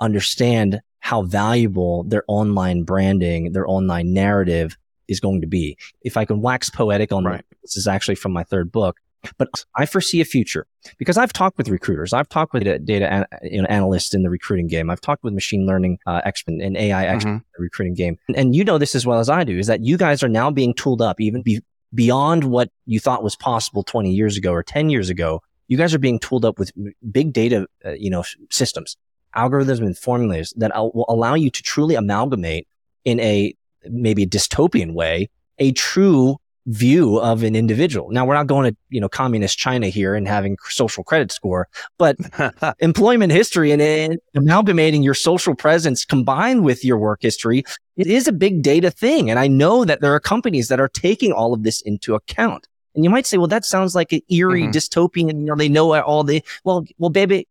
understand 0.00 0.80
how 1.00 1.22
valuable 1.22 2.04
their 2.04 2.24
online 2.28 2.82
branding, 2.82 3.52
their 3.52 3.68
online 3.68 4.12
narrative 4.12 4.76
is 5.06 5.20
going 5.20 5.40
to 5.40 5.46
be. 5.46 5.76
If 6.02 6.16
I 6.16 6.24
can 6.24 6.40
wax 6.42 6.68
poetic 6.70 7.12
on 7.12 7.24
Right. 7.24 7.44
this 7.62 7.76
is 7.76 7.86
actually 7.86 8.16
from 8.16 8.32
my 8.32 8.44
third 8.44 8.70
book. 8.70 8.96
But 9.36 9.48
I 9.76 9.86
foresee 9.86 10.20
a 10.20 10.24
future 10.24 10.66
because 10.98 11.18
I've 11.18 11.32
talked 11.32 11.58
with 11.58 11.68
recruiters. 11.68 12.12
I've 12.12 12.28
talked 12.28 12.52
with 12.52 12.62
data 12.84 13.12
an, 13.12 13.24
you 13.42 13.60
know, 13.60 13.68
analysts 13.68 14.14
in 14.14 14.22
the 14.22 14.30
recruiting 14.30 14.68
game. 14.68 14.90
I've 14.90 15.00
talked 15.00 15.24
with 15.24 15.34
machine 15.34 15.66
learning 15.66 15.98
uh, 16.06 16.20
experts 16.24 16.58
and 16.62 16.76
AI 16.76 17.04
experts 17.04 17.24
mm-hmm. 17.24 17.36
in 17.36 17.44
the 17.56 17.62
recruiting 17.62 17.94
game. 17.94 18.18
And, 18.28 18.36
and, 18.36 18.56
you 18.56 18.64
know 18.64 18.78
this 18.78 18.94
as 18.94 19.06
well 19.06 19.18
as 19.18 19.28
I 19.28 19.44
do 19.44 19.58
is 19.58 19.66
that 19.66 19.84
you 19.84 19.96
guys 19.96 20.22
are 20.22 20.28
now 20.28 20.50
being 20.50 20.72
tooled 20.74 21.02
up 21.02 21.20
even 21.20 21.42
be, 21.42 21.60
beyond 21.94 22.44
what 22.44 22.70
you 22.86 23.00
thought 23.00 23.22
was 23.22 23.34
possible 23.36 23.82
20 23.82 24.12
years 24.12 24.36
ago 24.36 24.52
or 24.52 24.62
10 24.62 24.90
years 24.90 25.10
ago. 25.10 25.42
You 25.66 25.76
guys 25.76 25.94
are 25.94 25.98
being 25.98 26.18
tooled 26.18 26.44
up 26.44 26.58
with 26.58 26.72
big 27.10 27.32
data, 27.32 27.66
uh, 27.84 27.90
you 27.90 28.10
know, 28.10 28.24
systems, 28.50 28.96
algorithms 29.36 29.80
and 29.80 29.98
formulas 29.98 30.54
that 30.56 30.72
will 30.76 31.06
allow 31.08 31.34
you 31.34 31.50
to 31.50 31.62
truly 31.62 31.94
amalgamate 31.94 32.66
in 33.04 33.20
a 33.20 33.54
maybe 33.84 34.22
a 34.22 34.26
dystopian 34.26 34.94
way 34.94 35.28
a 35.58 35.72
true 35.72 36.38
view 36.68 37.18
of 37.18 37.42
an 37.42 37.56
individual. 37.56 38.10
Now 38.10 38.26
we're 38.26 38.34
not 38.34 38.46
going 38.46 38.70
to, 38.70 38.76
you 38.90 39.00
know, 39.00 39.08
communist 39.08 39.58
China 39.58 39.88
here 39.88 40.14
and 40.14 40.28
having 40.28 40.56
social 40.68 41.02
credit 41.02 41.32
score, 41.32 41.66
but 41.98 42.16
employment 42.78 43.32
history 43.32 43.72
and, 43.72 43.80
and, 43.80 44.18
amalgamating 44.34 45.02
your 45.02 45.14
social 45.14 45.54
presence 45.54 46.04
combined 46.04 46.64
with 46.64 46.84
your 46.84 46.98
work 46.98 47.22
history, 47.22 47.64
it 47.96 48.06
is 48.06 48.28
a 48.28 48.32
big 48.32 48.62
data 48.62 48.90
thing. 48.90 49.30
And 49.30 49.38
I 49.38 49.48
know 49.48 49.84
that 49.84 50.00
there 50.00 50.14
are 50.14 50.20
companies 50.20 50.68
that 50.68 50.78
are 50.78 50.88
taking 50.88 51.32
all 51.32 51.54
of 51.54 51.62
this 51.62 51.80
into 51.80 52.14
account. 52.14 52.68
And 52.94 53.02
you 53.02 53.10
might 53.10 53.26
say, 53.26 53.38
well, 53.38 53.46
that 53.48 53.64
sounds 53.64 53.94
like 53.94 54.12
an 54.12 54.20
eerie 54.28 54.64
mm-hmm. 54.64 54.70
dystopian, 54.72 55.40
you 55.40 55.46
know, 55.46 55.56
they 55.56 55.68
know 55.68 55.94
all 56.02 56.22
the, 56.22 56.44
well, 56.64 56.84
well, 56.98 57.10
baby, 57.10 57.48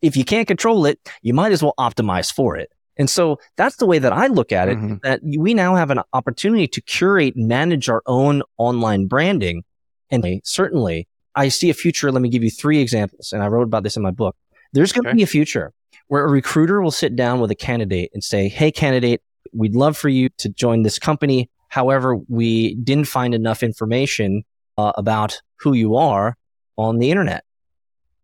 if 0.00 0.16
you 0.16 0.24
can't 0.24 0.48
control 0.48 0.84
it, 0.86 0.98
you 1.22 1.32
might 1.32 1.52
as 1.52 1.62
well 1.62 1.74
optimize 1.78 2.32
for 2.32 2.56
it. 2.56 2.72
And 2.96 3.08
so 3.08 3.38
that's 3.56 3.76
the 3.76 3.86
way 3.86 3.98
that 3.98 4.12
I 4.12 4.26
look 4.26 4.52
at 4.52 4.68
it, 4.68 4.76
mm-hmm. 4.76 4.96
that 5.02 5.20
we 5.22 5.54
now 5.54 5.74
have 5.76 5.90
an 5.90 6.00
opportunity 6.12 6.68
to 6.68 6.80
curate, 6.82 7.34
manage 7.36 7.88
our 7.88 8.02
own 8.06 8.42
online 8.58 9.06
branding. 9.06 9.64
And 10.10 10.40
certainly 10.44 11.08
I 11.34 11.48
see 11.48 11.70
a 11.70 11.74
future. 11.74 12.12
Let 12.12 12.22
me 12.22 12.28
give 12.28 12.44
you 12.44 12.50
three 12.50 12.80
examples. 12.80 13.32
And 13.32 13.42
I 13.42 13.46
wrote 13.46 13.62
about 13.62 13.82
this 13.82 13.96
in 13.96 14.02
my 14.02 14.10
book. 14.10 14.36
There's 14.72 14.92
going 14.92 15.04
to 15.04 15.10
okay. 15.10 15.16
be 15.16 15.22
a 15.22 15.26
future 15.26 15.72
where 16.08 16.24
a 16.24 16.28
recruiter 16.28 16.82
will 16.82 16.90
sit 16.90 17.16
down 17.16 17.40
with 17.40 17.50
a 17.50 17.54
candidate 17.54 18.10
and 18.12 18.22
say, 18.22 18.48
Hey, 18.48 18.70
candidate, 18.70 19.22
we'd 19.52 19.74
love 19.74 19.96
for 19.96 20.08
you 20.08 20.28
to 20.38 20.48
join 20.50 20.82
this 20.82 20.98
company. 20.98 21.50
However, 21.68 22.16
we 22.28 22.74
didn't 22.74 23.06
find 23.06 23.34
enough 23.34 23.62
information 23.62 24.44
uh, 24.76 24.92
about 24.96 25.40
who 25.56 25.72
you 25.72 25.96
are 25.96 26.36
on 26.76 26.98
the 26.98 27.10
internet. 27.10 27.44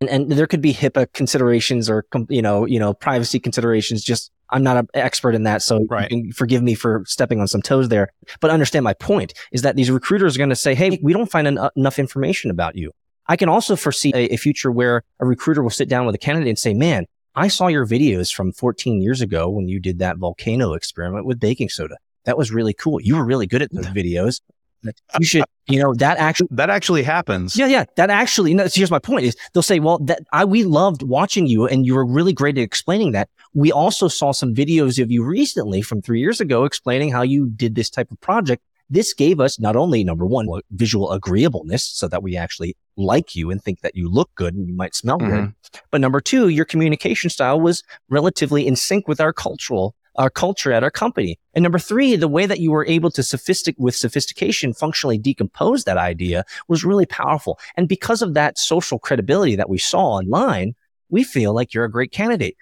And, 0.01 0.11
and, 0.11 0.31
there 0.31 0.47
could 0.47 0.61
be 0.61 0.73
HIPAA 0.73 1.13
considerations 1.13 1.91
or, 1.91 2.05
you 2.29 2.41
know, 2.41 2.67
you 2.67 2.79
know, 2.79 2.95
privacy 2.95 3.41
considerations 3.41 4.03
just 4.05 4.31
I'm 4.51 4.63
not 4.63 4.77
an 4.77 4.89
expert 4.95 5.35
in 5.35 5.43
that, 5.45 5.63
so 5.63 5.87
right. 5.91 6.11
forgive 6.35 6.63
me 6.63 6.75
for 6.75 7.03
stepping 7.07 7.41
on 7.41 7.47
some 7.47 7.63
toes 7.63 7.89
there. 7.89 8.09
But 8.41 8.51
understand 8.51 8.85
my 8.85 8.95
point 8.95 9.35
is 9.53 9.63
that 9.63 9.77
these 9.77 9.91
recruiters 9.91 10.37
are 10.37 10.39
going 10.39 10.49
to 10.51 10.57
say, 10.57 10.75
"Hey, 10.75 10.99
we 11.03 11.13
don't 11.13 11.31
find 11.31 11.47
en- 11.47 11.59
enough 11.77 11.99
information 11.99 12.51
about 12.51 12.77
you." 12.77 12.93
I 13.27 13.37
can 13.37 13.49
also 13.49 13.77
foresee 13.77 14.13
a, 14.15 14.35
a 14.35 14.37
future 14.37 14.71
where 14.71 15.03
a 15.21 15.27
recruiter 15.27 15.63
will 15.63 15.71
sit 15.71 15.89
down 15.89 16.07
with 16.07 16.15
a 16.15 16.19
candidate 16.19 16.49
and 16.49 16.59
say, 16.59 16.73
"Man, 16.75 17.07
I 17.35 17.49
saw 17.49 17.69
your 17.69 17.87
videos 17.87 18.35
from 18.35 18.53
14 18.53 19.01
years 19.01 19.21
ago 19.21 19.49
when 19.49 19.69
you 19.69 19.79
did 19.79 19.99
that 20.01 20.17
volcano 20.17 20.73
experiment 20.73 21.25
with 21.25 21.39
baking 21.39 21.69
soda. 21.69 21.97
That 22.25 22.37
was 22.37 22.51
really 22.51 22.75
cool. 22.75 23.01
You 23.01 23.17
were 23.17 23.25
really 23.25 23.47
good 23.47 23.63
at 23.63 23.73
those 23.73 23.87
videos 23.87 24.41
you 24.83 25.27
should, 25.27 25.45
you 25.69 25.79
know, 25.79 25.95
that 25.95 26.19
actually 26.19 26.49
that 26.53 26.71
actually 26.71 27.03
happens. 27.03 27.57
Yeah, 27.57 27.67
yeah, 27.67 27.85
that 27.97 28.11
actually. 28.11 28.55
No, 28.55 28.67
here's 28.73 28.91
my 28.91 28.99
point: 28.99 29.25
is 29.25 29.37
they'll 29.53 29.63
say, 29.63 29.81
"Well, 29.81 29.99
that 30.01 30.23
I 30.33 30.45
we 30.45 30.65
loved 30.65 31.03
watching 31.03 31.47
you, 31.47 31.67
and 31.67 31.85
you 31.85 31.95
were 31.95 32.07
really 32.07 32.33
great 32.33 32.59
at 32.59 32.63
explaining 32.63 33.13
that." 33.13 33.29
We 33.55 33.73
also 33.73 34.09
saw 34.09 34.33
some 34.33 34.55
videos 34.55 35.03
of 35.03 35.11
you 35.11 35.25
recently 35.25 35.83
from 35.83 36.03
three 36.03 36.21
years 36.21 36.41
ago 36.41 36.65
explaining 36.65 37.11
how 37.11 37.23
you 37.23 37.49
did 37.49 37.75
this 37.75 37.91
type 37.91 38.11
of 38.11 38.21
project. 38.21 38.63
This 38.91 39.13
gave 39.13 39.39
us 39.39 39.61
not 39.61 39.77
only 39.77 40.03
number 40.03 40.25
one 40.25 40.47
visual 40.71 41.13
agreeableness, 41.13 41.85
so 41.85 42.09
that 42.09 42.23
we 42.23 42.37
actually 42.37 42.75
like 42.97 43.37
you 43.37 43.51
and 43.51 43.63
think 43.63 43.81
that 43.81 43.95
you 43.95 44.09
look 44.09 44.31
good 44.35 44.55
and 44.55 44.67
you 44.67 44.75
might 44.75 44.95
smell 44.95 45.19
mm-hmm. 45.19 45.31
good, 45.31 45.55
but 45.91 46.01
number 46.01 46.21
two, 46.21 46.49
your 46.49 46.65
communication 46.65 47.31
style 47.31 47.61
was 47.61 47.83
relatively 48.09 48.67
in 48.67 48.77
sync 48.77 49.07
with 49.07 49.21
our 49.21 49.33
cultural 49.33 49.95
our 50.19 50.29
culture 50.29 50.73
at 50.73 50.83
our 50.83 50.91
company. 50.91 51.39
And 51.55 51.63
number 51.63 51.79
three, 51.79 52.17
the 52.17 52.29
way 52.29 52.45
that 52.45 52.61
you 52.61 52.71
were 52.71 52.85
able 52.87 53.11
to 53.13 53.23
sophistic 53.23 53.75
with 53.79 53.95
sophistication 53.95 54.75
functionally 54.75 55.17
decompose 55.17 55.85
that 55.85 55.97
idea 55.97 56.45
was 56.67 56.85
really 56.85 57.07
powerful. 57.07 57.59
And 57.77 57.89
because 57.89 58.21
of 58.21 58.35
that 58.35 58.59
social 58.59 58.99
credibility 58.99 59.57
that 59.57 59.71
we 59.71 59.79
saw 59.79 60.17
online, 60.17 60.75
we 61.09 61.25
feel 61.25 61.55
like 61.55 61.73
you're 61.73 61.85
a 61.85 61.91
great 61.91 62.13
candidate. 62.13 62.57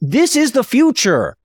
This 0.00 0.34
is 0.34 0.52
the 0.52 0.64
future. 0.64 1.36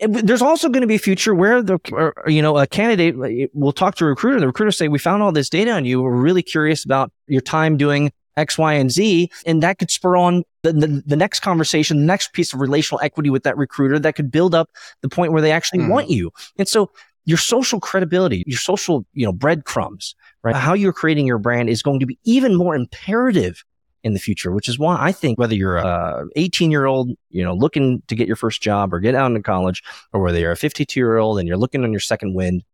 There's 0.00 0.40
also 0.40 0.68
going 0.68 0.80
to 0.80 0.86
be 0.86 0.94
a 0.94 1.00
future 1.00 1.34
where 1.34 1.60
the, 1.62 1.78
you 2.26 2.40
know, 2.40 2.56
a 2.56 2.66
candidate 2.66 3.50
will 3.52 3.72
talk 3.72 3.96
to 3.96 4.04
a 4.04 4.08
recruiter. 4.08 4.36
and 4.36 4.42
The 4.42 4.46
recruiter 4.46 4.72
say, 4.72 4.88
we 4.88 4.98
found 4.98 5.22
all 5.22 5.32
this 5.32 5.50
data 5.50 5.72
on 5.72 5.84
you. 5.84 6.00
We're 6.00 6.12
really 6.12 6.42
curious 6.42 6.84
about 6.84 7.12
your 7.26 7.42
time 7.42 7.76
doing 7.76 8.12
X, 8.36 8.58
Y, 8.58 8.74
and 8.74 8.90
Z. 8.90 9.30
And 9.46 9.62
that 9.62 9.78
could 9.78 9.90
spur 9.90 10.16
on 10.16 10.44
the, 10.62 10.72
the, 10.72 11.02
the, 11.06 11.16
next 11.16 11.40
conversation, 11.40 11.98
the 11.98 12.06
next 12.06 12.32
piece 12.32 12.52
of 12.52 12.60
relational 12.60 13.00
equity 13.02 13.30
with 13.30 13.42
that 13.44 13.56
recruiter 13.56 13.98
that 13.98 14.14
could 14.14 14.30
build 14.30 14.54
up 14.54 14.70
the 15.00 15.08
point 15.08 15.32
where 15.32 15.42
they 15.42 15.52
actually 15.52 15.80
mm. 15.80 15.88
want 15.88 16.10
you. 16.10 16.30
And 16.58 16.68
so 16.68 16.90
your 17.24 17.38
social 17.38 17.80
credibility, 17.80 18.44
your 18.46 18.58
social, 18.58 19.04
you 19.12 19.24
know, 19.24 19.32
breadcrumbs, 19.32 20.14
right? 20.42 20.54
How 20.54 20.74
you're 20.74 20.92
creating 20.92 21.26
your 21.26 21.38
brand 21.38 21.68
is 21.68 21.82
going 21.82 22.00
to 22.00 22.06
be 22.06 22.18
even 22.24 22.56
more 22.56 22.74
imperative 22.74 23.64
in 24.02 24.14
the 24.14 24.18
future, 24.18 24.50
which 24.52 24.68
is 24.68 24.78
why 24.78 24.96
I 24.98 25.12
think 25.12 25.38
whether 25.38 25.54
you're 25.54 25.76
a 25.76 26.24
18 26.36 26.70
year 26.70 26.86
old, 26.86 27.10
you 27.28 27.44
know, 27.44 27.54
looking 27.54 28.02
to 28.08 28.14
get 28.14 28.26
your 28.26 28.36
first 28.36 28.62
job 28.62 28.94
or 28.94 29.00
get 29.00 29.14
out 29.14 29.26
into 29.26 29.42
college, 29.42 29.82
or 30.12 30.22
whether 30.22 30.38
you're 30.38 30.52
a 30.52 30.56
52 30.56 30.98
year 30.98 31.18
old 31.18 31.38
and 31.38 31.46
you're 31.46 31.58
looking 31.58 31.84
on 31.84 31.92
your 31.92 32.00
second 32.00 32.34
wind, 32.34 32.64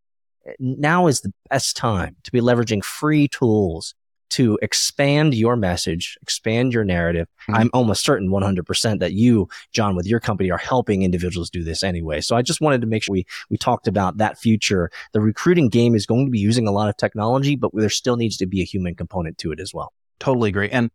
now 0.59 1.07
is 1.07 1.21
the 1.21 1.33
best 1.49 1.75
time 1.75 2.15
to 2.23 2.31
be 2.31 2.39
leveraging 2.39 2.83
free 2.83 3.27
tools 3.27 3.93
to 4.29 4.57
expand 4.61 5.33
your 5.33 5.55
message, 5.55 6.17
expand 6.21 6.73
your 6.73 6.83
narrative. 6.83 7.27
Mm-hmm. 7.43 7.55
I'm 7.55 7.69
almost 7.73 8.03
certain 8.03 8.29
100% 8.29 8.99
that 8.99 9.13
you, 9.13 9.47
John, 9.71 9.95
with 9.95 10.05
your 10.05 10.19
company 10.19 10.51
are 10.51 10.57
helping 10.57 11.03
individuals 11.03 11.49
do 11.49 11.63
this 11.63 11.83
anyway. 11.83 12.21
So 12.21 12.35
I 12.35 12.41
just 12.41 12.61
wanted 12.61 12.81
to 12.81 12.87
make 12.87 13.03
sure 13.03 13.13
we, 13.13 13.25
we 13.49 13.57
talked 13.57 13.87
about 13.87 14.17
that 14.17 14.37
future. 14.37 14.91
The 15.13 15.21
recruiting 15.21 15.69
game 15.69 15.95
is 15.95 16.05
going 16.05 16.25
to 16.25 16.31
be 16.31 16.39
using 16.39 16.67
a 16.67 16.71
lot 16.71 16.89
of 16.89 16.97
technology, 16.97 17.55
but 17.55 17.71
there 17.73 17.89
still 17.89 18.17
needs 18.17 18.37
to 18.37 18.45
be 18.45 18.61
a 18.61 18.65
human 18.65 18.95
component 18.95 19.37
to 19.39 19.51
it 19.51 19.59
as 19.59 19.73
well. 19.73 19.93
Totally 20.19 20.49
agree. 20.49 20.69
And 20.69 20.91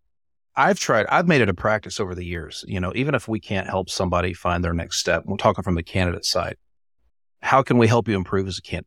I've 0.54 0.78
tried, 0.78 1.06
I've 1.06 1.28
made 1.28 1.40
it 1.40 1.48
a 1.48 1.54
practice 1.54 1.98
over 1.98 2.14
the 2.14 2.24
years, 2.24 2.64
you 2.68 2.78
know, 2.78 2.92
even 2.94 3.14
if 3.14 3.26
we 3.26 3.40
can't 3.40 3.66
help 3.66 3.88
somebody 3.88 4.34
find 4.34 4.62
their 4.62 4.74
next 4.74 4.98
step, 4.98 5.24
we're 5.24 5.36
talking 5.36 5.64
from 5.64 5.76
the 5.76 5.82
candidate 5.82 6.26
side. 6.26 6.56
How 7.40 7.62
can 7.62 7.78
we 7.78 7.86
help 7.86 8.06
you 8.06 8.16
improve 8.16 8.46
as 8.46 8.58
a 8.58 8.62
candidate? 8.62 8.86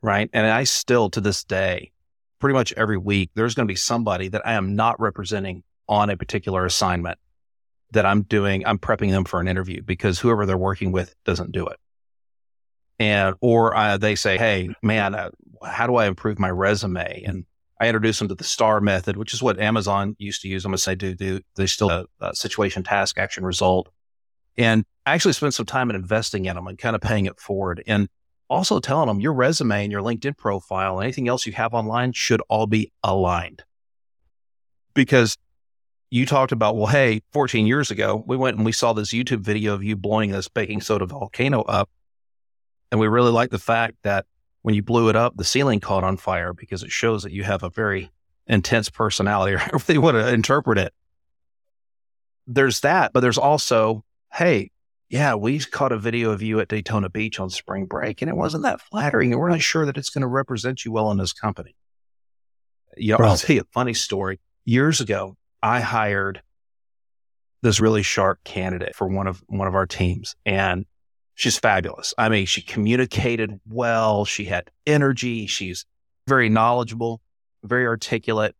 Right. 0.00 0.30
And 0.32 0.46
I 0.46 0.64
still 0.64 1.10
to 1.10 1.20
this 1.20 1.44
day, 1.44 1.92
pretty 2.42 2.54
much 2.54 2.72
every 2.72 2.98
week, 2.98 3.30
there's 3.36 3.54
going 3.54 3.68
to 3.68 3.70
be 3.70 3.76
somebody 3.76 4.26
that 4.26 4.44
I 4.44 4.54
am 4.54 4.74
not 4.74 4.98
representing 5.00 5.62
on 5.88 6.10
a 6.10 6.16
particular 6.16 6.66
assignment 6.66 7.16
that 7.92 8.04
I'm 8.04 8.22
doing. 8.22 8.66
I'm 8.66 8.80
prepping 8.80 9.12
them 9.12 9.24
for 9.24 9.38
an 9.38 9.46
interview 9.46 9.80
because 9.80 10.18
whoever 10.18 10.44
they're 10.44 10.58
working 10.58 10.90
with 10.90 11.14
doesn't 11.24 11.52
do 11.52 11.68
it. 11.68 11.78
And, 12.98 13.36
or 13.40 13.76
uh, 13.76 13.96
they 13.96 14.16
say, 14.16 14.38
Hey, 14.38 14.74
man, 14.82 15.14
uh, 15.14 15.30
how 15.64 15.86
do 15.86 15.94
I 15.94 16.06
improve 16.06 16.40
my 16.40 16.50
resume? 16.50 17.22
And 17.24 17.46
I 17.80 17.86
introduce 17.86 18.18
them 18.18 18.26
to 18.26 18.34
the 18.34 18.42
STAR 18.42 18.80
method, 18.80 19.16
which 19.16 19.32
is 19.32 19.40
what 19.40 19.60
Amazon 19.60 20.16
used 20.18 20.42
to 20.42 20.48
use. 20.48 20.64
I'm 20.64 20.72
going 20.72 20.78
to 20.78 20.82
say, 20.82 20.96
do, 20.96 21.14
do 21.14 21.40
they 21.54 21.66
still 21.66 22.06
a, 22.20 22.34
situation, 22.34 22.82
task, 22.82 23.18
action, 23.18 23.44
result? 23.44 23.88
And 24.56 24.84
I 25.06 25.14
actually 25.14 25.34
spent 25.34 25.54
some 25.54 25.66
time 25.66 25.90
in 25.90 25.96
investing 25.96 26.46
in 26.46 26.56
them 26.56 26.66
and 26.66 26.76
kind 26.76 26.96
of 26.96 27.02
paying 27.02 27.26
it 27.26 27.38
forward. 27.38 27.84
And 27.86 28.08
also 28.52 28.80
telling 28.80 29.08
them 29.08 29.20
your 29.20 29.32
resume 29.32 29.84
and 29.84 29.90
your 29.90 30.02
LinkedIn 30.02 30.36
profile 30.36 30.98
and 30.98 31.04
anything 31.04 31.28
else 31.28 31.46
you 31.46 31.52
have 31.54 31.74
online 31.74 32.12
should 32.12 32.42
all 32.48 32.66
be 32.66 32.92
aligned. 33.02 33.64
Because 34.94 35.36
you 36.10 36.26
talked 36.26 36.52
about, 36.52 36.76
well, 36.76 36.86
hey, 36.86 37.22
14 37.32 37.66
years 37.66 37.90
ago, 37.90 38.22
we 38.26 38.36
went 38.36 38.58
and 38.58 38.66
we 38.66 38.72
saw 38.72 38.92
this 38.92 39.12
YouTube 39.12 39.40
video 39.40 39.72
of 39.72 39.82
you 39.82 39.96
blowing 39.96 40.30
this 40.30 40.48
baking 40.48 40.82
soda 40.82 41.06
volcano 41.06 41.62
up. 41.62 41.88
And 42.90 43.00
we 43.00 43.08
really 43.08 43.30
like 43.30 43.50
the 43.50 43.58
fact 43.58 43.94
that 44.02 44.26
when 44.60 44.74
you 44.74 44.82
blew 44.82 45.08
it 45.08 45.16
up, 45.16 45.36
the 45.36 45.44
ceiling 45.44 45.80
caught 45.80 46.04
on 46.04 46.18
fire 46.18 46.52
because 46.52 46.82
it 46.82 46.92
shows 46.92 47.22
that 47.22 47.32
you 47.32 47.44
have 47.44 47.62
a 47.62 47.70
very 47.70 48.10
intense 48.46 48.90
personality, 48.90 49.54
or 49.54 49.58
however 49.58 49.84
they 49.86 49.98
want 49.98 50.16
to 50.16 50.28
interpret 50.32 50.78
it. 50.78 50.92
There's 52.46 52.80
that, 52.80 53.12
but 53.14 53.20
there's 53.20 53.38
also, 53.38 54.04
hey, 54.32 54.70
yeah, 55.12 55.34
we 55.34 55.58
caught 55.58 55.92
a 55.92 55.98
video 55.98 56.30
of 56.30 56.40
you 56.40 56.58
at 56.58 56.68
Daytona 56.68 57.10
Beach 57.10 57.38
on 57.38 57.50
spring 57.50 57.84
break, 57.84 58.22
and 58.22 58.30
it 58.30 58.34
wasn't 58.34 58.62
that 58.62 58.80
flattering. 58.80 59.30
And 59.30 59.38
we're 59.38 59.50
not 59.50 59.60
sure 59.60 59.84
that 59.84 59.98
it's 59.98 60.08
going 60.08 60.22
to 60.22 60.26
represent 60.26 60.86
you 60.86 60.90
well 60.90 61.10
in 61.10 61.18
this 61.18 61.34
company. 61.34 61.76
Know, 62.96 63.16
I'll 63.18 63.36
tell 63.36 63.54
you 63.54 63.60
a 63.60 63.72
funny 63.74 63.92
story. 63.92 64.40
Years 64.64 65.02
ago, 65.02 65.36
I 65.62 65.80
hired 65.80 66.40
this 67.60 67.78
really 67.78 68.02
sharp 68.02 68.42
candidate 68.42 68.96
for 68.96 69.06
one 69.06 69.26
of 69.26 69.42
one 69.48 69.68
of 69.68 69.74
our 69.74 69.84
teams, 69.84 70.34
and 70.46 70.86
she's 71.34 71.58
fabulous. 71.58 72.14
I 72.16 72.30
mean, 72.30 72.46
she 72.46 72.62
communicated 72.62 73.60
well. 73.68 74.24
She 74.24 74.46
had 74.46 74.70
energy. 74.86 75.46
She's 75.46 75.84
very 76.26 76.48
knowledgeable, 76.48 77.20
very 77.62 77.86
articulate. 77.86 78.56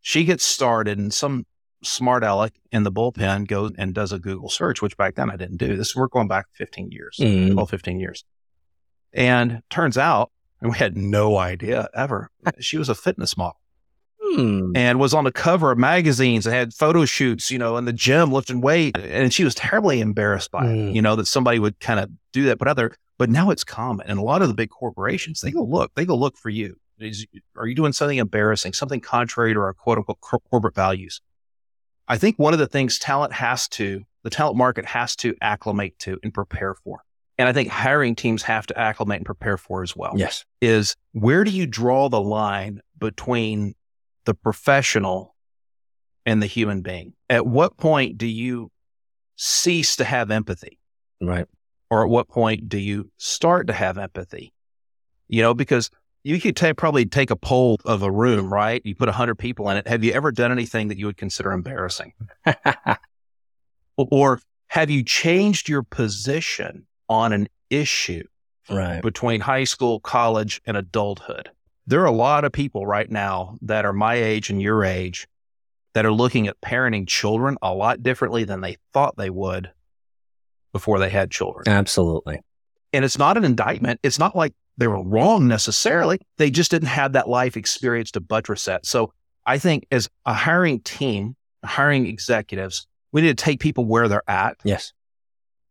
She 0.00 0.24
gets 0.24 0.42
started, 0.42 0.98
and 0.98 1.12
some 1.12 1.44
smart 1.86 2.22
aleck 2.24 2.54
in 2.72 2.82
the 2.82 2.92
bullpen 2.92 3.46
goes 3.48 3.72
and 3.78 3.94
does 3.94 4.12
a 4.12 4.18
Google 4.18 4.48
search, 4.48 4.82
which 4.82 4.96
back 4.96 5.14
then 5.14 5.30
I 5.30 5.36
didn't 5.36 5.56
do. 5.58 5.76
This 5.76 5.94
we're 5.96 6.08
going 6.08 6.28
back 6.28 6.46
15 6.54 6.90
years, 6.90 7.16
mm. 7.20 7.52
12, 7.52 7.70
15 7.70 8.00
years. 8.00 8.24
And 9.12 9.62
turns 9.70 9.96
out, 9.96 10.30
and 10.60 10.70
we 10.70 10.76
had 10.78 10.96
no 10.96 11.36
idea 11.38 11.88
ever, 11.94 12.30
she 12.60 12.76
was 12.78 12.88
a 12.88 12.94
fitness 12.94 13.36
model. 13.36 13.60
Hmm. 14.34 14.72
and 14.74 14.98
was 14.98 15.14
on 15.14 15.22
the 15.22 15.30
cover 15.30 15.70
of 15.70 15.78
magazines 15.78 16.46
and 16.46 16.54
had 16.54 16.74
photo 16.74 17.04
shoots, 17.04 17.50
you 17.50 17.58
know, 17.58 17.76
in 17.76 17.84
the 17.84 17.92
gym 17.92 18.32
lifting 18.32 18.60
weight. 18.60 18.96
And 18.98 19.32
she 19.32 19.44
was 19.44 19.54
terribly 19.54 20.00
embarrassed 20.00 20.50
by 20.50 20.66
it, 20.66 20.74
Mm. 20.74 20.94
you 20.96 21.00
know, 21.02 21.14
that 21.14 21.26
somebody 21.26 21.60
would 21.60 21.78
kind 21.78 22.00
of 22.00 22.10
do 22.32 22.44
that. 22.46 22.58
But 22.58 22.66
other, 22.66 22.96
but 23.18 23.30
now 23.30 23.50
it's 23.50 23.62
common. 23.62 24.04
And 24.08 24.18
a 24.18 24.22
lot 24.22 24.42
of 24.42 24.48
the 24.48 24.54
big 24.54 24.70
corporations, 24.70 25.42
they 25.42 25.52
go 25.52 25.62
look, 25.62 25.92
they 25.94 26.04
go 26.04 26.16
look 26.16 26.36
for 26.36 26.48
you. 26.50 26.76
Is, 26.98 27.24
are 27.56 27.68
you 27.68 27.74
doing 27.76 27.92
something 27.92 28.18
embarrassing, 28.18 28.72
something 28.72 29.00
contrary 29.00 29.54
to 29.54 29.60
our 29.60 29.74
quote 29.74 29.98
unquote 29.98 30.20
cor- 30.20 30.40
corporate 30.50 30.74
values? 30.74 31.20
I 32.08 32.18
think 32.18 32.38
one 32.38 32.52
of 32.52 32.58
the 32.58 32.66
things 32.66 32.98
talent 32.98 33.32
has 33.32 33.68
to, 33.70 34.02
the 34.22 34.30
talent 34.30 34.56
market 34.56 34.84
has 34.86 35.16
to 35.16 35.34
acclimate 35.40 35.98
to 36.00 36.18
and 36.22 36.32
prepare 36.32 36.74
for. 36.74 37.00
And 37.38 37.48
I 37.48 37.52
think 37.52 37.68
hiring 37.68 38.14
teams 38.14 38.42
have 38.44 38.66
to 38.68 38.78
acclimate 38.78 39.18
and 39.18 39.26
prepare 39.26 39.58
for 39.58 39.82
as 39.82 39.94
well 39.94 40.12
Yes. 40.16 40.44
is 40.60 40.96
where 41.12 41.44
do 41.44 41.50
you 41.50 41.66
draw 41.66 42.08
the 42.08 42.20
line 42.20 42.80
between 42.98 43.74
the 44.24 44.34
professional 44.34 45.34
and 46.24 46.42
the 46.42 46.46
human 46.46 46.80
being? 46.80 47.12
At 47.28 47.46
what 47.46 47.76
point 47.76 48.16
do 48.18 48.26
you 48.26 48.70
cease 49.36 49.96
to 49.96 50.04
have 50.04 50.30
empathy? 50.30 50.78
Right. 51.20 51.46
Or 51.90 52.02
at 52.02 52.08
what 52.08 52.28
point 52.28 52.68
do 52.68 52.78
you 52.78 53.10
start 53.18 53.66
to 53.66 53.72
have 53.72 53.98
empathy? 53.98 54.52
You 55.28 55.42
know, 55.42 55.54
because 55.54 55.90
you 56.26 56.40
could 56.40 56.56
ta- 56.56 56.72
probably 56.72 57.06
take 57.06 57.30
a 57.30 57.36
poll 57.36 57.78
of 57.84 58.02
a 58.02 58.10
room, 58.10 58.52
right? 58.52 58.82
You 58.84 58.94
put 58.94 59.08
100 59.08 59.36
people 59.36 59.70
in 59.70 59.76
it. 59.76 59.86
Have 59.86 60.02
you 60.02 60.12
ever 60.12 60.32
done 60.32 60.50
anything 60.50 60.88
that 60.88 60.98
you 60.98 61.06
would 61.06 61.16
consider 61.16 61.52
embarrassing? 61.52 62.12
Or 63.98 64.40
have 64.68 64.90
you 64.90 65.02
changed 65.02 65.70
your 65.70 65.82
position 65.82 66.86
on 67.08 67.32
an 67.32 67.48
issue 67.70 68.24
right. 68.68 69.02
between 69.02 69.40
high 69.40 69.64
school, 69.64 70.00
college, 70.00 70.60
and 70.66 70.76
adulthood. 70.76 71.50
There 71.86 72.00
are 72.00 72.06
a 72.06 72.12
lot 72.12 72.44
of 72.44 72.52
people 72.52 72.86
right 72.86 73.10
now 73.10 73.56
that 73.62 73.84
are 73.84 73.92
my 73.92 74.14
age 74.14 74.50
and 74.50 74.60
your 74.60 74.84
age 74.84 75.28
that 75.94 76.04
are 76.04 76.12
looking 76.12 76.46
at 76.48 76.60
parenting 76.60 77.06
children 77.06 77.56
a 77.62 77.72
lot 77.72 78.02
differently 78.02 78.44
than 78.44 78.60
they 78.60 78.76
thought 78.92 79.16
they 79.16 79.30
would 79.30 79.70
before 80.72 80.98
they 80.98 81.10
had 81.10 81.30
children. 81.30 81.68
Absolutely. 81.68 82.40
And 82.92 83.04
it's 83.04 83.18
not 83.18 83.36
an 83.36 83.44
indictment. 83.44 84.00
It's 84.02 84.18
not 84.18 84.34
like 84.34 84.52
they 84.76 84.86
were 84.86 85.02
wrong 85.02 85.48
necessarily. 85.48 86.18
They 86.36 86.50
just 86.50 86.70
didn't 86.70 86.88
have 86.88 87.12
that 87.12 87.28
life 87.28 87.56
experience 87.56 88.10
to 88.12 88.20
buttress 88.20 88.64
that. 88.66 88.86
So 88.86 89.12
I 89.46 89.58
think 89.58 89.86
as 89.90 90.08
a 90.26 90.34
hiring 90.34 90.80
team, 90.80 91.36
hiring 91.64 92.06
executives, 92.06 92.86
we 93.12 93.22
need 93.22 93.36
to 93.36 93.44
take 93.44 93.60
people 93.60 93.84
where 93.84 94.08
they're 94.08 94.28
at. 94.28 94.56
Yes. 94.64 94.92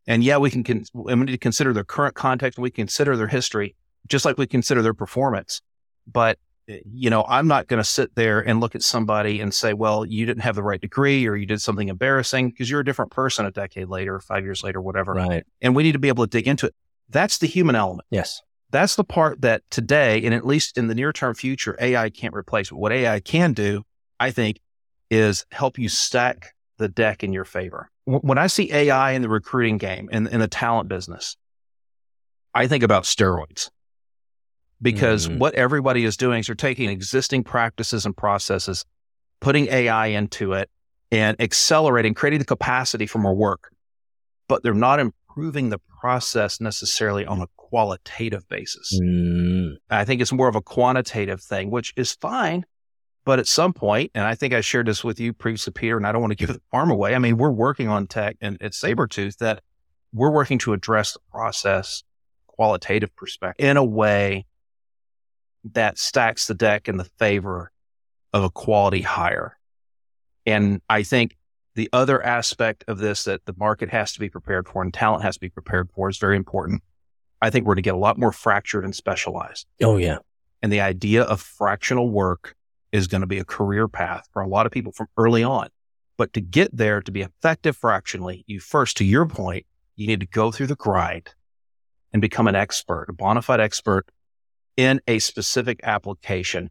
And 0.06 0.24
yeah, 0.24 0.38
we 0.38 0.50
can, 0.50 0.64
con- 0.64 0.84
and 0.94 1.20
we 1.20 1.26
need 1.26 1.32
to 1.32 1.38
consider 1.38 1.72
their 1.72 1.84
current 1.84 2.14
context 2.14 2.58
and 2.58 2.62
we 2.62 2.70
consider 2.70 3.16
their 3.16 3.26
history, 3.28 3.76
just 4.08 4.24
like 4.24 4.38
we 4.38 4.46
consider 4.46 4.82
their 4.82 4.94
performance. 4.94 5.60
But, 6.06 6.38
eh, 6.68 6.78
you 6.84 7.10
know, 7.10 7.24
I'm 7.28 7.48
not 7.48 7.66
going 7.66 7.78
to 7.78 7.84
sit 7.84 8.14
there 8.14 8.40
and 8.40 8.60
look 8.60 8.74
at 8.74 8.82
somebody 8.82 9.40
and 9.40 9.52
say, 9.52 9.72
well, 9.72 10.04
you 10.04 10.24
didn't 10.26 10.42
have 10.42 10.54
the 10.54 10.62
right 10.62 10.80
degree 10.80 11.26
or 11.26 11.36
you 11.36 11.46
did 11.46 11.60
something 11.60 11.88
embarrassing 11.88 12.50
because 12.50 12.70
you're 12.70 12.80
a 12.80 12.84
different 12.84 13.10
person 13.10 13.46
a 13.46 13.50
decade 13.50 13.88
later, 13.88 14.20
five 14.20 14.44
years 14.44 14.62
later, 14.62 14.80
whatever. 14.80 15.12
Right. 15.12 15.44
And 15.60 15.74
we 15.74 15.82
need 15.82 15.92
to 15.92 15.98
be 15.98 16.08
able 16.08 16.24
to 16.24 16.30
dig 16.30 16.46
into 16.46 16.66
it. 16.66 16.74
That's 17.08 17.38
the 17.38 17.46
human 17.46 17.74
element. 17.74 18.06
Yes. 18.10 18.42
That's 18.70 18.96
the 18.96 19.04
part 19.04 19.42
that 19.42 19.62
today, 19.70 20.22
and 20.24 20.34
at 20.34 20.46
least 20.46 20.76
in 20.76 20.88
the 20.88 20.94
near 20.94 21.12
term 21.12 21.34
future, 21.34 21.76
AI 21.80 22.10
can't 22.10 22.34
replace. 22.34 22.70
But 22.70 22.78
what 22.78 22.92
AI 22.92 23.20
can 23.20 23.52
do, 23.52 23.84
I 24.18 24.30
think, 24.30 24.60
is 25.10 25.46
help 25.52 25.78
you 25.78 25.88
stack 25.88 26.54
the 26.78 26.88
deck 26.88 27.22
in 27.22 27.32
your 27.32 27.44
favor. 27.44 27.90
When 28.04 28.38
I 28.38 28.48
see 28.48 28.72
AI 28.72 29.12
in 29.12 29.22
the 29.22 29.28
recruiting 29.28 29.78
game 29.78 30.08
and 30.12 30.28
in 30.28 30.40
the 30.40 30.48
talent 30.48 30.88
business, 30.88 31.36
I 32.54 32.66
think 32.66 32.82
about 32.82 33.04
steroids 33.04 33.70
because 34.80 35.28
Mhm. 35.28 35.38
what 35.38 35.54
everybody 35.54 36.04
is 36.04 36.16
doing 36.16 36.40
is 36.40 36.46
they're 36.46 36.54
taking 36.54 36.90
existing 36.90 37.44
practices 37.44 38.04
and 38.04 38.16
processes, 38.16 38.84
putting 39.40 39.68
AI 39.68 40.06
into 40.08 40.52
it 40.52 40.70
and 41.10 41.40
accelerating, 41.40 42.14
creating 42.14 42.40
the 42.40 42.44
capacity 42.44 43.06
for 43.06 43.18
more 43.18 43.34
work, 43.34 43.70
but 44.48 44.62
they're 44.62 44.74
not 44.74 45.00
improving 45.00 45.70
the 45.70 45.78
process 46.00 46.60
necessarily 46.60 47.24
on 47.26 47.40
a 47.40 47.46
qualitative 47.68 48.48
basis. 48.48 48.98
Mm. 49.02 49.76
I 49.90 50.04
think 50.04 50.20
it's 50.20 50.32
more 50.32 50.48
of 50.48 50.56
a 50.56 50.62
quantitative 50.62 51.42
thing, 51.42 51.70
which 51.70 51.92
is 51.96 52.12
fine. 52.12 52.64
But 53.24 53.40
at 53.40 53.48
some 53.48 53.72
point, 53.72 54.12
and 54.14 54.24
I 54.24 54.36
think 54.36 54.54
I 54.54 54.60
shared 54.60 54.86
this 54.86 55.02
with 55.02 55.18
you 55.18 55.32
previously, 55.32 55.72
Peter, 55.72 55.96
and 55.96 56.06
I 56.06 56.12
don't 56.12 56.20
want 56.20 56.30
to 56.30 56.36
give 56.36 56.52
the 56.52 56.60
farm 56.70 56.92
away. 56.92 57.14
I 57.14 57.18
mean, 57.18 57.38
we're 57.38 57.50
working 57.50 57.88
on 57.88 58.06
tech 58.06 58.36
and 58.40 58.56
at 58.62 58.70
Sabretooth 58.70 59.38
that 59.38 59.62
we're 60.12 60.30
working 60.30 60.58
to 60.58 60.72
address 60.72 61.12
the 61.12 61.18
process 61.32 62.04
qualitative 62.46 63.14
perspective 63.16 63.66
in 63.66 63.76
a 63.76 63.84
way 63.84 64.46
that 65.72 65.98
stacks 65.98 66.46
the 66.46 66.54
deck 66.54 66.88
in 66.88 66.98
the 66.98 67.10
favor 67.18 67.72
of 68.32 68.44
a 68.44 68.50
quality 68.50 69.02
hire. 69.02 69.58
And 70.46 70.80
I 70.88 71.02
think 71.02 71.36
the 71.74 71.88
other 71.92 72.24
aspect 72.24 72.84
of 72.86 72.98
this 72.98 73.24
that 73.24 73.44
the 73.44 73.54
market 73.58 73.90
has 73.90 74.12
to 74.12 74.20
be 74.20 74.30
prepared 74.30 74.68
for 74.68 74.82
and 74.82 74.94
talent 74.94 75.24
has 75.24 75.34
to 75.34 75.40
be 75.40 75.50
prepared 75.50 75.90
for 75.94 76.08
is 76.08 76.18
very 76.18 76.36
important. 76.36 76.82
I 77.46 77.50
think 77.50 77.64
we're 77.64 77.74
going 77.74 77.82
to 77.84 77.88
get 77.90 77.94
a 77.94 77.98
lot 77.98 78.18
more 78.18 78.32
fractured 78.32 78.84
and 78.84 78.92
specialized. 78.92 79.68
Oh 79.80 79.98
yeah. 79.98 80.18
And 80.62 80.72
the 80.72 80.80
idea 80.80 81.22
of 81.22 81.40
fractional 81.40 82.10
work 82.10 82.56
is 82.90 83.06
going 83.06 83.20
to 83.20 83.26
be 83.26 83.38
a 83.38 83.44
career 83.44 83.86
path 83.86 84.26
for 84.32 84.42
a 84.42 84.48
lot 84.48 84.66
of 84.66 84.72
people 84.72 84.90
from 84.90 85.06
early 85.16 85.44
on. 85.44 85.68
But 86.16 86.32
to 86.32 86.40
get 86.40 86.76
there, 86.76 87.00
to 87.00 87.12
be 87.12 87.22
effective 87.22 87.76
fractionally, 87.76 88.42
you 88.48 88.58
first, 88.58 88.96
to 88.96 89.04
your 89.04 89.26
point, 89.26 89.64
you 89.94 90.08
need 90.08 90.18
to 90.18 90.26
go 90.26 90.50
through 90.50 90.66
the 90.66 90.74
grind 90.74 91.34
and 92.12 92.20
become 92.20 92.48
an 92.48 92.56
expert, 92.56 93.06
a 93.08 93.12
bona 93.12 93.42
fide 93.42 93.60
expert 93.60 94.06
in 94.76 95.00
a 95.06 95.20
specific 95.20 95.78
application, 95.84 96.68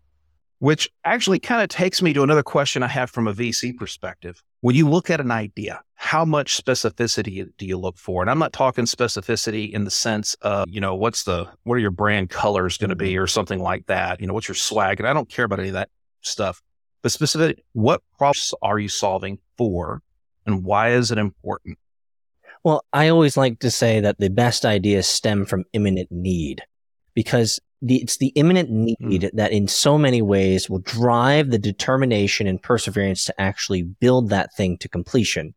which 0.59 0.89
actually 1.05 1.39
kind 1.39 1.61
of 1.61 1.69
takes 1.69 2.01
me 2.01 2.11
to 2.11 2.23
another 2.23 2.43
question 2.43 2.83
I 2.83 2.87
have 2.87 3.09
from 3.09 3.29
a 3.29 3.33
VC 3.33 3.77
perspective. 3.77 4.43
When 4.65 4.75
you 4.75 4.89
look 4.89 5.11
at 5.11 5.21
an 5.21 5.29
idea, 5.29 5.83
how 5.93 6.25
much 6.25 6.59
specificity 6.59 7.47
do 7.59 7.67
you 7.67 7.77
look 7.77 7.99
for? 7.99 8.23
And 8.23 8.31
I'm 8.31 8.39
not 8.39 8.51
talking 8.51 8.85
specificity 8.85 9.71
in 9.71 9.83
the 9.83 9.91
sense 9.91 10.33
of, 10.41 10.67
you 10.67 10.81
know, 10.81 10.95
what's 10.95 11.21
the, 11.21 11.47
what 11.65 11.75
are 11.75 11.79
your 11.79 11.91
brand 11.91 12.31
colors 12.31 12.79
going 12.79 12.89
to 12.89 12.95
be 12.95 13.11
mm-hmm. 13.11 13.21
or 13.21 13.27
something 13.27 13.59
like 13.59 13.85
that? 13.85 14.19
You 14.19 14.25
know, 14.25 14.33
what's 14.33 14.47
your 14.47 14.55
swag? 14.55 14.99
And 14.99 15.07
I 15.07 15.13
don't 15.13 15.29
care 15.29 15.45
about 15.45 15.59
any 15.59 15.67
of 15.67 15.75
that 15.75 15.89
stuff, 16.21 16.63
but 17.03 17.11
specifically, 17.11 17.63
what 17.73 18.01
problems 18.17 18.55
are 18.63 18.79
you 18.79 18.87
solving 18.87 19.37
for 19.55 20.01
and 20.47 20.63
why 20.63 20.93
is 20.93 21.11
it 21.11 21.19
important? 21.19 21.77
Well, 22.63 22.83
I 22.91 23.09
always 23.09 23.37
like 23.37 23.59
to 23.59 23.69
say 23.69 23.99
that 23.99 24.17
the 24.17 24.31
best 24.31 24.65
ideas 24.65 25.05
stem 25.05 25.45
from 25.45 25.65
imminent 25.73 26.11
need 26.11 26.63
because 27.13 27.59
the, 27.85 27.97
it's 27.97 28.17
the 28.17 28.29
imminent 28.29 28.69
need 28.71 29.29
that 29.33 29.51
in 29.51 29.67
so 29.67 29.97
many 29.97 30.21
ways 30.21 30.69
will 30.69 30.79
drive 30.79 31.51
the 31.51 31.59
determination 31.59 32.47
and 32.47 32.61
perseverance 32.61 33.25
to 33.25 33.41
actually 33.41 33.83
build 33.83 34.29
that 34.29 34.53
thing 34.55 34.77
to 34.79 34.89
completion. 34.89 35.53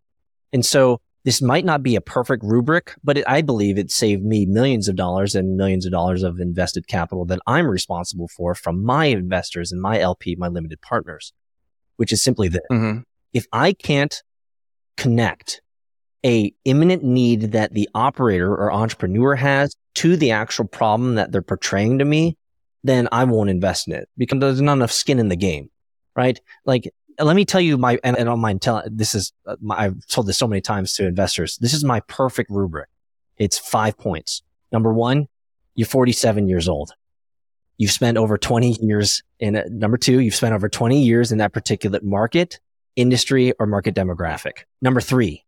And 0.53 0.65
so 0.65 1.01
this 1.25 1.41
might 1.41 1.65
not 1.65 1.83
be 1.83 1.97
a 1.97 2.03
perfect 2.03 2.43
rubric, 2.45 2.95
but 3.03 3.17
it, 3.17 3.25
I 3.27 3.41
believe 3.41 3.79
it 3.79 3.91
saved 3.91 4.25
me 4.25 4.45
millions 4.45 4.89
of 4.89 4.97
dollars 4.97 5.35
and 5.35 5.57
millions 5.57 5.87
of 5.87 5.93
dollars 5.93 6.23
of 6.23 6.39
invested 6.39 6.87
capital 6.87 7.25
that 7.27 7.41
I'm 7.47 7.67
responsible 7.67 8.29
for 8.29 8.55
from 8.55 8.85
my 8.85 9.07
investors 9.07 9.73
and 9.73 9.81
my 9.81 9.99
LP, 9.99 10.37
my 10.37 10.49
limited 10.49 10.83
partners, 10.83 11.33
which 11.97 12.13
is 12.13 12.23
simply 12.23 12.49
this 12.49 12.61
Mm-hmm. 12.71 13.01
if 13.33 13.47
I 13.53 13.73
can't 13.73 14.23
connect 14.99 15.63
a 16.25 16.53
imminent 16.65 17.05
need 17.05 17.53
that 17.53 17.73
the 17.73 17.89
operator 17.95 18.53
or 18.53 18.73
entrepreneur 18.73 19.35
has 19.37 19.77
to 19.95 20.17
the 20.17 20.33
actual 20.33 20.67
problem 20.67 21.15
that 21.15 21.33
they're 21.33 21.43
portraying 21.43 21.99
to 21.99 22.05
me, 22.05 22.37
then 22.85 23.09
I 23.13 23.25
won't 23.25 23.51
invest 23.51 23.89
in 23.89 23.95
it 23.95 24.09
because 24.17 24.39
there's 24.41 24.61
not 24.61 24.75
enough 24.75 24.93
skin 24.93 25.19
in 25.19 25.29
the 25.29 25.37
game, 25.37 25.71
right? 26.15 26.41
Like, 26.65 26.93
let 27.21 27.35
me 27.35 27.45
tell 27.45 27.61
you 27.61 27.77
my, 27.77 27.99
and 28.05 28.17
I 28.17 28.25
don't 28.25 28.41
mind 28.41 28.63
telling, 28.63 28.85
this 28.91 29.15
is, 29.15 29.33
uh, 29.47 29.57
my, 29.61 29.77
I've 29.77 30.07
told 30.07 30.27
this 30.27 30.39
so 30.39 30.47
many 30.47 30.61
times 30.61 30.93
to 30.95 31.07
investors. 31.07 31.59
This 31.59 31.75
is 31.75 31.85
my 31.85 32.01
perfect 32.01 32.51
rubric. 32.51 32.89
It's 33.37 33.59
five 33.59 33.99
points. 33.99 34.43
Number 34.71 34.93
one, 34.93 35.29
you're 35.75 35.87
47 35.87 36.49
years 36.49 36.69
old. 36.69 36.93
You've 37.77 37.93
spent 37.93 38.19
over 38.19 38.37
20 38.37 38.79
years 38.81 39.23
in. 39.39 39.63
Number 39.69 39.97
two, 39.97 40.21
you've 40.21 40.35
spent 40.35 40.53
over 40.53 40.69
20 40.69 41.01
years 41.01 41.31
in 41.31 41.39
that 41.39 41.53
particular 41.53 42.01
market 42.03 42.59
industry 42.97 43.53
or 43.61 43.67
market 43.67 43.95
demographic. 43.95 44.65
Number 44.83 45.01
three, 45.01 45.45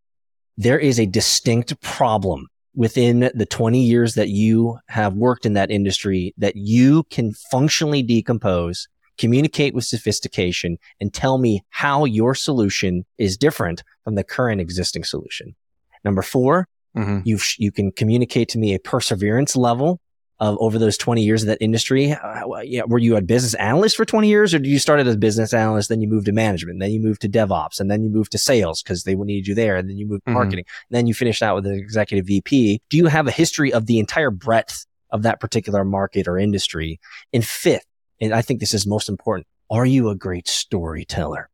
there 0.60 0.78
is 0.78 1.00
a 1.00 1.06
distinct 1.06 1.80
problem 1.80 2.46
within 2.74 3.30
the 3.34 3.46
20 3.46 3.82
years 3.82 4.14
that 4.14 4.28
you 4.28 4.78
have 4.88 5.14
worked 5.14 5.46
in 5.46 5.54
that 5.54 5.70
industry 5.70 6.34
that 6.36 6.54
you 6.54 7.02
can 7.04 7.32
functionally 7.50 8.02
decompose, 8.02 8.86
communicate 9.16 9.74
with 9.74 9.86
sophistication, 9.86 10.76
and 11.00 11.14
tell 11.14 11.38
me 11.38 11.62
how 11.70 12.04
your 12.04 12.34
solution 12.34 13.06
is 13.16 13.38
different 13.38 13.82
from 14.04 14.16
the 14.16 14.22
current 14.22 14.60
existing 14.60 15.02
solution. 15.02 15.56
Number 16.04 16.22
four, 16.22 16.68
Mm-hmm. 16.96 17.20
you 17.22 17.38
you 17.56 17.70
can 17.70 17.92
communicate 17.92 18.48
to 18.48 18.58
me 18.58 18.74
a 18.74 18.80
perseverance 18.80 19.54
level 19.54 20.00
of 20.40 20.56
over 20.58 20.78
those 20.78 20.96
20 20.96 21.22
years 21.22 21.42
of 21.42 21.48
that 21.48 21.58
industry. 21.60 22.12
Uh, 22.12 22.60
yeah, 22.62 22.82
were 22.86 22.98
you 22.98 23.14
a 23.16 23.20
business 23.22 23.54
analyst 23.54 23.96
for 23.96 24.04
20 24.06 24.26
years 24.26 24.54
or 24.54 24.58
did 24.58 24.68
you 24.68 24.78
start 24.78 24.98
as 24.98 25.14
a 25.14 25.18
business 25.18 25.52
analyst, 25.52 25.90
then 25.90 26.00
you 26.00 26.08
moved 26.08 26.24
to 26.26 26.32
management, 26.32 26.80
then 26.80 26.90
you 26.90 26.98
moved 27.00 27.20
to 27.20 27.28
DevOps, 27.28 27.78
and 27.78 27.90
then 27.90 28.02
you 28.02 28.08
moved 28.10 28.32
to 28.32 28.38
sales 28.38 28.82
because 28.82 29.04
they 29.04 29.14
needed 29.14 29.46
you 29.46 29.54
there, 29.54 29.76
and 29.76 29.88
then 29.88 29.98
you 29.98 30.06
moved 30.06 30.24
to 30.24 30.30
Mhm. 30.30 30.34
marketing, 30.34 30.64
and 30.88 30.96
then 30.96 31.06
you 31.06 31.12
finished 31.14 31.42
out 31.42 31.54
with 31.56 31.66
an 31.66 31.74
executive 31.74 32.26
VP. 32.26 32.80
Do 32.88 32.96
you 32.96 33.06
have 33.06 33.26
a 33.28 33.30
history 33.30 33.72
of 33.72 33.84
the 33.86 33.98
entire 33.98 34.30
breadth 34.30 34.86
of 35.10 35.22
that 35.22 35.40
particular 35.40 35.84
market 35.84 36.26
or 36.26 36.38
industry? 36.38 36.98
And 37.34 37.44
fifth, 37.44 37.86
and 38.20 38.32
I 38.32 38.40
think 38.42 38.60
this 38.60 38.72
is 38.72 38.86
most 38.86 39.08
important, 39.10 39.46
are 39.70 39.84
you 39.86 40.08
a 40.08 40.14
great 40.16 40.48
storyteller? 40.48 41.50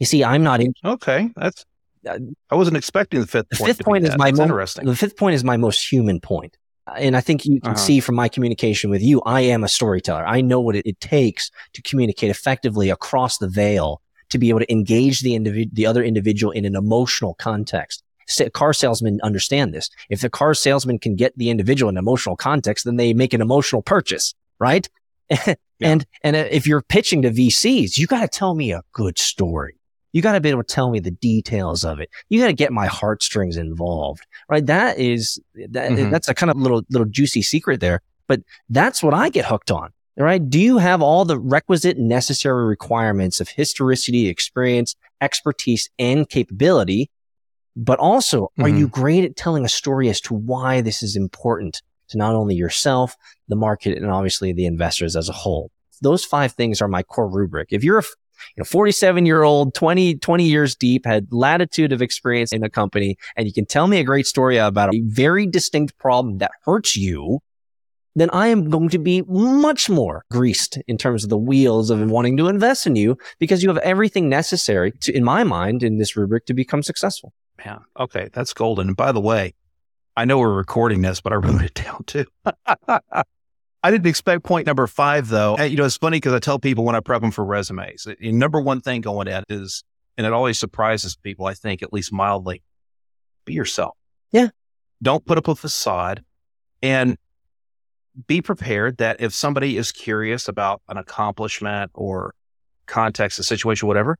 You 0.00 0.06
see, 0.06 0.22
I'm 0.22 0.42
not 0.42 0.60
in. 0.60 0.74
Okay, 0.84 1.30
that's. 1.36 1.64
I 2.06 2.54
wasn't 2.54 2.76
expecting 2.76 3.20
the 3.20 3.26
fifth. 3.26 3.48
The 3.48 3.56
point 3.56 3.68
fifth 3.76 3.84
point 3.86 4.04
is 4.04 4.10
that. 4.10 4.18
my 4.18 4.26
That's 4.26 4.38
mo- 4.38 4.44
interesting. 4.44 4.84
The 4.84 4.94
fifth 4.96 5.16
point 5.16 5.34
is 5.34 5.42
my 5.42 5.56
most 5.56 5.90
human 5.90 6.20
point. 6.20 6.58
And 6.96 7.16
I 7.16 7.20
think 7.20 7.44
you 7.46 7.60
can 7.60 7.72
Uh-huh. 7.72 7.78
see 7.80 8.00
from 8.00 8.14
my 8.14 8.28
communication 8.28 8.90
with 8.90 9.02
you, 9.02 9.22
I 9.22 9.40
am 9.42 9.64
a 9.64 9.68
storyteller. 9.68 10.26
I 10.26 10.40
know 10.42 10.60
what 10.60 10.76
it, 10.76 10.86
it 10.86 11.00
takes 11.00 11.50
to 11.72 11.82
communicate 11.82 12.30
effectively 12.30 12.90
across 12.90 13.38
the 13.38 13.48
veil 13.48 14.02
to 14.30 14.38
be 14.38 14.48
able 14.50 14.60
to 14.60 14.70
engage 14.72 15.20
the 15.20 15.32
individ- 15.32 15.70
the 15.72 15.86
other 15.86 16.02
individual 16.04 16.50
in 16.52 16.64
an 16.64 16.76
emotional 16.76 17.34
context. 17.34 18.02
Sa- 18.26 18.48
Car 18.50 18.72
salesmen 18.72 19.18
understand 19.22 19.72
this. 19.74 19.88
If 20.10 20.20
the 20.20 20.30
car 20.30 20.54
salesman 20.54 20.98
can 20.98 21.14
get 21.14 21.36
the 21.38 21.50
individual 21.50 21.88
in 21.88 21.96
an 21.96 22.02
emotional 22.02 22.36
context, 22.36 22.84
then 22.84 22.96
they 22.96 23.14
make 23.14 23.32
an 23.34 23.40
emotional 23.40 23.82
purchase, 23.82 24.34
right? 24.58 24.88
and 25.80 26.04
and 26.22 26.36
uh, 26.36 26.46
if 26.50 26.66
you're 26.66 26.82
pitching 26.82 27.22
to 27.22 27.30
VCs, 27.30 27.96
you 27.98 28.06
got 28.06 28.20
to 28.20 28.28
tell 28.28 28.54
me 28.54 28.72
a 28.72 28.82
good 28.92 29.18
story. 29.18 29.76
You 30.14 30.22
got 30.22 30.32
to 30.32 30.40
be 30.40 30.48
able 30.48 30.62
to 30.62 30.74
tell 30.74 30.90
me 30.90 31.00
the 31.00 31.10
details 31.10 31.84
of 31.84 31.98
it. 31.98 32.08
You 32.28 32.40
got 32.40 32.46
to 32.46 32.52
get 32.54 32.72
my 32.72 32.86
heartstrings 32.86 33.56
involved, 33.56 34.22
right? 34.48 34.64
That 34.64 34.96
is 34.98 35.40
that 35.56 35.90
Mhm. 35.90 36.10
that's 36.10 36.28
a 36.28 36.34
kind 36.34 36.50
of 36.50 36.56
little 36.56 36.82
little 36.88 37.08
juicy 37.08 37.42
secret 37.42 37.80
there, 37.80 38.00
but 38.28 38.40
that's 38.70 39.02
what 39.02 39.12
I 39.12 39.28
get 39.28 39.44
hooked 39.44 39.70
on. 39.70 39.90
Right? 40.16 40.48
Do 40.48 40.60
you 40.60 40.78
have 40.78 41.02
all 41.02 41.24
the 41.24 41.40
requisite 41.40 41.98
necessary 41.98 42.64
requirements 42.64 43.40
of 43.40 43.48
historicity, 43.48 44.28
experience, 44.28 44.94
expertise, 45.20 45.90
and 45.98 46.28
capability? 46.28 47.10
But 47.76 47.98
also, 47.98 48.52
are 48.60 48.68
you 48.68 48.86
great 48.86 49.24
at 49.24 49.34
telling 49.34 49.64
a 49.64 49.68
story 49.68 50.08
as 50.08 50.20
to 50.20 50.34
why 50.34 50.80
this 50.80 51.02
is 51.02 51.16
important 51.16 51.82
to 52.10 52.16
not 52.16 52.36
only 52.36 52.54
yourself, 52.54 53.16
the 53.48 53.56
market, 53.56 53.98
and 53.98 54.08
obviously 54.08 54.52
the 54.52 54.66
investors 54.66 55.16
as 55.16 55.28
a 55.28 55.32
whole? 55.32 55.72
Those 56.00 56.24
five 56.24 56.52
things 56.52 56.80
are 56.80 56.86
my 56.86 57.02
core 57.02 57.28
rubric. 57.28 57.70
If 57.72 57.82
you're 57.82 57.98
a 57.98 58.04
you 58.56 58.60
know, 58.60 58.64
47 58.64 59.26
year 59.26 59.42
old, 59.42 59.74
20, 59.74 60.16
20 60.16 60.44
years 60.44 60.74
deep, 60.74 61.06
had 61.06 61.26
latitude 61.32 61.92
of 61.92 62.02
experience 62.02 62.52
in 62.52 62.62
a 62.64 62.70
company, 62.70 63.16
and 63.36 63.46
you 63.46 63.52
can 63.52 63.66
tell 63.66 63.86
me 63.86 63.98
a 63.98 64.04
great 64.04 64.26
story 64.26 64.56
about 64.56 64.94
a 64.94 65.00
very 65.04 65.46
distinct 65.46 65.96
problem 65.98 66.38
that 66.38 66.52
hurts 66.64 66.96
you, 66.96 67.40
then 68.16 68.30
I 68.32 68.48
am 68.48 68.70
going 68.70 68.90
to 68.90 68.98
be 68.98 69.22
much 69.22 69.90
more 69.90 70.24
greased 70.30 70.78
in 70.86 70.96
terms 70.96 71.24
of 71.24 71.30
the 71.30 71.38
wheels 71.38 71.90
of 71.90 72.08
wanting 72.08 72.36
to 72.36 72.48
invest 72.48 72.86
in 72.86 72.96
you 72.96 73.18
because 73.38 73.62
you 73.62 73.68
have 73.68 73.78
everything 73.78 74.28
necessary 74.28 74.92
to, 75.02 75.12
in 75.12 75.24
my 75.24 75.42
mind, 75.42 75.82
in 75.82 75.98
this 75.98 76.16
rubric 76.16 76.46
to 76.46 76.54
become 76.54 76.82
successful. 76.82 77.32
Yeah. 77.64 77.78
Okay. 77.98 78.28
That's 78.32 78.52
golden. 78.52 78.88
And 78.88 78.96
by 78.96 79.12
the 79.12 79.20
way, 79.20 79.54
I 80.16 80.24
know 80.24 80.38
we're 80.38 80.54
recording 80.54 81.02
this, 81.02 81.20
but 81.20 81.32
I 81.32 81.36
wrote 81.36 81.62
it 81.62 81.74
down 81.74 82.04
too. 82.04 82.26
I 83.84 83.90
didn't 83.90 84.06
expect 84.06 84.44
point 84.44 84.66
number 84.66 84.86
five 84.86 85.28
though. 85.28 85.56
And, 85.56 85.70
you 85.70 85.76
know, 85.76 85.84
it's 85.84 85.98
funny 85.98 86.16
because 86.16 86.32
I 86.32 86.38
tell 86.38 86.58
people 86.58 86.84
when 86.84 86.94
I 86.96 87.00
prep 87.00 87.20
them 87.20 87.30
for 87.30 87.44
resumes, 87.44 88.08
the 88.18 88.32
number 88.32 88.58
one 88.58 88.80
thing 88.80 89.02
going 89.02 89.28
in 89.28 89.44
is, 89.50 89.84
and 90.16 90.26
it 90.26 90.32
always 90.32 90.58
surprises 90.58 91.16
people, 91.16 91.44
I 91.44 91.52
think, 91.52 91.82
at 91.82 91.92
least 91.92 92.10
mildly, 92.10 92.62
be 93.44 93.52
yourself. 93.52 93.94
Yeah. 94.32 94.48
Don't 95.02 95.22
put 95.26 95.36
up 95.36 95.48
a 95.48 95.54
facade 95.54 96.24
and 96.82 97.18
be 98.26 98.40
prepared 98.40 98.96
that 98.96 99.20
if 99.20 99.34
somebody 99.34 99.76
is 99.76 99.92
curious 99.92 100.48
about 100.48 100.80
an 100.88 100.96
accomplishment 100.96 101.90
or 101.94 102.34
context, 102.86 103.38
a 103.38 103.42
situation, 103.42 103.86
whatever, 103.86 104.16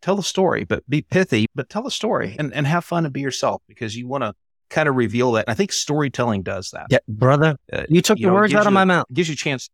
tell 0.00 0.16
the 0.16 0.24
story, 0.24 0.64
but 0.64 0.82
be 0.90 1.02
pithy, 1.02 1.46
but 1.54 1.68
tell 1.68 1.84
the 1.84 1.90
story 1.90 2.34
and, 2.36 2.52
and 2.52 2.66
have 2.66 2.84
fun 2.84 3.04
and 3.04 3.14
be 3.14 3.20
yourself 3.20 3.62
because 3.68 3.96
you 3.96 4.08
want 4.08 4.24
to 4.24 4.34
kind 4.72 4.88
of 4.88 4.96
reveal 4.96 5.32
that. 5.32 5.44
I 5.48 5.54
think 5.54 5.72
storytelling 5.72 6.42
does 6.42 6.70
that. 6.70 6.86
Yeah, 6.90 6.98
brother, 7.06 7.56
Uh, 7.72 7.84
you 7.88 8.02
took 8.02 8.18
you 8.18 8.26
the 8.26 8.30
know, 8.30 8.34
words 8.34 8.54
out 8.54 8.66
of 8.66 8.72
my 8.72 8.84
mouth. 8.84 9.06
Gives 9.12 9.28
you 9.28 9.34
a 9.34 9.36
chance. 9.36 9.68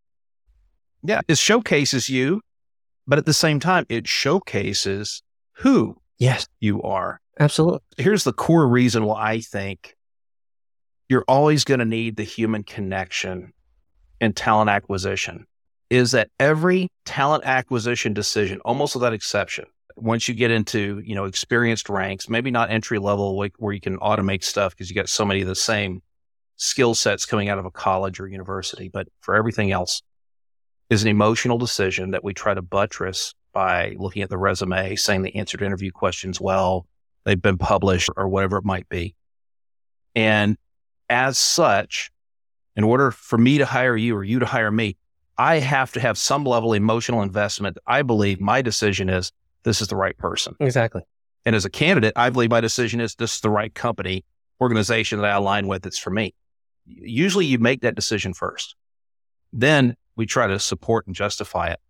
Yeah. 1.03 1.20
It 1.28 1.38
showcases 1.38 2.09
you, 2.09 2.42
but 3.07 3.18
at 3.18 3.24
the 3.26 3.32
same 3.32 3.61
time, 3.61 3.86
it 3.88 4.07
showcases 4.07 5.22
who 5.53 5.96
Yes, 6.18 6.46
you 6.61 6.82
are. 6.82 7.20
absolutely. 7.38 7.80
Here's 7.96 8.24
the 8.24 8.32
core 8.32 8.66
reason 8.66 9.05
why 9.05 9.30
I 9.34 9.40
think 9.40 9.94
you're 11.09 11.24
always 11.28 11.62
going 11.64 11.78
to 11.80 11.86
need 11.86 12.16
the 12.16 12.24
human 12.24 12.64
connection 12.64 13.53
in 14.20 14.32
talent 14.32 14.68
acquisition 14.68 15.46
is 15.90 16.11
that 16.11 16.28
every 16.40 16.88
talent 17.07 17.44
acquisition 17.46 18.12
decision, 18.12 18.61
almost 18.64 18.94
without 18.96 19.12
exception, 19.14 19.64
once 20.01 20.28
you 20.28 20.34
get 20.34 20.51
into, 20.51 21.03
you 21.05 21.14
know, 21.14 21.24
experienced 21.24 21.88
ranks, 21.88 22.28
maybe 22.28 22.51
not 22.51 22.70
entry 22.70 22.99
level 22.99 23.36
like 23.36 23.55
where 23.59 23.72
you 23.72 23.80
can 23.80 23.99
automate 23.99 24.44
stuff 24.44 24.72
because 24.72 24.88
you 24.88 24.94
got 24.94 25.09
so 25.09 25.24
many 25.24 25.40
of 25.42 25.49
the 25.49 25.55
same 25.55 26.03
skill 26.57 26.94
sets 26.94 27.24
coming 27.24 27.49
out 27.49 27.59
of 27.59 27.64
a 27.64 27.70
college 27.70 28.20
or 28.20 28.26
university, 28.26 28.88
but 28.88 29.09
for 29.20 29.34
everything 29.36 29.70
else 29.70 30.03
is 30.90 31.03
an 31.03 31.09
emotional 31.09 31.59
decision 31.59 32.12
that 32.12 32.24
we 32.24 32.34
try 32.34 32.55
to 32.55 32.62
buttress 32.62 33.34
by 33.53 33.94
looking 33.99 34.22
at 34.22 34.30
the 34.30 34.38
resume, 34.38 34.96
saying 34.96 35.22
they 35.22 35.32
answered 35.32 35.62
interview 35.62 35.90
questions 35.90 36.40
well, 36.40 36.86
they've 37.24 37.40
been 37.40 37.59
published 37.59 38.09
or 38.16 38.28
whatever 38.28 38.57
it 38.59 38.64
might 38.64 38.88
be. 38.88 39.14
And 40.14 40.57
as 41.09 41.38
such, 41.38 42.11
in 42.76 42.84
order 42.84 43.11
for 43.11 43.38
me 43.38 43.59
to 43.59 43.66
hire 43.66 43.96
you 43.96 44.16
or 44.16 44.24
you 44.24 44.38
to 44.38 44.46
hire 44.46 44.70
me, 44.70 44.96
I 45.36 45.61
have 45.61 45.92
to 45.92 46.01
have 46.01 46.18
some 46.18 46.44
level 46.44 46.72
of 46.72 46.76
emotional 46.76 47.22
investment. 47.22 47.78
I 47.86 48.03
believe 48.03 48.40
my 48.40 48.62
decision 48.62 49.09
is 49.09 49.30
this 49.64 49.80
is 49.80 49.88
the 49.88 49.96
right 49.96 50.16
person. 50.16 50.54
Exactly. 50.61 51.02
And 51.44 51.56
as 51.56 51.64
a 51.64 51.70
candidate, 51.70 52.12
I 52.16 52.30
believe 52.30 52.50
my 52.50 52.61
decision 52.61 53.00
is 53.00 53.14
this 53.14 53.36
is 53.36 53.40
the 53.40 53.50
right 53.50 53.74
company, 53.74 54.24
organization 54.61 55.20
that 55.20 55.30
I 55.30 55.34
align 55.34 55.66
with. 55.66 55.86
It's 55.86 55.98
for 55.98 56.11
me. 56.11 56.34
Usually 56.86 57.46
you 57.46 57.59
make 57.59 57.82
that 57.82 57.94
decision 57.94 58.34
first. 58.34 58.74
Then 59.52 59.96
we 60.16 60.26
try 60.26 60.46
to 60.46 60.59
support 60.59 61.06
and 61.06 61.14
justify 61.14 61.68
it. 61.68 61.80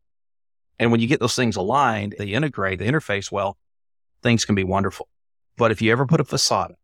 And 0.78 0.92
when 0.92 1.00
you 1.00 1.08
get 1.08 1.18
those 1.18 1.34
things 1.34 1.56
aligned, 1.56 2.14
they 2.18 2.28
integrate, 2.28 2.78
they 2.78 2.86
interface 2.86 3.32
well, 3.32 3.56
things 4.22 4.44
can 4.44 4.54
be 4.54 4.64
wonderful. 4.64 5.08
But 5.56 5.72
if 5.72 5.82
you 5.82 5.90
ever 5.90 6.06
put 6.06 6.20
a 6.20 6.24
facade, 6.24 6.74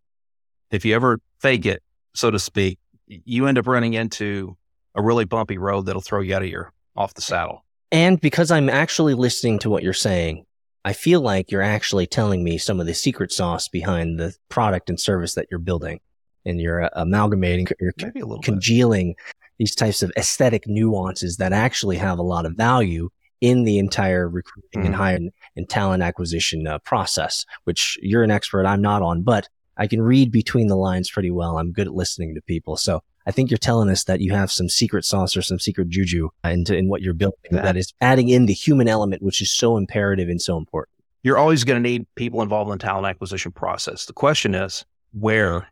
if 0.70 0.84
you 0.84 0.94
ever 0.94 1.20
fake 1.38 1.66
it, 1.66 1.82
so 2.14 2.30
to 2.30 2.38
speak, 2.38 2.78
you 3.06 3.46
end 3.46 3.58
up 3.58 3.66
running 3.66 3.94
into 3.94 4.56
a 4.94 5.02
really 5.02 5.24
bumpy 5.24 5.58
road 5.58 5.86
that'll 5.86 6.02
throw 6.02 6.20
you 6.20 6.34
out 6.34 6.42
of 6.42 6.48
your 6.48 6.72
off 6.96 7.14
the 7.14 7.22
saddle. 7.22 7.64
And 7.92 8.20
because 8.20 8.50
I'm 8.50 8.68
actually 8.68 9.14
listening 9.14 9.58
to 9.60 9.70
what 9.70 9.82
you're 9.82 9.92
saying, 9.92 10.44
I 10.84 10.92
feel 10.92 11.20
like 11.20 11.50
you're 11.50 11.62
actually 11.62 12.06
telling 12.06 12.44
me 12.44 12.58
some 12.58 12.78
of 12.80 12.86
the 12.86 12.94
secret 12.94 13.32
sauce 13.32 13.68
behind 13.68 14.18
the 14.18 14.34
product 14.48 14.90
and 14.90 15.00
service 15.00 15.34
that 15.34 15.46
you're 15.50 15.60
building. 15.60 16.00
And 16.46 16.60
you're 16.60 16.84
uh, 16.84 16.90
amalgamating, 16.92 17.68
you're 17.80 17.94
Maybe 18.02 18.20
a 18.20 18.26
little 18.26 18.40
bit. 18.42 18.44
congealing 18.44 19.14
these 19.58 19.74
types 19.74 20.02
of 20.02 20.12
aesthetic 20.18 20.66
nuances 20.66 21.38
that 21.38 21.52
actually 21.54 21.96
have 21.96 22.18
a 22.18 22.22
lot 22.22 22.44
of 22.44 22.52
value 22.54 23.08
in 23.40 23.64
the 23.64 23.78
entire 23.78 24.28
recruiting 24.28 24.84
and 24.84 24.94
Mhm. 24.94 24.98
hiring 24.98 25.30
and 25.56 25.68
talent 25.68 26.02
acquisition 26.02 26.66
uh, 26.66 26.78
process, 26.80 27.46
which 27.64 27.98
you're 28.02 28.22
an 28.22 28.30
expert. 28.30 28.66
I'm 28.66 28.82
not 28.82 29.00
on, 29.00 29.22
but 29.22 29.48
I 29.78 29.86
can 29.86 30.02
read 30.02 30.30
between 30.30 30.66
the 30.66 30.76
lines 30.76 31.10
pretty 31.10 31.30
well. 31.30 31.56
I'm 31.58 31.72
good 31.72 31.86
at 31.86 31.94
listening 31.94 32.34
to 32.34 32.42
people. 32.42 32.76
So 32.76 33.02
I 33.26 33.30
think 33.30 33.50
you're 33.50 33.58
telling 33.58 33.88
us 33.88 34.04
that 34.04 34.20
you 34.20 34.32
have 34.32 34.52
some 34.52 34.68
secret 34.68 35.04
sauce 35.04 35.36
or 35.36 35.42
some 35.42 35.58
secret 35.58 35.88
juju 35.88 36.28
into 36.44 36.76
in 36.76 36.88
what 36.88 37.00
you're 37.00 37.14
building 37.14 37.52
that 37.52 37.76
is 37.76 37.92
adding 38.00 38.28
in 38.28 38.46
the 38.46 38.52
human 38.52 38.86
element, 38.88 39.22
which 39.22 39.40
is 39.40 39.50
so 39.50 39.76
imperative 39.76 40.28
and 40.28 40.42
so 40.42 40.56
important. 40.58 40.90
you're 41.24 41.38
always 41.38 41.64
going 41.64 41.82
to 41.82 41.88
need 41.88 42.06
people 42.14 42.42
involved 42.42 42.70
in 42.70 42.78
the 42.78 42.84
talent 42.84 43.06
acquisition 43.06 43.50
process. 43.50 44.04
The 44.04 44.12
question 44.12 44.54
is 44.54 44.84
where 45.12 45.66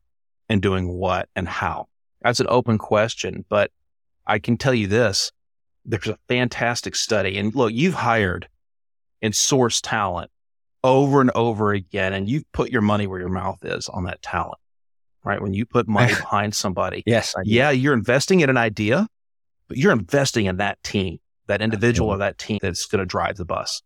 and 0.49 0.61
doing 0.61 0.89
what 0.89 1.29
and 1.37 1.47
how. 1.47 1.87
That's 2.23 2.41
an 2.41 2.47
open 2.49 2.79
question, 2.79 3.45
but 3.49 3.71
I 4.27 4.39
can 4.39 4.57
tell 4.57 4.75
you 4.75 4.87
this. 4.87 5.31
There's 5.85 6.09
a 6.09 6.19
fantastic 6.29 6.97
study 6.97 7.39
and 7.39 7.55
look, 7.55 7.73
you've 7.73 7.95
hired 7.95 8.49
and 9.21 9.35
sourced 9.35 9.81
talent 9.83 10.31
over 10.83 11.21
and 11.21 11.31
over 11.35 11.73
again, 11.73 12.13
and 12.13 12.29
you've 12.29 12.51
put 12.51 12.73
your 12.73 12.83
money 12.83 13.07
where 13.07 13.21
your 13.21 13.29
mouth 13.29 13.59
is 13.63 13.89
on 13.89 14.05
that 14.05 14.21
talent, 14.21 14.59
right? 15.25 15.41
When 15.41 15.55
you 15.55 15.67
put 15.67 15.89
money 15.89 16.15
behind 16.15 16.55
somebody, 16.55 17.03
Yes. 17.07 17.35
Yeah, 17.45 17.71
you're 17.71 17.95
investing 17.95 18.41
in 18.41 18.51
an 18.51 18.57
idea, 18.57 19.07
but 19.69 19.77
you're 19.77 19.93
investing 19.93 20.47
in 20.47 20.59
that 20.59 20.83
team, 20.83 21.19
that 21.47 21.63
individual 21.63 22.11
or 22.11 22.19
that 22.19 22.39
team 22.39 22.59
that's 22.61 22.87
going 22.87 23.01
to 23.01 23.07
drive 23.07 23.37
the 23.37 23.45
bus. 23.45 23.83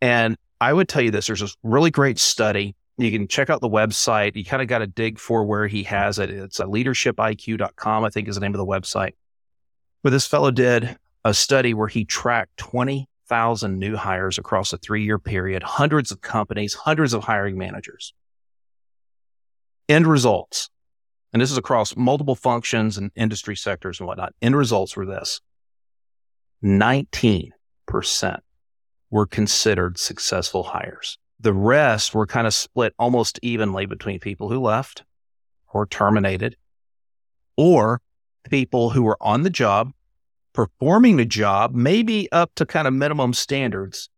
And 0.00 0.36
I 0.60 0.72
would 0.72 0.88
tell 0.88 1.02
you 1.02 1.10
this 1.10 1.26
there's 1.26 1.42
a 1.42 1.48
really 1.62 1.90
great 1.90 2.18
study. 2.18 2.74
You 2.96 3.10
can 3.10 3.28
check 3.28 3.48
out 3.48 3.60
the 3.60 3.68
website. 3.68 4.36
You 4.36 4.44
kind 4.44 4.60
of 4.60 4.68
got 4.68 4.78
to 4.78 4.86
dig 4.86 5.18
for 5.18 5.44
where 5.44 5.66
he 5.66 5.82
has 5.84 6.18
it. 6.18 6.30
It's 6.30 6.60
uh, 6.60 6.64
a 6.64 6.68
leadershipiq.com, 6.68 8.04
I 8.04 8.10
think 8.10 8.28
is 8.28 8.34
the 8.34 8.40
name 8.40 8.54
of 8.54 8.58
the 8.58 8.66
website. 8.66 9.12
But 10.02 10.10
this 10.10 10.26
fellow 10.26 10.50
did 10.50 10.96
a 11.24 11.32
study 11.32 11.72
where 11.72 11.88
he 11.88 12.04
tracked 12.04 12.56
20,000 12.58 13.78
new 13.78 13.96
hires 13.96 14.38
across 14.38 14.72
a 14.72 14.78
three 14.78 15.04
year 15.04 15.18
period, 15.18 15.62
hundreds 15.62 16.10
of 16.10 16.20
companies, 16.20 16.74
hundreds 16.74 17.14
of 17.14 17.24
hiring 17.24 17.56
managers. 17.56 18.12
End 19.90 20.06
results 20.06 20.70
and 21.32 21.40
this 21.40 21.50
is 21.50 21.58
across 21.58 21.96
multiple 21.96 22.34
functions 22.34 22.98
and 22.98 23.10
industry 23.14 23.56
sectors 23.56 24.00
and 24.00 24.06
whatnot. 24.06 24.34
End 24.42 24.56
results 24.56 24.96
were 24.96 25.06
this 25.06 25.40
19% 26.64 27.50
were 29.10 29.26
considered 29.26 29.98
successful 29.98 30.62
hires. 30.62 31.18
The 31.38 31.52
rest 31.52 32.14
were 32.14 32.26
kind 32.26 32.46
of 32.46 32.54
split 32.54 32.94
almost 32.98 33.38
evenly 33.42 33.86
between 33.86 34.20
people 34.20 34.48
who 34.48 34.60
left 34.60 35.04
or 35.72 35.86
terminated 35.86 36.56
or 37.56 38.00
people 38.48 38.90
who 38.90 39.02
were 39.02 39.18
on 39.20 39.42
the 39.42 39.50
job 39.50 39.92
performing 40.52 41.16
the 41.16 41.24
job, 41.24 41.74
maybe 41.74 42.30
up 42.32 42.50
to 42.56 42.66
kind 42.66 42.88
of 42.88 42.92
minimum 42.92 43.32
standards, 43.32 44.10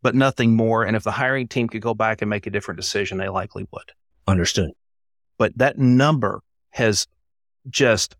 but 0.00 0.14
nothing 0.14 0.54
more. 0.54 0.84
And 0.84 0.96
if 0.96 1.02
the 1.02 1.10
hiring 1.10 1.48
team 1.48 1.68
could 1.68 1.82
go 1.82 1.92
back 1.92 2.22
and 2.22 2.30
make 2.30 2.46
a 2.46 2.50
different 2.50 2.80
decision, 2.80 3.18
they 3.18 3.28
likely 3.28 3.66
would. 3.72 3.92
Understood. 4.28 4.70
But 5.38 5.56
that 5.58 5.78
number 5.78 6.42
has 6.70 7.06
just 7.68 8.16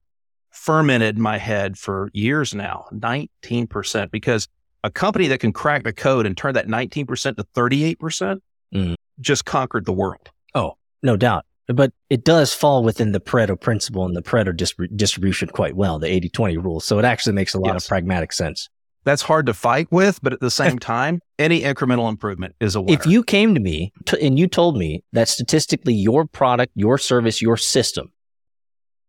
fermented 0.50 1.18
my 1.18 1.38
head 1.38 1.78
for 1.78 2.10
years 2.12 2.54
now 2.54 2.86
19%. 2.92 4.10
Because 4.10 4.48
a 4.84 4.90
company 4.90 5.28
that 5.28 5.40
can 5.40 5.52
crack 5.52 5.84
the 5.84 5.92
code 5.92 6.26
and 6.26 6.36
turn 6.36 6.54
that 6.54 6.66
19% 6.68 7.36
to 7.36 7.44
38% 7.54 8.40
mm. 8.74 8.94
just 9.20 9.44
conquered 9.44 9.84
the 9.84 9.92
world. 9.92 10.30
Oh, 10.54 10.76
no 11.02 11.16
doubt. 11.16 11.44
But 11.68 11.92
it 12.10 12.24
does 12.24 12.54
fall 12.54 12.84
within 12.84 13.10
the 13.10 13.20
Pareto 13.20 13.60
principle 13.60 14.06
and 14.06 14.14
the 14.14 14.22
Pareto 14.22 14.54
distribution 14.96 15.48
quite 15.48 15.74
well, 15.74 15.98
the 15.98 16.06
80 16.06 16.28
20 16.28 16.56
rule. 16.58 16.80
So 16.80 16.98
it 16.98 17.04
actually 17.04 17.32
makes 17.32 17.54
a 17.54 17.58
lot 17.58 17.74
yes. 17.74 17.84
of 17.84 17.88
pragmatic 17.88 18.32
sense. 18.32 18.68
That's 19.06 19.22
hard 19.22 19.46
to 19.46 19.54
fight 19.54 19.86
with, 19.92 20.20
but 20.20 20.32
at 20.32 20.40
the 20.40 20.50
same 20.50 20.80
time, 20.80 21.20
any 21.38 21.60
incremental 21.62 22.08
improvement 22.08 22.56
is 22.58 22.74
a 22.74 22.80
winner. 22.80 22.98
If 22.98 23.06
you 23.06 23.22
came 23.22 23.54
to 23.54 23.60
me 23.60 23.92
to, 24.06 24.20
and 24.20 24.36
you 24.36 24.48
told 24.48 24.76
me 24.76 25.04
that 25.12 25.28
statistically 25.28 25.94
your 25.94 26.26
product, 26.26 26.72
your 26.74 26.98
service, 26.98 27.40
your 27.40 27.56
system 27.56 28.12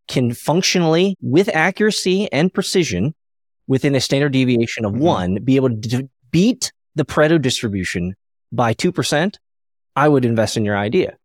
can 0.08 0.36
functionally, 0.36 1.18
with 1.20 1.50
accuracy 1.52 2.32
and 2.32 2.54
precision, 2.54 3.16
within 3.66 3.96
a 3.96 4.00
standard 4.00 4.34
deviation 4.34 4.86
of 4.86 4.94
mm-hmm. 4.94 5.02
one, 5.02 5.36
be 5.44 5.56
able 5.56 5.76
to 5.76 6.08
beat 6.30 6.72
the 6.94 7.04
Pareto 7.04 7.42
distribution 7.42 8.16
by 8.52 8.76
2%, 8.76 9.36
I 9.96 10.08
would 10.08 10.26
invest 10.26 10.58
in 10.58 10.64
your 10.64 10.78
idea, 10.78 11.18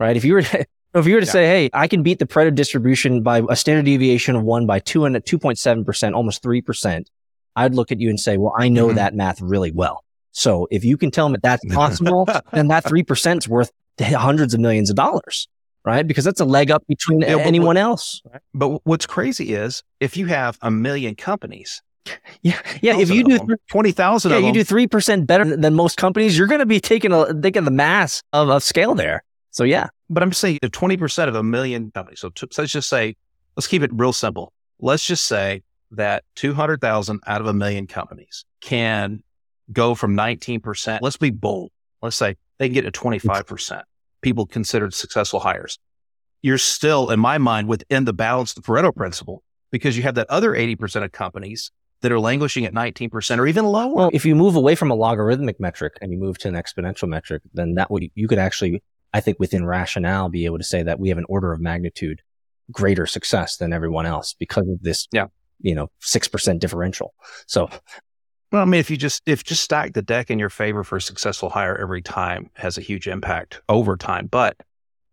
right? 0.00 0.16
If 0.16 0.24
you 0.24 0.34
were 0.34 0.42
to, 0.42 0.66
if 0.94 1.06
you 1.06 1.14
were 1.14 1.20
to 1.20 1.26
yeah. 1.26 1.32
say, 1.32 1.46
Hey, 1.46 1.70
I 1.72 1.86
can 1.86 2.02
beat 2.02 2.18
the 2.18 2.26
Pareto 2.26 2.52
distribution 2.52 3.22
by 3.22 3.42
a 3.48 3.54
standard 3.54 3.84
deviation 3.84 4.34
of 4.34 4.42
one 4.42 4.66
by 4.66 4.80
two 4.80 5.04
and 5.04 5.14
2.7%, 5.14 6.12
almost 6.12 6.42
3%, 6.42 7.06
I'd 7.56 7.74
look 7.74 7.90
at 7.90 8.00
you 8.00 8.08
and 8.10 8.20
say, 8.20 8.36
well, 8.36 8.54
I 8.56 8.68
know 8.68 8.86
mm-hmm. 8.88 8.96
that 8.96 9.14
math 9.14 9.40
really 9.40 9.72
well. 9.72 10.04
So 10.32 10.68
if 10.70 10.84
you 10.84 10.96
can 10.96 11.10
tell 11.10 11.28
me 11.28 11.38
that's 11.42 11.64
possible, 11.74 12.28
then 12.52 12.68
that 12.68 12.84
3% 12.84 13.38
is 13.38 13.48
worth 13.48 13.72
hundreds 14.00 14.54
of 14.54 14.60
millions 14.60 14.90
of 14.90 14.96
dollars 14.96 15.48
right? 15.86 16.06
Because 16.06 16.24
that's 16.24 16.40
a 16.40 16.44
leg 16.44 16.70
up 16.70 16.86
between 16.88 17.20
yeah, 17.22 17.38
anyone 17.38 17.76
what, 17.76 17.76
else. 17.78 18.20
But 18.52 18.84
what's 18.84 19.06
crazy 19.06 19.54
is 19.54 19.82
if 20.00 20.16
you 20.16 20.26
have 20.26 20.58
a 20.60 20.70
million 20.70 21.14
companies, 21.14 21.80
yeah, 22.42 22.60
yeah. 22.82 22.98
If 22.98 23.10
you 23.10 23.24
do 23.24 23.38
them, 23.38 23.56
twenty 23.70 23.92
thousand, 23.92 24.32
yeah, 24.32 24.38
you 24.38 24.52
do 24.52 24.64
three 24.64 24.86
percent 24.86 25.26
better 25.26 25.56
than 25.56 25.74
most 25.74 25.96
companies. 25.96 26.36
You're 26.36 26.46
going 26.46 26.60
to 26.60 26.66
be 26.66 26.80
taking 26.80 27.12
a 27.12 27.32
taking 27.40 27.64
the 27.64 27.70
mass 27.70 28.22
of, 28.32 28.48
of 28.48 28.62
scale 28.62 28.94
there. 28.94 29.24
So 29.50 29.64
yeah, 29.64 29.88
but 30.10 30.22
I'm 30.22 30.32
saying 30.32 30.58
twenty 30.72 30.96
percent 30.96 31.28
of 31.28 31.34
a 31.34 31.42
million 31.42 31.90
companies. 31.92 32.20
So, 32.20 32.28
t- 32.28 32.46
so 32.50 32.62
let's 32.62 32.72
just 32.72 32.88
say, 32.88 33.16
let's 33.56 33.66
keep 33.66 33.82
it 33.82 33.90
real 33.92 34.12
simple. 34.12 34.52
Let's 34.78 35.04
just 35.04 35.24
say 35.24 35.62
that 35.92 36.24
two 36.34 36.54
hundred 36.54 36.80
thousand 36.80 37.20
out 37.26 37.40
of 37.40 37.46
a 37.46 37.52
million 37.52 37.86
companies 37.86 38.44
can 38.60 39.22
go 39.72 39.94
from 39.94 40.14
nineteen 40.14 40.60
percent. 40.60 41.02
Let's 41.02 41.16
be 41.16 41.30
bold. 41.30 41.70
Let's 42.02 42.16
say 42.16 42.36
they 42.58 42.68
can 42.68 42.74
get 42.74 42.82
to 42.82 42.90
twenty 42.90 43.18
five 43.18 43.46
percent 43.46 43.84
people 44.26 44.44
considered 44.44 44.92
successful 44.92 45.38
hires. 45.38 45.78
You're 46.42 46.58
still, 46.58 47.10
in 47.10 47.20
my 47.20 47.38
mind, 47.38 47.68
within 47.68 48.06
the 48.06 48.12
balance, 48.12 48.54
the 48.54 48.60
Pareto 48.60 48.94
principle, 48.94 49.44
because 49.70 49.96
you 49.96 50.02
have 50.02 50.16
that 50.16 50.28
other 50.28 50.50
80% 50.50 51.04
of 51.04 51.12
companies 51.12 51.70
that 52.02 52.10
are 52.10 52.18
languishing 52.18 52.64
at 52.64 52.74
19% 52.74 53.38
or 53.38 53.46
even 53.46 53.64
lower. 53.64 53.94
Well, 53.94 54.10
if 54.12 54.24
you 54.24 54.34
move 54.34 54.56
away 54.56 54.74
from 54.74 54.90
a 54.90 54.94
logarithmic 54.94 55.60
metric 55.60 55.96
and 56.00 56.12
you 56.12 56.18
move 56.18 56.38
to 56.38 56.48
an 56.48 56.54
exponential 56.54 57.08
metric, 57.08 57.42
then 57.54 57.74
that 57.74 57.90
would, 57.90 58.04
you 58.14 58.26
could 58.26 58.38
actually, 58.38 58.82
I 59.14 59.20
think 59.20 59.38
within 59.38 59.64
rationale, 59.64 60.28
be 60.28 60.44
able 60.44 60.58
to 60.58 60.64
say 60.64 60.82
that 60.82 60.98
we 60.98 61.08
have 61.08 61.18
an 61.18 61.26
order 61.28 61.52
of 61.52 61.60
magnitude 61.60 62.20
greater 62.72 63.06
success 63.06 63.56
than 63.56 63.72
everyone 63.72 64.06
else 64.06 64.34
because 64.36 64.68
of 64.68 64.82
this, 64.82 65.06
yeah. 65.12 65.26
You 65.60 65.74
know, 65.74 65.88
6% 66.02 66.58
differential. 66.58 67.14
So 67.46 67.68
well, 68.52 68.62
I 68.62 68.64
mean, 68.64 68.78
if 68.78 68.90
you 68.90 68.96
just 68.96 69.22
if 69.26 69.42
just 69.42 69.62
stack 69.62 69.92
the 69.92 70.02
deck 70.02 70.30
in 70.30 70.38
your 70.38 70.50
favor 70.50 70.84
for 70.84 70.96
a 70.96 71.00
successful 71.00 71.50
hire 71.50 71.76
every 71.76 72.00
time 72.00 72.50
has 72.54 72.78
a 72.78 72.80
huge 72.80 73.08
impact 73.08 73.60
over 73.68 73.96
time. 73.96 74.28
But 74.28 74.56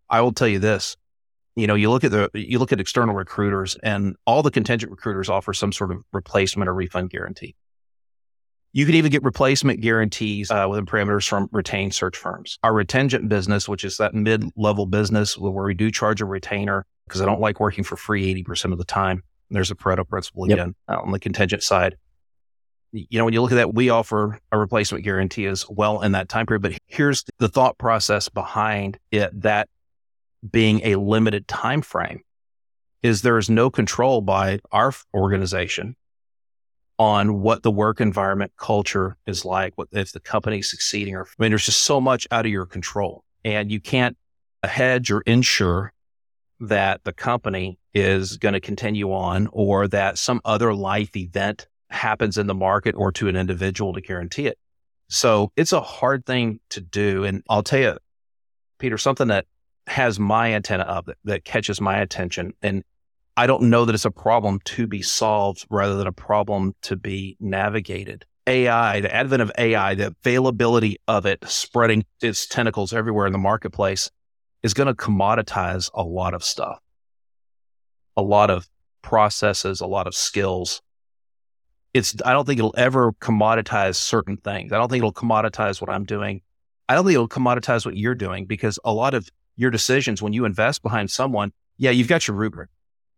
I 0.08 0.20
will 0.20 0.32
tell 0.32 0.46
you 0.46 0.60
this: 0.60 0.96
you 1.56 1.66
know, 1.66 1.74
you 1.74 1.90
look 1.90 2.04
at 2.04 2.12
the 2.12 2.30
you 2.32 2.58
look 2.58 2.72
at 2.72 2.80
external 2.80 3.14
recruiters, 3.14 3.76
and 3.82 4.14
all 4.24 4.42
the 4.42 4.52
contingent 4.52 4.90
recruiters 4.90 5.28
offer 5.28 5.52
some 5.52 5.72
sort 5.72 5.90
of 5.90 5.98
replacement 6.12 6.68
or 6.68 6.74
refund 6.74 7.10
guarantee. 7.10 7.56
You 8.72 8.86
can 8.86 8.94
even 8.96 9.10
get 9.10 9.22
replacement 9.22 9.80
guarantees 9.80 10.50
uh, 10.50 10.66
within 10.68 10.86
parameters 10.86 11.28
from 11.28 11.48
retained 11.52 11.94
search 11.94 12.16
firms. 12.16 12.58
Our 12.64 12.72
retention 12.72 13.28
business, 13.28 13.68
which 13.68 13.84
is 13.84 13.98
that 13.98 14.14
mid 14.14 14.44
level 14.56 14.86
business 14.86 15.36
where 15.38 15.64
we 15.64 15.74
do 15.74 15.90
charge 15.90 16.20
a 16.20 16.24
retainer 16.24 16.86
because 17.06 17.20
I 17.20 17.26
don't 17.26 17.40
like 17.40 17.60
working 17.60 17.84
for 17.84 17.96
free 17.96 18.42
80% 18.44 18.72
of 18.72 18.78
the 18.78 18.84
time. 18.84 19.22
There's 19.54 19.70
a 19.70 19.74
Pareto 19.74 20.06
principle 20.06 20.44
again 20.44 20.74
yep. 20.88 20.98
on 20.98 21.12
the 21.12 21.18
contingent 21.18 21.62
side 21.62 21.96
you 22.94 23.18
know, 23.18 23.24
when 23.24 23.34
you 23.34 23.42
look 23.42 23.52
at 23.52 23.56
that, 23.56 23.74
we 23.74 23.90
offer 23.90 24.38
a 24.52 24.58
replacement 24.58 25.04
guarantee 25.04 25.46
as 25.46 25.68
well 25.68 26.00
in 26.02 26.12
that 26.12 26.28
time 26.28 26.46
period. 26.46 26.62
But 26.62 26.78
here's 26.86 27.24
the 27.38 27.48
thought 27.48 27.76
process 27.76 28.28
behind 28.28 28.98
it 29.10 29.42
that 29.42 29.68
being 30.48 30.80
a 30.84 30.96
limited 30.96 31.48
time 31.48 31.82
frame 31.82 32.22
is 33.02 33.22
there 33.22 33.38
is 33.38 33.50
no 33.50 33.68
control 33.68 34.20
by 34.20 34.60
our 34.70 34.92
organization 35.12 35.96
on 36.98 37.40
what 37.40 37.64
the 37.64 37.70
work 37.70 38.00
environment 38.00 38.52
culture 38.56 39.16
is 39.26 39.44
like, 39.44 39.72
what 39.74 39.88
if 39.90 40.12
the 40.12 40.20
company's 40.20 40.70
succeeding 40.70 41.16
or 41.16 41.22
I 41.24 41.42
mean, 41.42 41.50
there's 41.50 41.66
just 41.66 41.82
so 41.82 42.00
much 42.00 42.28
out 42.30 42.46
of 42.46 42.52
your 42.52 42.66
control. 42.66 43.24
And 43.44 43.70
you 43.70 43.80
can't 43.80 44.16
hedge 44.62 45.10
or 45.10 45.20
ensure 45.22 45.92
that 46.68 47.02
the 47.04 47.12
company 47.12 47.78
is 47.92 48.36
going 48.36 48.54
to 48.54 48.60
continue 48.60 49.12
on 49.12 49.48
or 49.52 49.88
that 49.88 50.18
some 50.18 50.40
other 50.44 50.74
life 50.74 51.16
event 51.16 51.68
happens 51.90 52.38
in 52.38 52.46
the 52.46 52.54
market 52.54 52.94
or 52.96 53.12
to 53.12 53.28
an 53.28 53.36
individual 53.36 53.92
to 53.92 54.00
guarantee 54.00 54.46
it. 54.46 54.58
So 55.08 55.52
it's 55.56 55.72
a 55.72 55.80
hard 55.80 56.26
thing 56.26 56.60
to 56.70 56.80
do. 56.80 57.24
And 57.24 57.42
I'll 57.48 57.62
tell 57.62 57.80
you, 57.80 57.98
Peter, 58.78 58.98
something 58.98 59.28
that 59.28 59.46
has 59.86 60.18
my 60.18 60.54
antenna 60.54 60.84
up 60.84 61.06
that, 61.06 61.18
that 61.24 61.44
catches 61.44 61.80
my 61.80 61.98
attention. 61.98 62.54
And 62.62 62.82
I 63.36 63.46
don't 63.46 63.64
know 63.64 63.84
that 63.84 63.94
it's 63.94 64.04
a 64.04 64.10
problem 64.10 64.60
to 64.64 64.86
be 64.86 65.02
solved 65.02 65.66
rather 65.70 65.96
than 65.96 66.06
a 66.06 66.12
problem 66.12 66.74
to 66.82 66.96
be 66.96 67.36
navigated. 67.40 68.24
AI, 68.46 69.00
the 69.00 69.14
advent 69.14 69.42
of 69.42 69.52
AI, 69.56 69.94
the 69.94 70.08
availability 70.08 70.98
of 71.08 71.26
it 71.26 71.42
spreading 71.46 72.04
its 72.20 72.46
tentacles 72.46 72.92
everywhere 72.92 73.26
in 73.26 73.32
the 73.32 73.38
marketplace 73.38 74.10
is 74.64 74.74
going 74.74 74.88
to 74.88 74.94
commoditize 74.94 75.88
a 75.94 76.02
lot 76.02 76.34
of 76.34 76.42
stuff, 76.42 76.80
a 78.16 78.22
lot 78.22 78.50
of 78.50 78.68
processes, 79.02 79.80
a 79.80 79.86
lot 79.86 80.08
of 80.08 80.14
skills 80.16 80.82
it's 81.94 82.16
I 82.24 82.32
don't 82.32 82.44
think 82.44 82.58
it'll 82.58 82.74
ever 82.76 83.12
commoditize 83.12 83.94
certain 83.94 84.36
things. 84.36 84.72
I 84.72 84.78
don't 84.78 84.90
think 84.90 84.98
it'll 84.98 85.12
commoditize 85.12 85.80
what 85.80 85.88
I'm 85.88 86.04
doing. 86.04 86.42
I 86.88 86.94
don't 86.94 87.04
think 87.04 87.14
it'll 87.14 87.28
commoditize 87.28 87.86
what 87.86 87.96
you're 87.96 88.16
doing 88.16 88.44
because 88.44 88.78
a 88.84 88.92
lot 88.92 89.14
of 89.14 89.28
your 89.56 89.70
decisions 89.70 90.20
when 90.20 90.32
you 90.32 90.44
invest 90.44 90.82
behind 90.82 91.10
someone, 91.10 91.52
yeah, 91.78 91.92
you've 91.92 92.08
got 92.08 92.26
your 92.26 92.36
rubric 92.36 92.68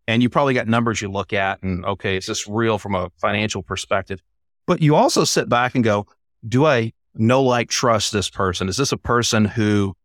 and 0.07 0.23
you 0.23 0.29
probably 0.29 0.55
got 0.55 0.69
numbers 0.69 1.01
you 1.01 1.11
look 1.11 1.33
at 1.33 1.63
and 1.63 1.85
okay, 1.87 2.19
is 2.19 2.27
this 2.27 2.47
real 2.47 2.79
from 2.79 2.95
a 2.95 3.11
financial 3.19 3.63
perspective? 3.63 4.23
But 4.67 4.83
you 4.83 4.95
also 4.95 5.25
sit 5.25 5.49
back 5.49 5.75
and 5.75 5.83
go, 5.83 6.07
do 6.47 6.67
I 6.67 6.93
know, 7.15 7.43
like, 7.43 7.71
trust 7.71 8.13
this 8.13 8.29
person? 8.29 8.69
Is 8.69 8.77
this 8.77 8.93
a 8.93 8.97
person 8.99 9.47
who 9.47 9.97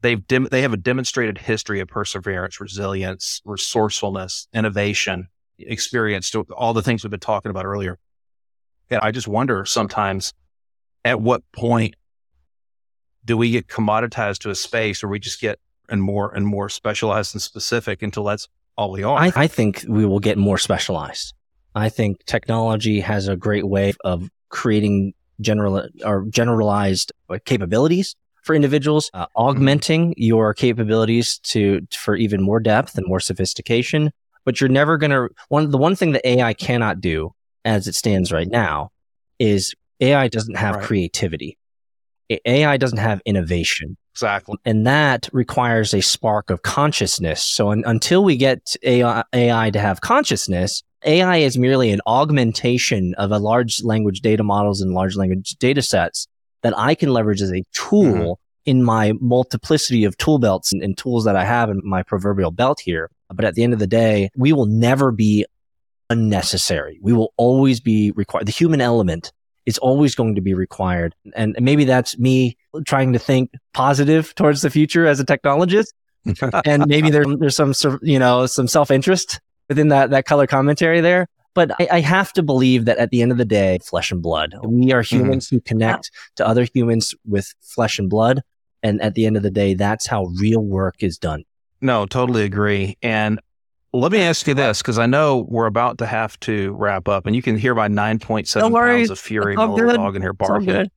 they've 0.00 0.26
dem- 0.26 0.48
they 0.50 0.62
have 0.62 0.72
a 0.72 0.78
demonstrated 0.78 1.38
history 1.38 1.80
of 1.80 1.88
perseverance, 1.88 2.60
resilience, 2.60 3.40
resourcefulness, 3.44 4.48
innovation? 4.52 5.28
experience 5.66 6.34
all 6.56 6.72
the 6.72 6.82
things 6.82 7.04
we've 7.04 7.10
been 7.10 7.20
talking 7.20 7.50
about 7.50 7.64
earlier. 7.64 7.98
And 8.90 9.00
I 9.02 9.10
just 9.10 9.28
wonder 9.28 9.64
sometimes 9.64 10.32
at 11.04 11.20
what 11.20 11.42
point 11.52 11.94
do 13.24 13.36
we 13.36 13.50
get 13.50 13.66
commoditized 13.68 14.38
to 14.40 14.50
a 14.50 14.54
space 14.54 15.02
where 15.02 15.10
we 15.10 15.18
just 15.18 15.40
get 15.40 15.58
and 15.88 16.02
more 16.02 16.32
and 16.34 16.46
more 16.46 16.68
specialized 16.68 17.34
and 17.34 17.42
specific 17.42 18.02
until 18.02 18.24
that's 18.24 18.48
all 18.76 18.90
we 18.90 19.02
are? 19.02 19.18
I, 19.18 19.32
I 19.34 19.46
think 19.46 19.84
we 19.88 20.04
will 20.04 20.20
get 20.20 20.38
more 20.38 20.58
specialized. 20.58 21.34
I 21.74 21.88
think 21.88 22.24
technology 22.24 23.00
has 23.00 23.28
a 23.28 23.36
great 23.36 23.68
way 23.68 23.92
of 24.04 24.28
creating 24.48 25.14
general 25.40 25.86
or 26.04 26.26
generalized 26.28 27.12
uh, 27.28 27.38
capabilities 27.44 28.16
for 28.50 28.54
individuals, 28.54 29.10
uh, 29.14 29.26
augmenting 29.36 30.12
your 30.16 30.52
capabilities 30.52 31.38
to 31.38 31.86
for 31.92 32.16
even 32.16 32.42
more 32.42 32.58
depth 32.58 32.98
and 32.98 33.06
more 33.06 33.20
sophistication 33.20 34.10
but 34.44 34.60
you're 34.60 34.68
never 34.68 34.96
going 34.96 35.10
to 35.10 35.28
one 35.48 35.70
the 35.70 35.78
one 35.78 35.94
thing 35.94 36.12
that 36.12 36.26
AI 36.26 36.54
cannot 36.54 37.00
do 37.00 37.32
as 37.64 37.86
it 37.86 37.94
stands 37.94 38.32
right 38.32 38.48
now 38.48 38.90
is 39.38 39.74
AI 40.00 40.28
doesn't 40.28 40.56
have 40.56 40.76
right. 40.76 40.84
creativity. 40.84 41.58
AI 42.44 42.76
doesn't 42.76 42.98
have 42.98 43.20
innovation. 43.24 43.96
Exactly. 44.14 44.56
And 44.64 44.86
that 44.86 45.28
requires 45.32 45.92
a 45.94 46.00
spark 46.00 46.50
of 46.50 46.62
consciousness. 46.62 47.42
So 47.42 47.70
un- 47.70 47.82
until 47.86 48.24
we 48.24 48.36
get 48.36 48.76
AI, 48.82 49.24
AI 49.32 49.70
to 49.70 49.78
have 49.80 50.00
consciousness, 50.00 50.82
AI 51.04 51.38
is 51.38 51.58
merely 51.58 51.90
an 51.90 52.00
augmentation 52.06 53.14
of 53.18 53.32
a 53.32 53.38
large 53.38 53.82
language 53.82 54.20
data 54.20 54.44
models 54.44 54.80
and 54.80 54.92
large 54.92 55.16
language 55.16 55.56
data 55.58 55.82
sets 55.82 56.28
that 56.62 56.76
I 56.78 56.94
can 56.94 57.12
leverage 57.12 57.42
as 57.42 57.52
a 57.52 57.64
tool 57.72 58.02
mm-hmm. 58.02 58.70
in 58.70 58.82
my 58.82 59.12
multiplicity 59.20 60.04
of 60.04 60.16
tool 60.16 60.38
belts 60.38 60.72
and, 60.72 60.82
and 60.82 60.96
tools 60.96 61.24
that 61.24 61.36
I 61.36 61.44
have 61.44 61.70
in 61.70 61.80
my 61.84 62.02
proverbial 62.02 62.50
belt 62.50 62.80
here. 62.80 63.10
But 63.32 63.44
at 63.44 63.54
the 63.54 63.62
end 63.62 63.72
of 63.72 63.78
the 63.78 63.86
day, 63.86 64.30
we 64.36 64.52
will 64.52 64.66
never 64.66 65.12
be 65.12 65.46
unnecessary. 66.10 66.98
We 67.02 67.12
will 67.12 67.32
always 67.36 67.80
be 67.80 68.10
required. 68.10 68.46
The 68.46 68.52
human 68.52 68.80
element 68.80 69.32
is 69.66 69.78
always 69.78 70.14
going 70.14 70.34
to 70.34 70.40
be 70.40 70.54
required. 70.54 71.14
And 71.34 71.56
maybe 71.60 71.84
that's 71.84 72.18
me 72.18 72.56
trying 72.86 73.12
to 73.12 73.18
think 73.18 73.52
positive 73.72 74.34
towards 74.34 74.62
the 74.62 74.70
future 74.70 75.06
as 75.06 75.20
a 75.20 75.24
technologist. 75.24 75.88
and 76.64 76.86
maybe 76.86 77.10
there, 77.10 77.24
there's 77.38 77.56
some, 77.56 77.72
you 78.02 78.18
know, 78.18 78.46
some 78.46 78.66
self-interest 78.66 79.40
within 79.68 79.88
that, 79.88 80.10
that 80.10 80.26
color 80.26 80.46
commentary 80.46 81.00
there. 81.00 81.26
But 81.54 81.72
I, 81.80 81.88
I, 81.92 82.00
have 82.00 82.32
to 82.34 82.42
believe 82.42 82.84
that 82.84 82.98
at 82.98 83.10
the 83.10 83.22
end 83.22 83.32
of 83.32 83.38
the 83.38 83.44
day, 83.44 83.78
flesh 83.84 84.12
and 84.12 84.22
blood, 84.22 84.54
we 84.64 84.92
are 84.92 85.02
mm-hmm. 85.02 85.16
humans 85.16 85.46
mm-hmm. 85.46 85.56
who 85.56 85.60
connect 85.62 86.10
to 86.36 86.46
other 86.46 86.66
humans 86.72 87.14
with 87.26 87.52
flesh 87.60 87.98
and 87.98 88.08
blood. 88.08 88.42
And 88.82 89.02
at 89.02 89.14
the 89.14 89.26
end 89.26 89.36
of 89.36 89.42
the 89.42 89.50
day, 89.50 89.74
that's 89.74 90.06
how 90.06 90.26
real 90.40 90.62
work 90.62 90.96
is 91.00 91.18
done. 91.18 91.44
No, 91.80 92.06
totally 92.06 92.44
agree. 92.44 92.96
And 93.02 93.40
let 93.92 94.12
me 94.12 94.20
ask 94.20 94.46
you 94.46 94.54
this, 94.54 94.80
because 94.80 94.98
I 94.98 95.06
know 95.06 95.46
we're 95.48 95.66
about 95.66 95.98
to 95.98 96.06
have 96.06 96.38
to 96.40 96.72
wrap 96.72 97.08
up, 97.08 97.26
and 97.26 97.34
you 97.34 97.42
can 97.42 97.58
hear 97.58 97.74
my 97.74 97.88
9.7 97.88 98.72
pounds 98.72 99.10
of 99.10 99.18
fury, 99.18 99.56
my 99.56 99.64
little 99.64 99.94
dog 99.94 100.16
in 100.16 100.22
here 100.22 100.32
barking. 100.32 100.90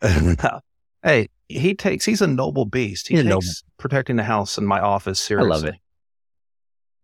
hey, 1.02 1.28
he 1.48 1.74
takes, 1.74 2.04
he's 2.04 2.22
a 2.22 2.26
noble 2.26 2.64
beast. 2.64 3.08
He 3.08 3.16
he's 3.16 3.24
takes 3.24 3.64
protecting 3.76 4.16
the 4.16 4.22
house 4.22 4.56
in 4.56 4.64
my 4.64 4.80
office 4.80 5.20
seriously. 5.20 5.50
I 5.50 5.54
love 5.54 5.64
it. 5.64 5.74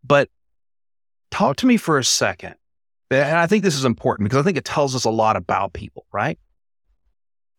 But 0.02 0.30
talk 1.30 1.56
to 1.56 1.66
me 1.66 1.76
for 1.76 1.98
a 1.98 2.04
second. 2.04 2.54
And 3.10 3.38
I 3.38 3.46
think 3.46 3.64
this 3.64 3.74
is 3.74 3.84
important 3.84 4.28
because 4.28 4.40
I 4.40 4.42
think 4.42 4.58
it 4.58 4.64
tells 4.64 4.94
us 4.94 5.04
a 5.04 5.10
lot 5.10 5.36
about 5.36 5.72
people, 5.72 6.04
right? 6.12 6.38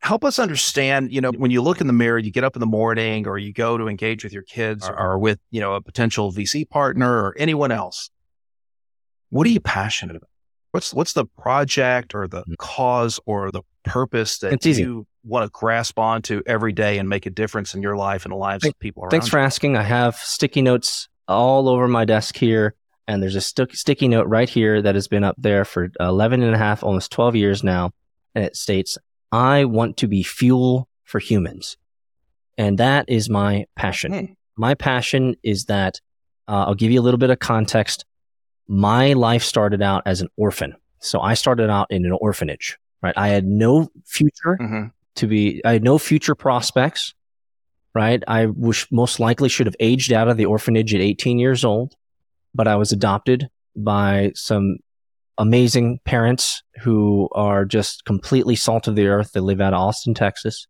help 0.02 0.24
us 0.24 0.40
understand, 0.40 1.12
you 1.12 1.22
know, 1.22 1.32
when 1.32 1.52
you 1.52 1.62
look 1.62 1.82
in 1.82 1.88
the 1.88 1.94
mirror, 1.94 2.18
you 2.18 2.32
get 2.32 2.44
up 2.44 2.56
in 2.56 2.60
the 2.60 2.66
morning 2.66 3.28
or 3.28 3.38
you 3.38 3.54
go 3.54 3.78
to 3.78 3.88
engage 3.88 4.24
with 4.24 4.34
your 4.34 4.44
kids 4.44 4.88
or, 4.88 4.98
or 4.98 5.20
with, 5.20 5.40
you 5.52 5.60
know, 5.60 5.74
a 5.74 5.82
potential 5.82 6.32
VC 6.32 6.68
partner 6.68 7.12
or 7.12 7.36
anyone 7.38 7.72
else. 7.72 8.10
What 9.30 9.46
are 9.46 9.50
you 9.50 9.60
passionate 9.60 10.16
about? 10.16 10.30
What's 10.72 10.94
what's 10.94 11.14
the 11.14 11.26
project 11.26 12.14
or 12.14 12.28
the 12.28 12.44
mm. 12.44 12.58
cause 12.58 13.20
or 13.26 13.52
the 13.52 13.64
purpose 13.84 14.38
that 14.40 14.64
you 14.66 15.08
want 15.24 15.46
to 15.46 15.50
grasp 15.52 15.98
onto 15.98 16.42
every 16.46 16.72
day 16.72 17.00
and 17.00 17.10
make 17.10 17.26
a 17.26 17.30
difference 17.30 17.74
in 17.74 17.82
your 17.82 17.96
life 17.96 18.24
and 18.24 18.32
the 18.32 18.38
lives 18.38 18.66
of 18.66 18.78
people 18.80 19.04
around 19.04 19.12
Thanks 19.12 19.28
for 19.28 19.40
you? 19.40 19.46
asking. 19.46 19.78
I 19.78 19.84
have 19.84 20.16
sticky 20.16 20.62
notes 20.62 21.10
all 21.28 21.68
over 21.68 21.88
my 21.88 22.06
desk 22.06 22.38
here. 22.38 22.76
And 23.10 23.24
there's 23.24 23.36
a 23.36 23.42
st- 23.42 23.76
sticky 23.76 24.08
note 24.08 24.28
right 24.28 24.48
here 24.48 24.84
that 24.84 24.94
has 24.94 25.08
been 25.08 25.24
up 25.24 25.36
there 25.40 25.66
for 25.66 25.90
11 26.00 26.44
and 26.44 26.54
a 26.54 26.58
half, 26.60 26.84
almost 26.84 27.12
12 27.12 27.36
years 27.36 27.64
now. 27.64 27.92
And 28.36 28.46
it 28.46 28.56
states, 28.56 29.00
I 29.32 29.66
want 29.66 29.98
to 29.98 30.08
be 30.08 30.22
fuel 30.22 30.88
for 31.06 31.18
humans. 31.18 31.76
And 32.56 32.78
that 32.78 33.06
is 33.08 33.28
my 33.28 33.66
passion. 33.76 34.14
Hmm. 34.14 34.34
My 34.56 34.76
passion 34.76 35.36
is 35.42 35.66
that 35.66 36.00
uh, 36.48 36.66
I'll 36.68 36.76
give 36.76 36.92
you 36.92 37.02
a 37.02 37.02
little 37.02 37.18
bit 37.18 37.32
of 37.32 37.40
context. 37.40 38.06
My 38.68 39.14
life 39.14 39.44
started 39.44 39.82
out 39.82 40.04
as 40.06 40.22
an 40.22 40.28
orphan. 40.38 40.76
So 41.00 41.20
I 41.20 41.34
started 41.34 41.72
out 41.72 41.88
in 41.90 42.06
an 42.06 42.12
orphanage, 42.12 42.78
right? 43.02 43.14
I 43.18 43.30
had 43.30 43.46
no 43.46 43.90
future 44.06 44.60
mm-hmm. 44.62 44.84
to 45.16 45.28
be, 45.28 45.62
I 45.66 45.74
had 45.74 45.84
no 45.84 45.98
future 45.98 46.36
prospects, 46.36 47.16
right? 47.96 48.24
I 48.28 48.46
wish 48.46 48.92
most 48.92 49.20
likely 49.20 49.50
should 49.50 49.66
have 49.66 49.76
aged 49.80 50.14
out 50.14 50.28
of 50.28 50.38
the 50.38 50.46
orphanage 50.46 50.94
at 50.94 51.02
18 51.02 51.40
years 51.40 51.66
old, 51.66 51.96
but 52.54 52.68
I 52.68 52.76
was 52.76 52.92
adopted 52.92 53.50
by 53.76 54.32
some 54.36 54.78
amazing 55.38 56.00
parents 56.04 56.62
who 56.82 57.30
are 57.32 57.66
just 57.66 58.06
completely 58.06 58.56
salt 58.56 58.88
of 58.88 58.96
the 58.96 59.08
earth. 59.08 59.32
They 59.32 59.40
live 59.40 59.62
out 59.62 59.74
of 59.74 59.80
Austin, 59.80 60.14
Texas. 60.14 60.68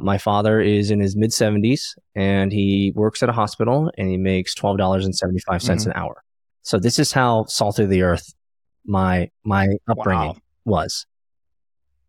My 0.00 0.16
father 0.16 0.60
is 0.60 0.90
in 0.90 1.00
his 1.00 1.16
mid 1.16 1.30
70s 1.30 1.80
and 2.14 2.52
he 2.52 2.92
works 2.94 3.22
at 3.22 3.28
a 3.28 3.32
hospital 3.32 3.90
and 3.98 4.08
he 4.08 4.16
makes 4.16 4.54
$12.75 4.54 5.42
mm-hmm. 5.44 5.90
an 5.90 5.96
hour. 5.96 6.22
So 6.62 6.78
this 6.78 6.98
is 6.98 7.12
how 7.12 7.46
salt 7.46 7.78
of 7.78 7.88
the 7.88 8.02
earth 8.02 8.34
my 8.86 9.30
my 9.44 9.68
upbringing 9.88 10.28
wow. 10.28 10.36
was. 10.64 11.06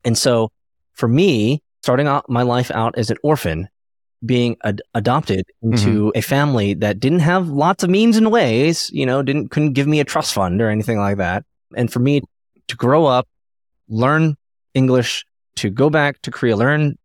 And 0.06 0.18
so 0.18 0.52
for 0.94 1.08
me, 1.08 1.62
starting 1.82 2.08
out 2.08 2.30
my 2.30 2.44
life 2.44 2.72
out 2.72 2.98
as 2.98 3.10
an 3.10 3.18
orphan, 3.24 3.68
being 4.26 4.58
ad- 4.64 4.82
adopted 4.94 5.46
into 5.62 6.08
mm-hmm. 6.08 6.18
a 6.18 6.22
family 6.22 6.74
that 6.76 7.00
didn't 7.00 7.20
have 7.20 7.48
lots 7.48 7.84
of 7.84 7.90
means 7.90 8.18
and 8.18 8.32
ways, 8.32 8.90
you 8.92 9.06
know, 9.06 9.22
didn't 9.22 9.50
couldn't 9.50 9.74
give 9.74 9.88
me 9.88 10.00
a 10.00 10.04
trust 10.04 10.34
fund 10.34 10.62
or 10.62 10.70
anything 10.70 10.98
like 10.98 11.18
that. 11.18 11.46
And 11.76 11.92
for 11.92 12.00
me 12.00 12.22
to 12.68 12.76
grow 12.76 13.06
up, 13.06 13.28
learn 13.88 14.36
English, 14.74 15.26
to 15.56 15.70
go 15.70 15.90
back 15.90 16.22
to 16.22 16.32
Korea, 16.32 16.56
learn 16.56 16.98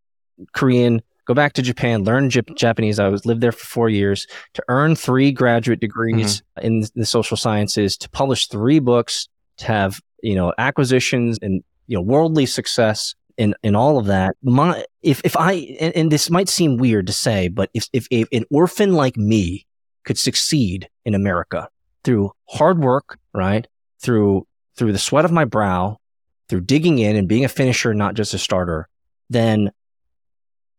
Korean, 0.53 1.03
go 1.25 1.35
back 1.35 1.53
to 1.55 1.62
Japan, 1.62 2.05
learn 2.05 2.31
J- 2.31 2.43
Japanese. 2.57 2.99
I 2.99 3.09
was 3.09 3.25
lived 3.27 3.41
there 3.41 3.53
for 3.53 3.67
four 3.67 3.89
years 3.89 4.27
to 4.55 4.62
earn 4.69 4.95
three 4.95 5.33
graduate 5.33 5.81
degrees 5.81 6.43
mm-hmm. 6.59 6.67
in 6.67 6.85
the 6.95 7.07
social 7.07 7.37
sciences, 7.37 7.97
to 7.99 8.09
publish 8.11 8.49
three 8.49 8.79
books, 8.79 9.29
to 9.59 9.67
have 9.67 10.01
you 10.23 10.35
know 10.35 10.53
acquisitions 10.59 11.39
and 11.43 11.62
you 11.87 11.97
know 11.97 12.03
worldly 12.03 12.47
success 12.47 13.15
in 13.37 13.55
in 13.62 13.74
all 13.74 13.99
of 13.99 14.07
that. 14.07 14.37
My 14.43 14.85
if 15.03 15.20
if 15.24 15.37
I 15.37 15.53
and, 15.80 15.95
and 15.97 16.12
this 16.12 16.30
might 16.30 16.49
seem 16.49 16.76
weird 16.76 17.07
to 17.07 17.12
say, 17.12 17.49
but 17.49 17.70
if 17.74 17.89
if, 17.93 18.07
if 18.11 18.28
an 18.32 18.45
orphan 18.51 18.95
like 18.95 19.16
me 19.16 19.66
could 20.05 20.18
succeed 20.18 20.89
in 21.05 21.14
America 21.14 21.68
through 22.05 22.32
hard 22.49 22.82
work, 22.82 23.18
right, 23.32 23.66
through 24.01 24.47
through 24.76 24.93
the 24.93 24.99
sweat 24.99 25.24
of 25.24 25.32
my 25.32 25.45
brow, 25.45 25.99
through 26.49 26.62
digging 26.62 26.99
in 26.99 27.16
and 27.16 27.28
being 27.28 27.45
a 27.45 27.49
finisher, 27.49 27.95
not 27.95 28.14
just 28.14 28.35
a 28.35 28.39
starter, 28.39 28.89
then 29.30 29.70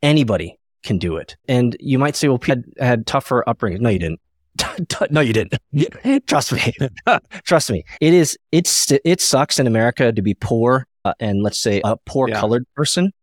anybody 0.02 0.58
can 0.84 0.98
do 0.98 1.18
it. 1.18 1.36
And 1.48 1.76
you 1.80 1.98
might 2.00 2.16
say, 2.16 2.28
well, 2.28 2.38
Pete 2.38 2.58
had, 2.78 2.88
had 2.88 3.08
tougher 3.08 3.44
upbringing. 3.48 3.82
No, 3.82 3.90
you 3.90 4.00
didn't. 4.00 4.22
no, 5.10 5.22
you 5.22 5.34
didn't. 5.34 5.56
Trust 6.28 6.54
me. 6.54 6.74
Trust 7.44 7.72
me. 7.72 7.84
It 8.00 8.14
is, 8.14 8.38
it's, 8.52 8.92
it 9.04 9.20
sucks 9.20 9.60
in 9.60 9.68
America 9.68 10.12
to 10.12 10.22
be 10.22 10.34
poor 10.34 10.88
uh, 11.06 11.14
and 11.22 11.42
let's 11.42 11.60
say 11.60 11.82
a 11.86 11.96
poor 12.06 12.28
yeah. 12.28 12.40
colored 12.40 12.66
person. 12.76 13.14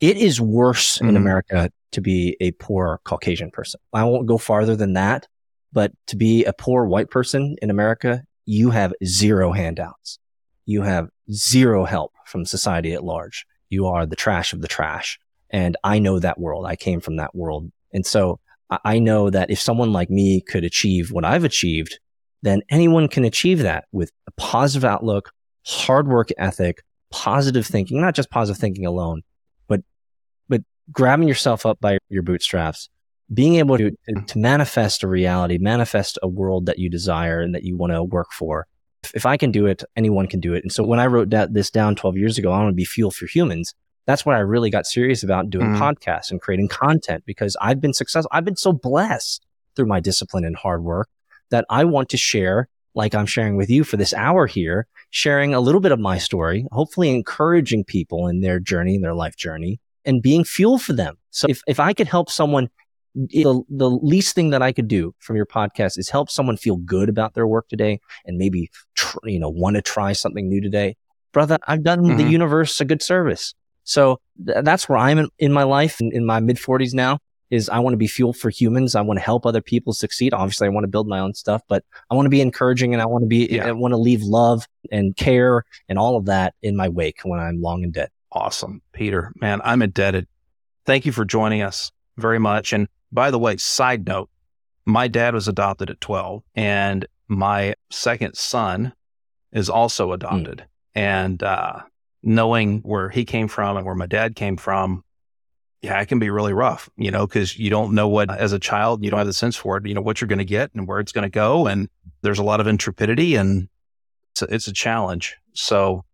It 0.00 0.16
is 0.16 0.40
worse 0.40 0.98
mm-hmm. 0.98 1.08
in 1.08 1.16
America 1.16 1.70
to 1.92 2.00
be 2.00 2.36
a 2.40 2.52
poor 2.52 3.00
Caucasian 3.04 3.50
person. 3.50 3.80
I 3.92 4.04
won't 4.04 4.26
go 4.26 4.38
farther 4.38 4.76
than 4.76 4.92
that, 4.92 5.26
but 5.72 5.92
to 6.08 6.16
be 6.16 6.44
a 6.44 6.52
poor 6.52 6.84
white 6.84 7.10
person 7.10 7.56
in 7.60 7.70
America 7.70 8.22
you 8.46 8.70
have 8.70 8.94
zero 9.04 9.52
handouts. 9.52 10.18
You 10.64 10.82
have 10.82 11.10
zero 11.30 11.84
help 11.84 12.12
from 12.24 12.46
society 12.46 12.94
at 12.94 13.04
large. 13.04 13.44
You 13.68 13.86
are 13.86 14.06
the 14.06 14.16
trash 14.16 14.52
of 14.52 14.62
the 14.62 14.68
trash. 14.68 15.18
And 15.50 15.76
I 15.84 15.98
know 15.98 16.18
that 16.18 16.38
world. 16.38 16.64
I 16.64 16.76
came 16.76 17.00
from 17.00 17.16
that 17.16 17.34
world. 17.34 17.70
And 17.92 18.06
so 18.06 18.40
I 18.84 18.98
know 18.98 19.30
that 19.30 19.50
if 19.50 19.60
someone 19.60 19.92
like 19.92 20.10
me 20.10 20.40
could 20.40 20.64
achieve 20.64 21.12
what 21.12 21.24
I've 21.24 21.44
achieved, 21.44 21.98
then 22.42 22.62
anyone 22.70 23.08
can 23.08 23.24
achieve 23.24 23.60
that 23.60 23.86
with 23.92 24.12
a 24.26 24.32
positive 24.32 24.84
outlook, 24.84 25.32
hard 25.64 26.08
work 26.08 26.30
ethic, 26.38 26.82
positive 27.10 27.66
thinking, 27.66 28.00
not 28.00 28.14
just 28.14 28.30
positive 28.30 28.60
thinking 28.60 28.86
alone, 28.86 29.22
but, 29.68 29.80
but 30.48 30.62
grabbing 30.92 31.28
yourself 31.28 31.66
up 31.66 31.80
by 31.80 31.98
your 32.08 32.22
bootstraps, 32.22 32.88
being 33.32 33.56
able 33.56 33.78
to, 33.78 33.90
to 34.26 34.38
manifest 34.38 35.02
a 35.02 35.08
reality, 35.08 35.58
manifest 35.58 36.18
a 36.22 36.28
world 36.28 36.66
that 36.66 36.78
you 36.78 36.88
desire 36.88 37.40
and 37.40 37.54
that 37.54 37.64
you 37.64 37.76
want 37.76 37.92
to 37.92 38.02
work 38.02 38.32
for. 38.32 38.66
If, 39.02 39.14
if 39.14 39.26
I 39.26 39.36
can 39.36 39.50
do 39.50 39.66
it, 39.66 39.82
anyone 39.96 40.26
can 40.26 40.40
do 40.40 40.54
it. 40.54 40.62
And 40.62 40.72
so 40.72 40.84
when 40.84 41.00
I 41.00 41.06
wrote 41.06 41.30
that, 41.30 41.54
this 41.54 41.70
down 41.70 41.96
12 41.96 42.16
years 42.16 42.38
ago, 42.38 42.52
I 42.52 42.58
want 42.58 42.70
to 42.70 42.74
be 42.74 42.84
fuel 42.84 43.10
for 43.10 43.26
humans. 43.26 43.74
That's 44.06 44.24
when 44.24 44.36
I 44.36 44.40
really 44.40 44.70
got 44.70 44.86
serious 44.86 45.24
about 45.24 45.50
doing 45.50 45.74
mm. 45.74 45.78
podcasts 45.78 46.30
and 46.30 46.40
creating 46.40 46.68
content 46.68 47.24
because 47.26 47.56
I've 47.60 47.80
been 47.80 47.92
successful. 47.92 48.30
I've 48.32 48.44
been 48.44 48.56
so 48.56 48.72
blessed 48.72 49.44
through 49.74 49.86
my 49.86 50.00
discipline 50.00 50.44
and 50.44 50.56
hard 50.56 50.84
work 50.84 51.08
that 51.50 51.64
I 51.68 51.84
want 51.84 52.08
to 52.10 52.16
share, 52.16 52.68
like 52.94 53.14
I'm 53.14 53.26
sharing 53.26 53.56
with 53.56 53.70
you 53.70 53.84
for 53.84 53.96
this 53.96 54.14
hour 54.14 54.46
here, 54.46 54.86
sharing 55.10 55.54
a 55.54 55.60
little 55.60 55.80
bit 55.80 55.92
of 55.92 55.98
my 55.98 56.18
story, 56.18 56.66
hopefully 56.72 57.10
encouraging 57.10 57.84
people 57.84 58.26
in 58.26 58.40
their 58.40 58.58
journey, 58.60 58.94
in 58.94 59.02
their 59.02 59.14
life 59.14 59.36
journey 59.36 59.80
and 60.04 60.22
being 60.22 60.44
fuel 60.44 60.78
for 60.78 60.92
them. 60.92 61.16
So 61.30 61.46
if, 61.48 61.62
if 61.66 61.80
I 61.80 61.92
could 61.92 62.08
help 62.08 62.30
someone 62.30 62.68
the, 63.16 63.62
the 63.70 63.88
least 63.88 64.34
thing 64.34 64.50
that 64.50 64.60
I 64.60 64.72
could 64.72 64.88
do 64.88 65.14
from 65.18 65.36
your 65.36 65.46
podcast 65.46 65.98
is 65.98 66.10
help 66.10 66.30
someone 66.30 66.58
feel 66.58 66.76
good 66.76 67.08
about 67.08 67.32
their 67.32 67.46
work 67.46 67.66
today 67.68 67.98
and 68.26 68.36
maybe, 68.36 68.70
tr- 68.94 69.18
you 69.24 69.40
know, 69.40 69.48
want 69.48 69.76
to 69.76 69.82
try 69.82 70.12
something 70.12 70.48
new 70.48 70.60
today. 70.60 70.96
Brother, 71.32 71.58
I've 71.66 71.82
done 71.82 72.02
mm-hmm. 72.02 72.18
the 72.18 72.24
universe 72.24 72.78
a 72.80 72.84
good 72.84 73.02
service. 73.02 73.54
So 73.84 74.20
th- 74.44 74.64
that's 74.64 74.88
where 74.88 74.98
I'm 74.98 75.18
in, 75.18 75.28
in 75.38 75.52
my 75.52 75.62
life 75.62 76.00
in, 76.00 76.12
in 76.12 76.26
my 76.26 76.40
mid 76.40 76.58
forties 76.58 76.92
now 76.92 77.18
is 77.50 77.68
I 77.68 77.78
want 77.78 77.94
to 77.94 77.98
be 77.98 78.06
fuel 78.06 78.32
for 78.32 78.50
humans. 78.50 78.94
I 78.94 79.00
want 79.00 79.18
to 79.18 79.24
help 79.24 79.46
other 79.46 79.60
people 79.60 79.92
succeed. 79.92 80.34
Obviously, 80.34 80.66
I 80.66 80.70
want 80.70 80.84
to 80.84 80.88
build 80.88 81.06
my 81.06 81.20
own 81.20 81.34
stuff, 81.34 81.62
but 81.68 81.84
I 82.10 82.14
want 82.14 82.26
to 82.26 82.30
be 82.30 82.40
encouraging 82.40 82.92
and 82.92 83.02
I 83.02 83.06
want 83.06 83.22
to 83.22 83.28
be, 83.28 83.48
yeah. 83.50 83.66
I 83.66 83.72
want 83.72 83.92
to 83.92 83.98
leave 83.98 84.22
love 84.22 84.66
and 84.90 85.16
care 85.16 85.64
and 85.88 85.98
all 85.98 86.16
of 86.16 86.26
that 86.26 86.54
in 86.62 86.76
my 86.76 86.88
wake 86.88 87.20
when 87.22 87.40
I'm 87.40 87.60
long 87.60 87.84
and 87.84 87.92
dead. 87.92 88.10
Awesome. 88.32 88.82
Peter, 88.92 89.32
man, 89.36 89.60
I'm 89.64 89.82
indebted. 89.82 90.26
Thank 90.84 91.06
you 91.06 91.12
for 91.12 91.24
joining 91.24 91.62
us 91.62 91.90
very 92.16 92.38
much. 92.38 92.72
And 92.72 92.88
by 93.12 93.30
the 93.30 93.38
way, 93.38 93.56
side 93.56 94.06
note, 94.06 94.28
my 94.84 95.08
dad 95.08 95.34
was 95.34 95.48
adopted 95.48 95.90
at 95.90 96.00
12 96.00 96.42
and 96.54 97.06
my 97.28 97.74
second 97.90 98.36
son 98.36 98.92
is 99.52 99.68
also 99.68 100.12
adopted. 100.12 100.58
Mm. 100.58 101.00
And 101.00 101.42
uh, 101.42 101.80
knowing 102.22 102.80
where 102.80 103.08
he 103.08 103.24
came 103.24 103.48
from 103.48 103.76
and 103.76 103.86
where 103.86 103.94
my 103.94 104.06
dad 104.06 104.36
came 104.36 104.56
from, 104.56 105.04
yeah, 105.86 106.00
it 106.00 106.06
can 106.06 106.18
be 106.18 106.30
really 106.30 106.52
rough, 106.52 106.90
you 106.96 107.10
know, 107.10 107.26
because 107.26 107.58
you 107.58 107.70
don't 107.70 107.94
know 107.94 108.08
what, 108.08 108.30
as 108.30 108.52
a 108.52 108.58
child, 108.58 109.02
you 109.02 109.10
don't 109.10 109.18
have 109.18 109.26
the 109.26 109.32
sense 109.32 109.56
for 109.56 109.76
it, 109.78 109.86
you 109.86 109.94
know, 109.94 110.02
what 110.02 110.20
you're 110.20 110.28
going 110.28 110.38
to 110.38 110.44
get 110.44 110.70
and 110.74 110.86
where 110.86 111.00
it's 111.00 111.12
going 111.12 111.22
to 111.22 111.30
go. 111.30 111.66
And 111.66 111.88
there's 112.22 112.38
a 112.38 112.44
lot 112.44 112.60
of 112.60 112.66
intrepidity 112.66 113.36
and 113.36 113.68
It's 114.32 114.42
a, 114.42 114.54
it's 114.54 114.68
a 114.68 114.72
challenge. 114.72 115.36
So 115.54 116.04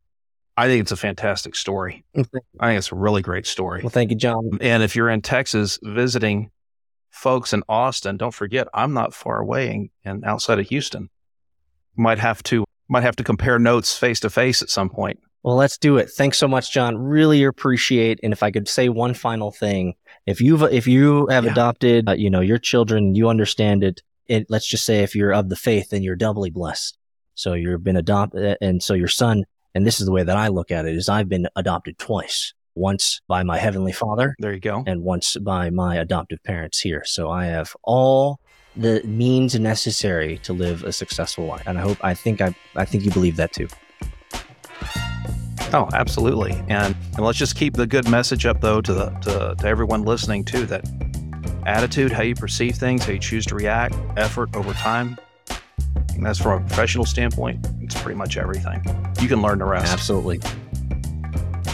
I 0.57 0.69
think 0.69 0.83
it's 0.83 0.93
a 0.93 0.97
fantastic 0.97 1.57
story. 1.57 2.05
I 2.15 2.23
think 2.23 2.79
it's 2.79 2.93
a 2.93 2.95
really 2.95 3.23
great 3.23 3.47
story. 3.47 3.81
Well, 3.83 3.91
thank 3.91 4.11
you, 4.11 4.17
John. 4.17 4.59
And 4.61 4.83
if 4.83 4.95
you're 4.95 5.11
in 5.11 5.23
Texas 5.23 5.79
visiting 5.83 6.51
folks 7.11 7.53
in 7.53 7.63
Austin, 7.69 8.17
don't 8.17 8.35
forget 8.35 8.69
I'm 8.75 8.93
not 8.93 9.15
far 9.15 9.41
away 9.41 9.71
and, 9.71 9.91
and 10.05 10.25
outside 10.25 10.59
of 10.59 10.69
Houston. 10.69 11.09
Might 11.97 12.19
have 12.19 12.43
to 12.45 12.65
might 12.89 13.03
have 13.03 13.17
to 13.17 13.25
compare 13.25 13.59
notes 13.59 13.97
face 13.97 14.21
to 14.21 14.31
face 14.31 14.63
at 14.63 14.71
some 14.71 14.91
point. 14.91 15.19
Well, 15.43 15.57
let's 15.57 15.77
do 15.79 15.97
it. 15.97 16.09
Thanks 16.11 16.39
so 16.39 16.47
much, 16.47 16.73
John. 16.73 16.97
Really 16.97 17.43
appreciate. 17.45 18.21
And 18.23 18.33
if 18.33 18.43
I 18.43 18.51
could 18.51 18.69
say 18.69 18.89
one 18.89 19.13
final 19.15 19.51
thing, 19.51 19.95
if 20.27 20.41
you've 20.41 20.63
if 20.63 20.87
you 20.87 21.27
have 21.29 21.45
Yeah. 21.45 21.51
adopted, 21.53 22.09
uh, 22.09 22.13
you 22.13 22.31
know, 22.31 22.41
your 22.41 22.59
children, 22.59 23.15
you 23.17 23.29
understand 23.29 23.83
it. 23.83 24.03
It 24.29 24.47
let's 24.49 24.67
just 24.69 24.85
say 24.85 25.03
if 25.03 25.17
you're 25.17 25.33
of 25.35 25.49
the 25.49 25.57
faith, 25.57 25.91
then 25.91 26.03
you're 26.05 26.15
doubly 26.17 26.51
blessed. 26.51 26.97
So 27.35 27.55
you've 27.55 27.83
been 27.83 27.97
adopted, 27.97 28.57
and 28.61 28.83
so 28.83 28.95
your 28.95 29.09
son. 29.09 29.45
And 29.75 29.85
this 29.87 30.01
is 30.01 30.07
the 30.07 30.13
way 30.13 30.23
that 30.23 30.37
I 30.37 30.49
look 30.49 30.71
at 30.71 30.85
it: 30.87 30.95
is 30.95 31.09
I've 31.09 31.29
been 31.29 31.49
adopted 31.57 31.99
twice. 31.99 32.53
Once 32.75 33.21
by 33.29 33.43
my 33.43 33.59
heavenly 33.59 33.93
Father, 33.93 34.35
There 34.39 34.53
you 34.55 34.61
go. 34.61 34.83
and 34.87 35.03
once 35.03 35.37
by 35.37 35.69
my 35.71 35.97
adoptive 35.97 36.43
parents 36.45 36.81
here. 36.81 37.03
So 37.05 37.31
I 37.31 37.45
have 37.47 37.75
all 37.83 38.39
the 38.77 39.03
means 39.05 39.59
necessary 39.59 40.39
to 40.45 40.55
live 40.55 40.83
a 40.85 40.93
successful 40.93 41.45
life. 41.47 41.65
And 41.67 41.77
I 41.79 41.83
hope 41.83 41.99
I 42.03 42.15
think 42.15 42.41
I 42.41 42.55
I 42.77 42.85
think 42.87 43.05
you 43.05 43.11
believe 43.11 43.37
that 43.37 43.53
too. 43.53 43.69
Oh, 45.73 45.89
absolutely. 45.93 46.53
And 46.69 46.95
and 47.17 47.21
let's 47.21 47.39
just 47.39 47.57
keep 47.57 47.75
the 47.75 47.87
good 47.87 48.09
message 48.09 48.47
up 48.47 48.61
though 48.61 48.81
to 48.81 48.93
the 48.93 49.11
to, 49.23 49.55
to 49.59 49.67
everyone 49.67 50.03
listening 50.03 50.45
too 50.45 50.67
that 50.67 50.85
attitude, 51.67 52.13
how 52.13 52.23
you 52.23 52.35
perceive 52.35 52.77
things, 52.77 53.05
how 53.05 53.13
you 53.13 53.19
choose 53.19 53.47
to 53.47 53.55
react, 53.55 53.95
effort 54.17 54.55
over 54.55 54.73
time. 54.75 55.17
And 56.15 56.25
that's 56.27 56.39
from 56.39 56.63
a 56.63 56.67
professional 56.67 57.05
standpoint, 57.05 57.67
it's 57.81 58.01
pretty 58.01 58.17
much 58.19 58.37
everything. 58.37 58.83
You 59.21 59.29
can 59.29 59.43
learn 59.43 59.59
the 59.59 59.65
rest. 59.65 59.93
Absolutely. 59.93 60.41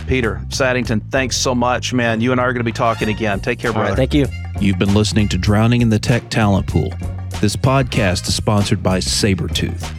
Peter 0.06 0.40
Saddington, 0.48 1.00
thanks 1.10 1.36
so 1.36 1.54
much, 1.54 1.92
man. 1.92 2.20
You 2.20 2.32
and 2.32 2.40
I 2.40 2.44
are 2.44 2.52
going 2.52 2.60
to 2.60 2.64
be 2.64 2.72
talking 2.72 3.10
again. 3.10 3.40
Take 3.40 3.58
care, 3.58 3.70
All 3.70 3.74
brother. 3.74 3.90
right, 3.90 3.96
thank 3.96 4.14
you. 4.14 4.26
You've 4.58 4.78
been 4.78 4.94
listening 4.94 5.28
to 5.28 5.38
Drowning 5.38 5.82
in 5.82 5.90
the 5.90 5.98
Tech 5.98 6.30
Talent 6.30 6.66
Pool. 6.66 6.90
This 7.40 7.56
podcast 7.56 8.26
is 8.26 8.34
sponsored 8.34 8.82
by 8.82 8.98
Sabretooth. 9.00 9.94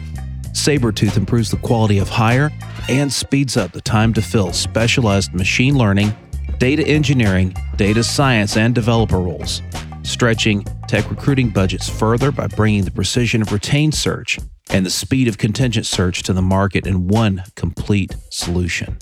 Sabretooth 0.52 1.16
improves 1.16 1.50
the 1.50 1.56
quality 1.58 1.98
of 1.98 2.08
hire 2.08 2.50
and 2.88 3.12
speeds 3.12 3.56
up 3.56 3.72
the 3.72 3.80
time 3.80 4.12
to 4.14 4.22
fill 4.22 4.52
specialized 4.52 5.32
machine 5.32 5.76
learning, 5.76 6.12
data 6.58 6.86
engineering, 6.86 7.54
data 7.76 8.02
science, 8.02 8.56
and 8.56 8.74
developer 8.74 9.18
roles, 9.18 9.62
stretching 10.02 10.64
tech 10.88 11.08
recruiting 11.10 11.50
budgets 11.50 11.88
further 11.88 12.32
by 12.32 12.46
bringing 12.48 12.84
the 12.84 12.90
precision 12.90 13.42
of 13.42 13.52
retained 13.52 13.94
search 13.94 14.38
and 14.70 14.84
the 14.84 14.90
speed 14.90 15.28
of 15.28 15.38
contingent 15.38 15.86
search 15.86 16.24
to 16.24 16.32
the 16.32 16.42
market 16.42 16.86
in 16.86 17.08
one 17.08 17.44
complete 17.56 18.14
solution. 18.30 18.98